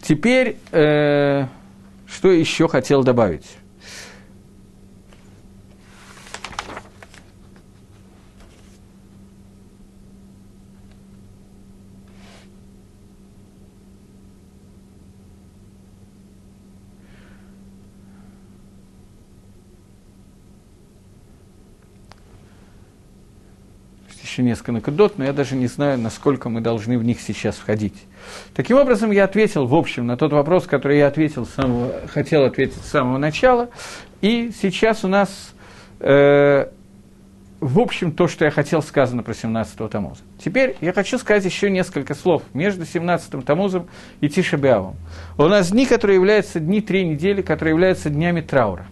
Теперь... 0.00 0.56
Э- 0.70 1.46
что 2.06 2.30
еще 2.30 2.68
хотел 2.68 3.02
добавить? 3.02 3.46
Еще 24.36 24.42
несколько 24.42 24.72
накидот, 24.72 25.16
но 25.16 25.24
я 25.24 25.32
даже 25.32 25.56
не 25.56 25.66
знаю, 25.66 25.98
насколько 25.98 26.50
мы 26.50 26.60
должны 26.60 26.98
в 26.98 27.04
них 27.04 27.20
сейчас 27.20 27.56
входить. 27.56 27.94
Таким 28.54 28.76
образом, 28.76 29.10
я 29.10 29.24
ответил, 29.24 29.66
в 29.66 29.74
общем, 29.74 30.06
на 30.06 30.18
тот 30.18 30.32
вопрос, 30.32 30.66
который 30.66 30.98
я 30.98 31.06
ответил 31.06 31.46
самого, 31.46 31.92
хотел 32.08 32.44
ответить 32.44 32.82
с 32.82 32.90
самого 32.90 33.16
начала. 33.16 33.70
И 34.20 34.50
сейчас 34.60 35.04
у 35.04 35.08
нас 35.08 35.54
э, 36.00 36.66
в 37.60 37.78
общем, 37.78 38.12
то, 38.12 38.28
что 38.28 38.44
я 38.44 38.50
хотел 38.50 38.82
сказано 38.82 39.22
про 39.22 39.32
17-го 39.32 39.88
Тамуза. 39.88 40.20
Теперь 40.44 40.76
я 40.82 40.92
хочу 40.92 41.16
сказать 41.16 41.46
еще 41.46 41.70
несколько 41.70 42.14
слов 42.14 42.42
между 42.52 42.82
17-м 42.82 43.40
Тамузом 43.40 43.88
и 44.20 44.28
Тишебиавом. 44.28 44.96
У 45.38 45.44
нас 45.44 45.70
дни, 45.70 45.86
которые 45.86 46.16
являются 46.16 46.60
дни 46.60 46.82
три 46.82 47.06
недели, 47.08 47.40
которые 47.40 47.72
являются 47.72 48.10
днями 48.10 48.42
траура. 48.42 48.86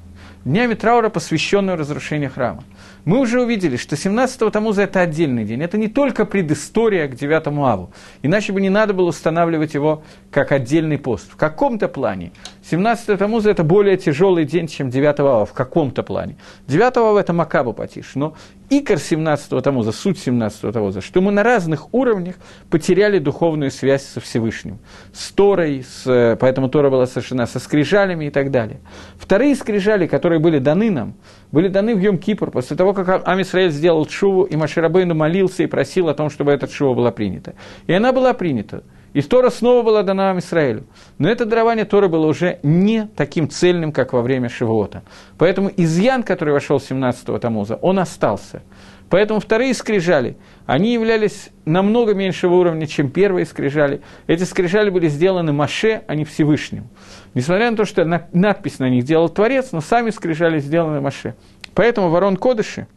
Днями 0.47 0.73
траура, 0.73 1.11
посвященную 1.11 1.77
разрушению 1.77 2.31
храма. 2.31 2.65
Мы 3.05 3.21
уже 3.21 3.43
увидели, 3.43 3.77
что 3.77 3.97
17-го 3.97 4.49
Тамуза– 4.49 4.83
это 4.85 5.01
отдельный 5.01 5.45
день. 5.45 5.63
Это 5.63 5.77
не 5.77 5.89
только 5.89 6.25
предыстория 6.25 7.07
к 7.07 7.17
9 7.17 7.47
аву. 7.47 7.91
Иначе 8.23 8.53
бы 8.53 8.63
не 8.63 8.71
надо 8.71 8.95
было 8.95 9.09
устанавливать 9.09 9.75
его 9.75 10.03
как 10.31 10.53
отдельный 10.53 10.97
пост. 10.97 11.31
В 11.31 11.37
каком-то 11.37 11.89
плане 11.89 12.33
17 12.71 13.19
Тамуза– 13.19 13.51
это 13.53 13.63
более 13.63 13.99
тяжелый 13.99 14.47
день, 14.47 14.69
чем 14.69 14.89
9 14.89 15.21
ава, 15.21 15.45
в 15.45 15.53
каком-то 15.53 16.03
плане. 16.03 16.37
9 16.67 16.97
ава– 16.97 17.19
это 17.21 17.35
Макаба 17.35 17.73
потише, 17.73 18.19
но 18.19 18.35
икор 18.71 18.99
17 18.99 19.63
Тамуза, 19.63 19.93
суть 19.93 20.19
17 20.19 20.73
Тамуза, 20.73 21.01
что 21.01 21.21
мы 21.21 21.33
на 21.33 21.43
разных 21.43 21.93
уровнях 21.93 22.37
потеряли 22.71 23.19
духовную 23.19 23.71
связь 23.71 24.03
со 24.03 24.21
Всевышним. 24.21 24.79
С 25.13 25.31
Торой, 25.33 25.85
с, 25.85 26.37
поэтому 26.41 26.69
Тора 26.69 26.91
была 26.91 27.07
совершена 27.07 27.47
со 27.47 27.59
скрижалями 27.59 28.27
и 28.27 28.31
так 28.31 28.51
далее. 28.51 28.81
Вторые 29.17 29.55
скрижали, 29.55 30.07
которые 30.07 30.39
были 30.39 30.59
даны 30.59 30.91
нам, 30.91 31.15
были 31.53 31.69
даны 31.69 31.95
в 31.95 32.01
Йом 32.01 32.19
Кипр, 32.19 32.51
после 32.51 32.77
того, 32.77 32.93
как 32.93 33.27
Амисраэль 33.27 33.71
сделал 33.71 34.09
шуву, 34.09 34.45
и 34.45 34.57
Маширабейну 34.57 35.15
молился 35.15 35.63
и 35.63 35.67
просил 35.67 36.09
о 36.09 36.15
том, 36.15 36.31
чтобы 36.31 36.53
эта 36.53 36.67
шува 36.69 36.95
была 36.95 37.11
принята. 37.11 37.55
И 37.87 37.93
она 37.93 38.13
была 38.13 38.33
принята. 38.35 38.83
И 39.15 39.23
Тора 39.23 39.51
снова 39.51 39.83
была 39.83 40.03
дана 40.03 40.37
Израилю. 40.39 40.85
Но 41.19 41.29
это 41.29 41.47
дарование 41.47 41.85
Торы 41.85 42.09
было 42.09 42.27
уже 42.27 42.59
не 42.65 43.07
таким 43.17 43.49
цельным, 43.49 43.93
как 43.93 44.13
во 44.13 44.23
время 44.23 44.49
Шивота. 44.49 45.05
Поэтому 45.39 45.71
изъян, 45.77 46.25
который 46.25 46.53
вошел 46.53 46.79
17-го 46.79 47.39
Тамуза, 47.39 47.77
он 47.77 48.01
остался. 48.01 48.63
Поэтому 49.09 49.39
вторые 49.39 49.73
скрижали, 49.75 50.37
они 50.67 50.95
являлись 50.95 51.51
намного 51.65 52.15
меньшего 52.15 52.55
уровня, 52.55 52.89
чем 52.89 53.09
первые 53.09 53.47
скрижали. 53.47 54.01
Эти 54.27 54.43
скрижали 54.43 54.91
были 54.91 55.07
сделаны 55.09 55.53
Маше, 55.53 56.03
а 56.09 56.17
не 56.17 56.25
Всевышним. 56.25 56.89
Несмотря 57.35 57.71
на 57.71 57.77
то, 57.77 57.85
что 57.85 58.05
надпись 58.33 58.81
на 58.81 58.89
них 58.89 59.05
делал 59.05 59.29
Творец, 59.29 59.71
но 59.71 59.81
сами 59.81 60.11
скрижали 60.11 60.59
сделаны 60.59 61.01
Маше. 61.01 61.37
Поэтому 61.75 62.09
ворон 62.09 62.37
Кодыши 62.37 62.89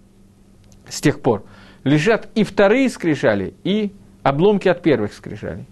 с 0.90 1.00
тех 1.00 1.22
пор 1.22 1.44
лежат 1.84 2.28
и 2.34 2.44
вторые 2.44 2.90
скрижали, 2.90 3.54
и 3.64 3.94
обломки 4.24 4.68
от 4.68 4.82
первых 4.82 5.14
скрижалей 5.14 5.68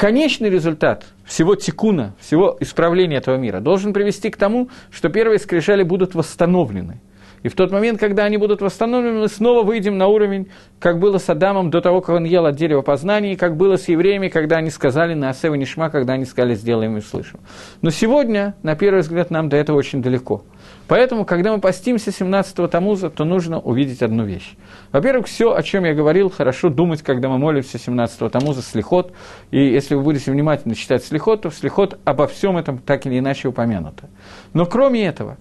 конечный 0.00 0.48
результат 0.48 1.04
всего 1.26 1.56
тикуна, 1.56 2.14
всего 2.18 2.56
исправления 2.60 3.18
этого 3.18 3.36
мира 3.36 3.60
должен 3.60 3.92
привести 3.92 4.30
к 4.30 4.38
тому, 4.38 4.70
что 4.90 5.10
первые 5.10 5.38
скрижали 5.38 5.82
будут 5.82 6.14
восстановлены. 6.14 7.02
И 7.42 7.48
в 7.48 7.54
тот 7.54 7.70
момент, 7.70 8.00
когда 8.00 8.24
они 8.24 8.38
будут 8.38 8.62
восстановлены, 8.62 9.20
мы 9.20 9.28
снова 9.28 9.62
выйдем 9.62 9.98
на 9.98 10.06
уровень, 10.06 10.48
как 10.78 10.98
было 10.98 11.18
с 11.18 11.28
Адамом 11.28 11.68
до 11.68 11.82
того, 11.82 12.00
как 12.00 12.16
он 12.16 12.24
ел 12.24 12.46
от 12.46 12.56
дерева 12.56 12.80
познания, 12.80 13.34
и 13.34 13.36
как 13.36 13.58
было 13.58 13.76
с 13.76 13.88
евреями, 13.88 14.28
когда 14.28 14.56
они 14.56 14.70
сказали 14.70 15.12
на 15.12 15.28
Асева 15.28 15.54
Нишма, 15.54 15.90
когда 15.90 16.14
они 16.14 16.24
сказали 16.24 16.54
«сделаем 16.54 16.96
и 16.96 17.00
услышим». 17.00 17.40
Но 17.82 17.90
сегодня, 17.90 18.54
на 18.62 18.76
первый 18.76 19.00
взгляд, 19.00 19.30
нам 19.30 19.50
до 19.50 19.58
этого 19.58 19.76
очень 19.76 20.00
далеко– 20.00 20.44
Поэтому, 20.90 21.24
когда 21.24 21.52
мы 21.52 21.60
постимся 21.60 22.10
17-го 22.10 22.66
Тамуза, 22.66 23.10
то 23.10 23.24
нужно 23.24 23.60
увидеть 23.60 24.02
одну 24.02 24.24
вещь. 24.24 24.56
Во-первых, 24.90 25.28
все, 25.28 25.54
о 25.54 25.62
чем 25.62 25.84
я 25.84 25.94
говорил, 25.94 26.30
хорошо 26.30 26.68
думать, 26.68 27.02
когда 27.02 27.28
мы 27.28 27.38
молимся 27.38 27.76
17-го 27.78 28.28
Тамуза, 28.28 28.60
слихот. 28.60 29.12
И 29.52 29.64
если 29.64 29.94
вы 29.94 30.02
будете 30.02 30.32
внимательно 30.32 30.74
читать 30.74 31.04
слихот, 31.04 31.42
то 31.42 31.50
в 31.50 31.54
слихот 31.54 32.00
обо 32.04 32.26
всем 32.26 32.56
этом 32.56 32.78
так 32.78 33.06
или 33.06 33.20
иначе 33.20 33.46
упомянуто. 33.46 34.10
Но 34.52 34.66
кроме 34.66 35.06
этого, 35.06 35.36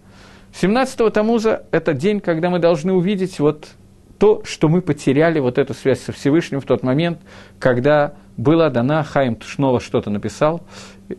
17-го 0.53 1.09
Тамуза– 1.09 1.63
это 1.71 1.93
день, 1.93 2.19
когда 2.19 2.51
мы 2.51 2.59
должны 2.59 2.93
увидеть 2.93 3.39
вот 3.39 3.69
то, 4.19 4.43
что 4.45 4.69
мы 4.69 4.83
потеряли 4.83 5.39
вот 5.39 5.57
эту 5.57 5.73
связь 5.73 5.99
со 5.99 6.11
Всевышним 6.11 6.61
в 6.61 6.65
тот 6.65 6.83
момент, 6.83 7.21
когда 7.57 8.13
была 8.37 8.69
дана, 8.69 9.01
Хайм 9.01 9.39
снова 9.41 9.79
что-то 9.79 10.11
написал, 10.11 10.61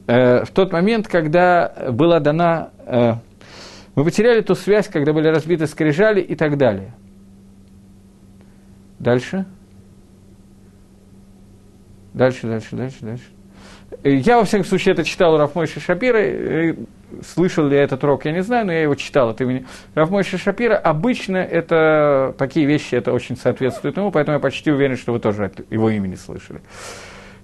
э, 0.07 0.45
в 0.45 0.51
тот 0.53 0.71
момент, 0.71 1.09
когда 1.09 1.75
была 1.91 2.21
дана 2.21 2.71
э, 2.87 3.15
мы 3.95 4.05
потеряли 4.05 4.41
ту 4.41 4.55
связь, 4.55 4.89
когда 4.89 5.13
были 5.13 5.29
разбиты 5.29 5.67
скрижали 5.67 6.21
и 6.21 6.35
так 6.35 6.57
далее. 6.57 6.95
Дальше. 8.99 9.47
Дальше, 12.13 12.47
дальше, 12.47 12.77
дальше, 12.77 12.99
дальше. 13.01 13.25
Э, 14.03 14.15
я, 14.15 14.39
во 14.39 14.45
всяком 14.45 14.67
случае, 14.67 14.93
это 14.93 15.05
читал 15.05 15.35
у 15.35 15.39
Рафмойши 15.39 15.81
Шапира. 15.81 16.19
Э, 16.19 16.75
слышал 17.27 17.67
ли 17.67 17.77
я 17.77 17.83
этот 17.83 18.03
рок, 18.05 18.25
я 18.25 18.33
не 18.33 18.43
знаю, 18.43 18.67
но 18.67 18.73
я 18.73 18.83
его 18.83 18.95
читал 18.95 19.31
от 19.31 19.41
имени 19.41 19.67
Рафмойши 19.95 20.39
Шапира. 20.39 20.77
Обычно 20.77 21.37
это, 21.37 22.35
такие 22.39 22.67
вещи, 22.67 22.95
это 22.95 23.13
очень 23.13 23.37
соответствует 23.37 23.97
ему, 23.97 24.11
поэтому 24.11 24.37
я 24.37 24.41
почти 24.41 24.71
уверен, 24.71 24.97
что 24.97 25.13
вы 25.13 25.21
тоже 25.21 25.47
от 25.47 25.73
его 25.73 25.91
имени 25.91 26.15
слышали. 26.15 26.61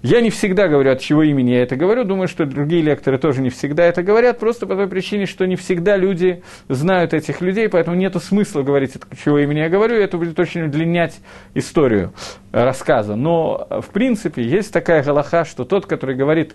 Я 0.01 0.21
не 0.21 0.29
всегда 0.29 0.67
говорю, 0.67 0.91
от 0.91 0.99
чего 0.99 1.23
имени 1.23 1.51
я 1.51 1.63
это 1.63 1.75
говорю. 1.75 2.03
Думаю, 2.03 2.27
что 2.27 2.45
другие 2.45 2.81
лекторы 2.81 3.17
тоже 3.17 3.41
не 3.41 3.49
всегда 3.49 3.83
это 3.85 4.03
говорят, 4.03 4.39
просто 4.39 4.67
по 4.67 4.75
той 4.75 4.87
причине, 4.87 5.25
что 5.25 5.45
не 5.45 5.55
всегда 5.55 5.97
люди 5.97 6.43
знают 6.69 7.13
этих 7.13 7.41
людей, 7.41 7.67
поэтому 7.69 7.97
нет 7.97 8.15
смысла 8.21 8.61
говорить, 8.61 8.95
от 8.95 9.03
чего 9.23 9.39
имени 9.39 9.59
я 9.59 9.69
говорю, 9.69 9.97
и 9.97 10.03
это 10.03 10.17
будет 10.17 10.39
очень 10.39 10.63
удлинять 10.63 11.19
историю 11.53 12.13
рассказа. 12.51 13.15
Но, 13.15 13.67
в 13.69 13.87
принципе, 13.87 14.43
есть 14.43 14.71
такая 14.71 15.03
галаха, 15.03 15.45
что 15.45 15.65
тот, 15.65 15.85
который 15.85 16.15
говорит 16.15 16.53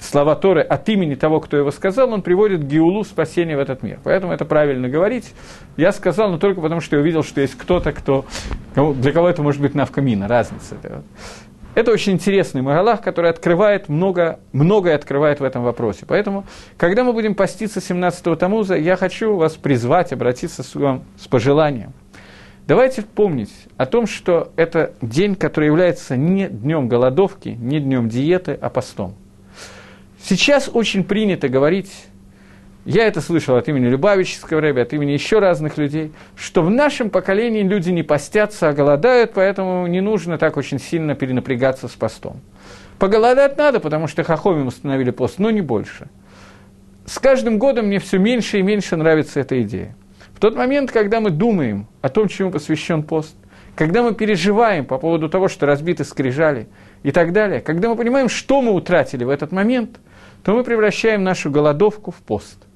слова 0.00 0.36
Торы 0.36 0.62
от 0.62 0.88
имени 0.88 1.14
того, 1.14 1.40
кто 1.40 1.56
его 1.56 1.70
сказал, 1.70 2.12
он 2.12 2.22
приводит 2.22 2.66
геулу 2.66 3.04
спасения 3.04 3.56
в 3.56 3.60
этот 3.60 3.82
мир. 3.82 3.98
Поэтому 4.04 4.32
это 4.32 4.44
правильно 4.44 4.88
говорить. 4.88 5.34
Я 5.76 5.92
сказал, 5.92 6.30
но 6.30 6.38
только 6.38 6.60
потому, 6.60 6.80
что 6.80 6.96
я 6.96 7.02
увидел, 7.02 7.22
что 7.22 7.40
есть 7.40 7.56
кто-то, 7.56 7.92
кто, 7.92 8.24
для 8.74 9.12
кого 9.12 9.28
это 9.28 9.42
может 9.42 9.60
быть 9.60 9.74
навкамина, 9.74 10.28
разница. 10.28 10.76
Это 11.74 11.90
очень 11.90 12.12
интересный 12.12 12.60
Магалах, 12.60 13.00
который 13.00 13.30
открывает 13.30 13.88
много, 13.88 14.40
многое 14.52 14.94
открывает 14.94 15.40
в 15.40 15.44
этом 15.44 15.62
вопросе. 15.62 16.04
Поэтому, 16.06 16.44
когда 16.76 17.02
мы 17.02 17.14
будем 17.14 17.34
поститься 17.34 17.80
17-го 17.80 18.36
Тамуза, 18.36 18.76
я 18.76 18.96
хочу 18.96 19.36
вас 19.36 19.54
призвать, 19.54 20.12
обратиться 20.12 20.62
с 20.62 20.74
вам 20.74 21.04
с 21.18 21.26
пожеланием. 21.28 21.94
Давайте 22.66 23.02
помнить 23.02 23.52
о 23.78 23.86
том, 23.86 24.06
что 24.06 24.52
это 24.56 24.92
день, 25.00 25.34
который 25.34 25.66
является 25.66 26.14
не 26.14 26.46
днем 26.46 26.88
голодовки, 26.88 27.48
не 27.48 27.80
днем 27.80 28.10
диеты, 28.10 28.58
а 28.60 28.68
постом. 28.68 29.14
Сейчас 30.22 30.70
очень 30.72 31.04
принято 31.04 31.48
говорить 31.48 31.90
я 32.84 33.06
это 33.06 33.20
слышал 33.20 33.56
от 33.56 33.68
имени 33.68 33.86
Любавического 33.86 34.60
рэби, 34.60 34.80
от 34.80 34.92
имени 34.92 35.12
еще 35.12 35.38
разных 35.38 35.78
людей, 35.78 36.12
что 36.34 36.62
в 36.62 36.70
нашем 36.70 37.10
поколении 37.10 37.62
люди 37.62 37.90
не 37.90 38.02
постятся, 38.02 38.70
а 38.70 38.72
голодают, 38.72 39.32
поэтому 39.34 39.86
не 39.86 40.00
нужно 40.00 40.36
так 40.36 40.56
очень 40.56 40.80
сильно 40.80 41.14
перенапрягаться 41.14 41.86
с 41.86 41.92
постом. 41.92 42.40
Поголодать 42.98 43.56
надо, 43.56 43.78
потому 43.78 44.08
что 44.08 44.24
Хахомим 44.24 44.66
установили 44.66 45.12
пост, 45.12 45.38
но 45.38 45.50
не 45.50 45.60
больше. 45.60 46.08
С 47.06 47.20
каждым 47.20 47.58
годом 47.58 47.86
мне 47.86 48.00
все 48.00 48.18
меньше 48.18 48.58
и 48.58 48.62
меньше 48.62 48.96
нравится 48.96 49.38
эта 49.38 49.62
идея. 49.62 49.94
В 50.34 50.40
тот 50.40 50.56
момент, 50.56 50.90
когда 50.90 51.20
мы 51.20 51.30
думаем 51.30 51.86
о 52.00 52.08
том, 52.08 52.26
чему 52.26 52.50
посвящен 52.50 53.04
пост, 53.04 53.36
когда 53.76 54.02
мы 54.02 54.12
переживаем 54.12 54.86
по 54.86 54.98
поводу 54.98 55.28
того, 55.28 55.46
что 55.46 55.66
разбиты 55.66 56.02
скрижали 56.02 56.66
и 57.04 57.12
так 57.12 57.32
далее, 57.32 57.60
когда 57.60 57.88
мы 57.88 57.96
понимаем, 57.96 58.28
что 58.28 58.60
мы 58.60 58.72
утратили 58.72 59.22
в 59.22 59.30
этот 59.30 59.52
момент, 59.52 60.00
то 60.42 60.52
мы 60.52 60.64
превращаем 60.64 61.22
нашу 61.22 61.48
голодовку 61.48 62.10
в 62.10 62.16
пост– 62.16 62.66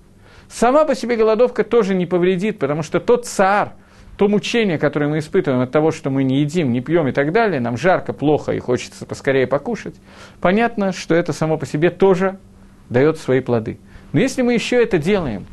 Сама 0.49 0.84
по 0.84 0.94
себе 0.94 1.16
голодовка 1.16 1.64
тоже 1.64 1.94
не 1.94 2.07
повредит, 2.07 2.59
потому 2.59 2.82
что 2.82 3.01
тот 3.01 3.26
цар, 3.26 3.72
то 4.16 4.28
мучение, 4.28 4.78
которое 4.78 5.09
мы 5.09 5.18
испытываем 5.18 5.62
от 5.62 5.70
того, 5.70 5.90
что 5.90 6.11
мы 6.11 6.24
не 6.24 6.40
едим, 6.40 6.72
не 6.72 6.80
пьем 6.80 7.09
и 7.09 7.12
так 7.12 7.32
далее, 7.32 7.61
нам 7.61 7.76
жарко, 7.76 8.12
плохо 8.12 8.53
и 8.53 8.59
хочется 8.59 9.05
поскорее 9.05 9.47
покушать, 9.47 9.97
понятно, 10.40 10.92
что 10.92 11.14
это 11.14 11.32
само 11.32 11.59
по 11.59 11.66
себе 11.66 11.90
тоже 11.90 12.38
дает 12.88 13.18
свои 13.18 13.40
плоды. 13.40 13.78
Но 14.12 14.20
если 14.20 14.42
мы 14.42 14.55
еще 14.55 14.82
это 14.82 14.99
делаем, 14.99 15.44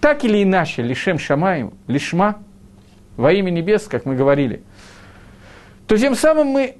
так 0.00 0.22
или 0.24 0.42
иначе, 0.42 0.82
лишем 0.82 1.18
шамаем, 1.18 1.72
лишма, 1.86 2.36
во 3.16 3.32
имя 3.32 3.50
небес, 3.50 3.86
как 3.88 4.04
мы 4.04 4.16
говорили, 4.16 4.62
то 5.86 5.96
тем 5.96 6.14
самым 6.14 6.48
мы 6.48 6.76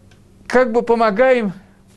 как 0.47 0.73
бы 0.73 0.83
помогаем, 0.83 1.53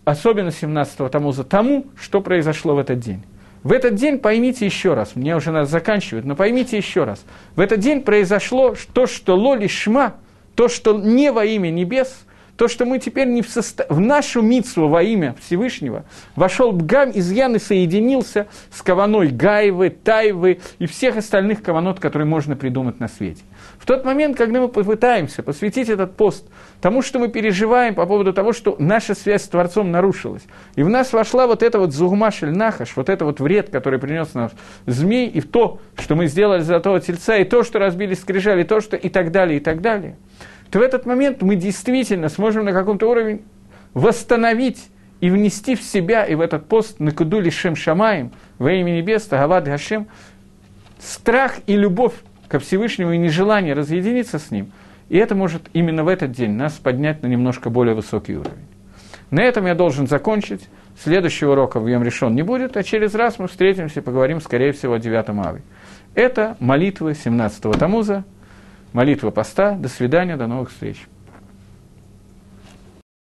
особенно 0.06 0.50
17-го 0.50 1.10
Тамуза, 1.10 1.44
тому, 1.44 1.88
что 2.00 2.22
произошло 2.22 2.76
в 2.76 2.80
этот 2.80 3.00
день. 3.00 3.24
В 3.64 3.72
этот 3.72 3.96
день 3.96 4.20
поймите 4.20 4.66
еще 4.66 4.94
раз, 4.94 5.16
мне 5.16 5.36
уже 5.36 5.52
надо 5.52 5.66
заканчивать, 5.66 6.26
но 6.26 6.36
поймите 6.36 6.78
еще 6.78 7.04
раз. 7.04 7.26
В 7.56 7.60
этот 7.60 7.80
день 7.80 8.02
произошло 8.02 8.76
то, 8.94 9.08
что 9.08 9.36
лоли 9.36 9.68
шма, 9.68 10.16
то, 10.56 10.68
что 10.68 10.98
не 10.98 11.32
во 11.32 11.46
имя 11.46 11.70
небес, 11.70 12.26
то, 12.58 12.68
что 12.68 12.86
мы 12.86 13.00
теперь 13.00 13.28
не 13.28 13.42
в, 13.42 13.50
состо... 13.50 13.86
в 13.90 14.00
нашу 14.00 14.42
митсву 14.42 14.88
во 14.88 15.04
имя 15.04 15.36
Всевышнего 15.40 16.06
вошел 16.36 16.72
Бгам, 16.72 17.12
изъян 17.14 17.56
и 17.56 17.60
соединился 17.60 18.48
с 18.72 18.82
каваной 18.82 19.30
Гаевы, 19.30 19.92
Тайвы 19.92 20.60
и 20.80 20.88
всех 20.88 21.18
остальных 21.18 21.62
каванот, 21.62 22.00
которые 22.00 22.28
можно 22.28 22.56
придумать 22.56 23.00
на 23.00 23.08
свете. 23.08 23.44
Тот 23.88 24.06
момент, 24.06 24.38
когда 24.38 24.62
мы 24.62 24.68
попытаемся 24.68 25.42
посвятить 25.42 25.90
этот 25.90 26.16
пост 26.16 26.48
тому, 26.82 27.02
что 27.02 27.18
мы 27.18 27.30
переживаем 27.30 27.96
по 27.96 28.06
поводу 28.06 28.34
того, 28.34 28.54
что 28.54 28.76
наша 28.78 29.16
связь 29.16 29.46
с 29.46 29.48
Творцом 29.48 29.92
нарушилась, 29.92 30.44
и 30.76 30.84
в 30.84 30.90
нас 30.90 31.12
вошла 31.14 31.48
вот 31.48 31.64
эта 31.64 31.80
вот 31.80 31.94
зугмашель 31.94 32.52
нахаш, 32.52 32.96
вот 32.96 33.10
это 33.10 33.26
вот 33.26 33.40
вред, 33.40 33.70
который 33.70 33.98
принес 33.98 34.36
нам 34.36 34.52
змей, 34.86 35.28
и 35.28 35.42
то, 35.42 35.80
что 35.98 36.16
мы 36.16 36.28
сделали 36.28 36.62
золотого 36.62 37.00
тельца, 37.00 37.38
и 37.38 37.46
то, 37.46 37.64
что 37.64 37.80
разбили 37.80 38.14
скрижали, 38.14 38.62
и 38.62 38.66
то, 38.66 38.82
что 38.82 38.96
и 38.96 39.10
так 39.10 39.32
далее, 39.32 39.58
и 39.58 39.60
так 39.60 39.82
далее– 39.82 40.18
то 40.72 40.80
в 40.80 40.82
этот 40.82 41.06
момент 41.06 41.42
мы 41.42 41.56
действительно 41.56 42.30
сможем 42.30 42.66
на 42.66 42.74
каком-то 42.74 43.10
уровне 43.10 43.40
восстановить 43.94 44.90
и 45.22 45.30
внести 45.30 45.76
в 45.76 45.82
себя 45.82 46.26
и 46.26 46.36
в 46.36 46.42
этот 46.42 46.68
пост 46.68 47.00
на 47.00 47.12
куду 47.12 47.40
лишем 47.40 47.76
шамаем 47.76 48.32
во 48.60 48.72
имя 48.72 48.92
небес, 48.92 49.24
Тагавад 49.24 49.66
Гашем, 49.66 50.08
страх 51.00 51.60
и 51.66 51.76
любовь 51.76 52.14
ко 52.48 52.60
Всевышнему 52.60 53.12
и 53.12 53.18
нежелание 53.18 53.74
разъединиться 53.74 54.40
с 54.40 54.52
ним. 54.52 54.72
И 55.10 55.18
это 55.18 55.36
может 55.36 55.64
именно 55.74 56.04
в 56.04 56.08
этот 56.08 56.32
день 56.32 56.52
нас 56.52 56.74
поднять 56.74 57.24
на 57.24 57.28
немножко 57.28 57.70
более 57.70 57.96
высокий 57.96 58.36
уровень. 58.36 58.68
На 59.32 59.44
этом 59.44 59.66
я 59.66 59.76
должен 59.76 60.08
закончить. 60.08 60.68
Следующего 61.02 61.52
урока 61.52 61.80
в 61.80 61.88
Йом 61.88 62.04
решен 62.04 62.34
не 62.34 62.42
будет, 62.42 62.76
а 62.76 62.84
через 62.84 63.14
раз 63.14 63.38
мы 63.40 63.48
встретимся 63.48 64.00
и 64.00 64.04
поговорим, 64.04 64.42
скорее 64.42 64.72
всего, 64.72 64.94
о 64.94 65.00
9 65.00 65.30
авы. 65.46 65.62
Это 66.16 66.58
молитвы 66.60 67.12
17-го 67.12 67.74
Тамуза, 67.74 68.24
молитва 68.94 69.30
поста. 69.30 69.74
До 69.74 69.90
свидания, 69.90 70.38
до 70.38 70.48
новых 70.48 70.72
встреч. 70.72 71.06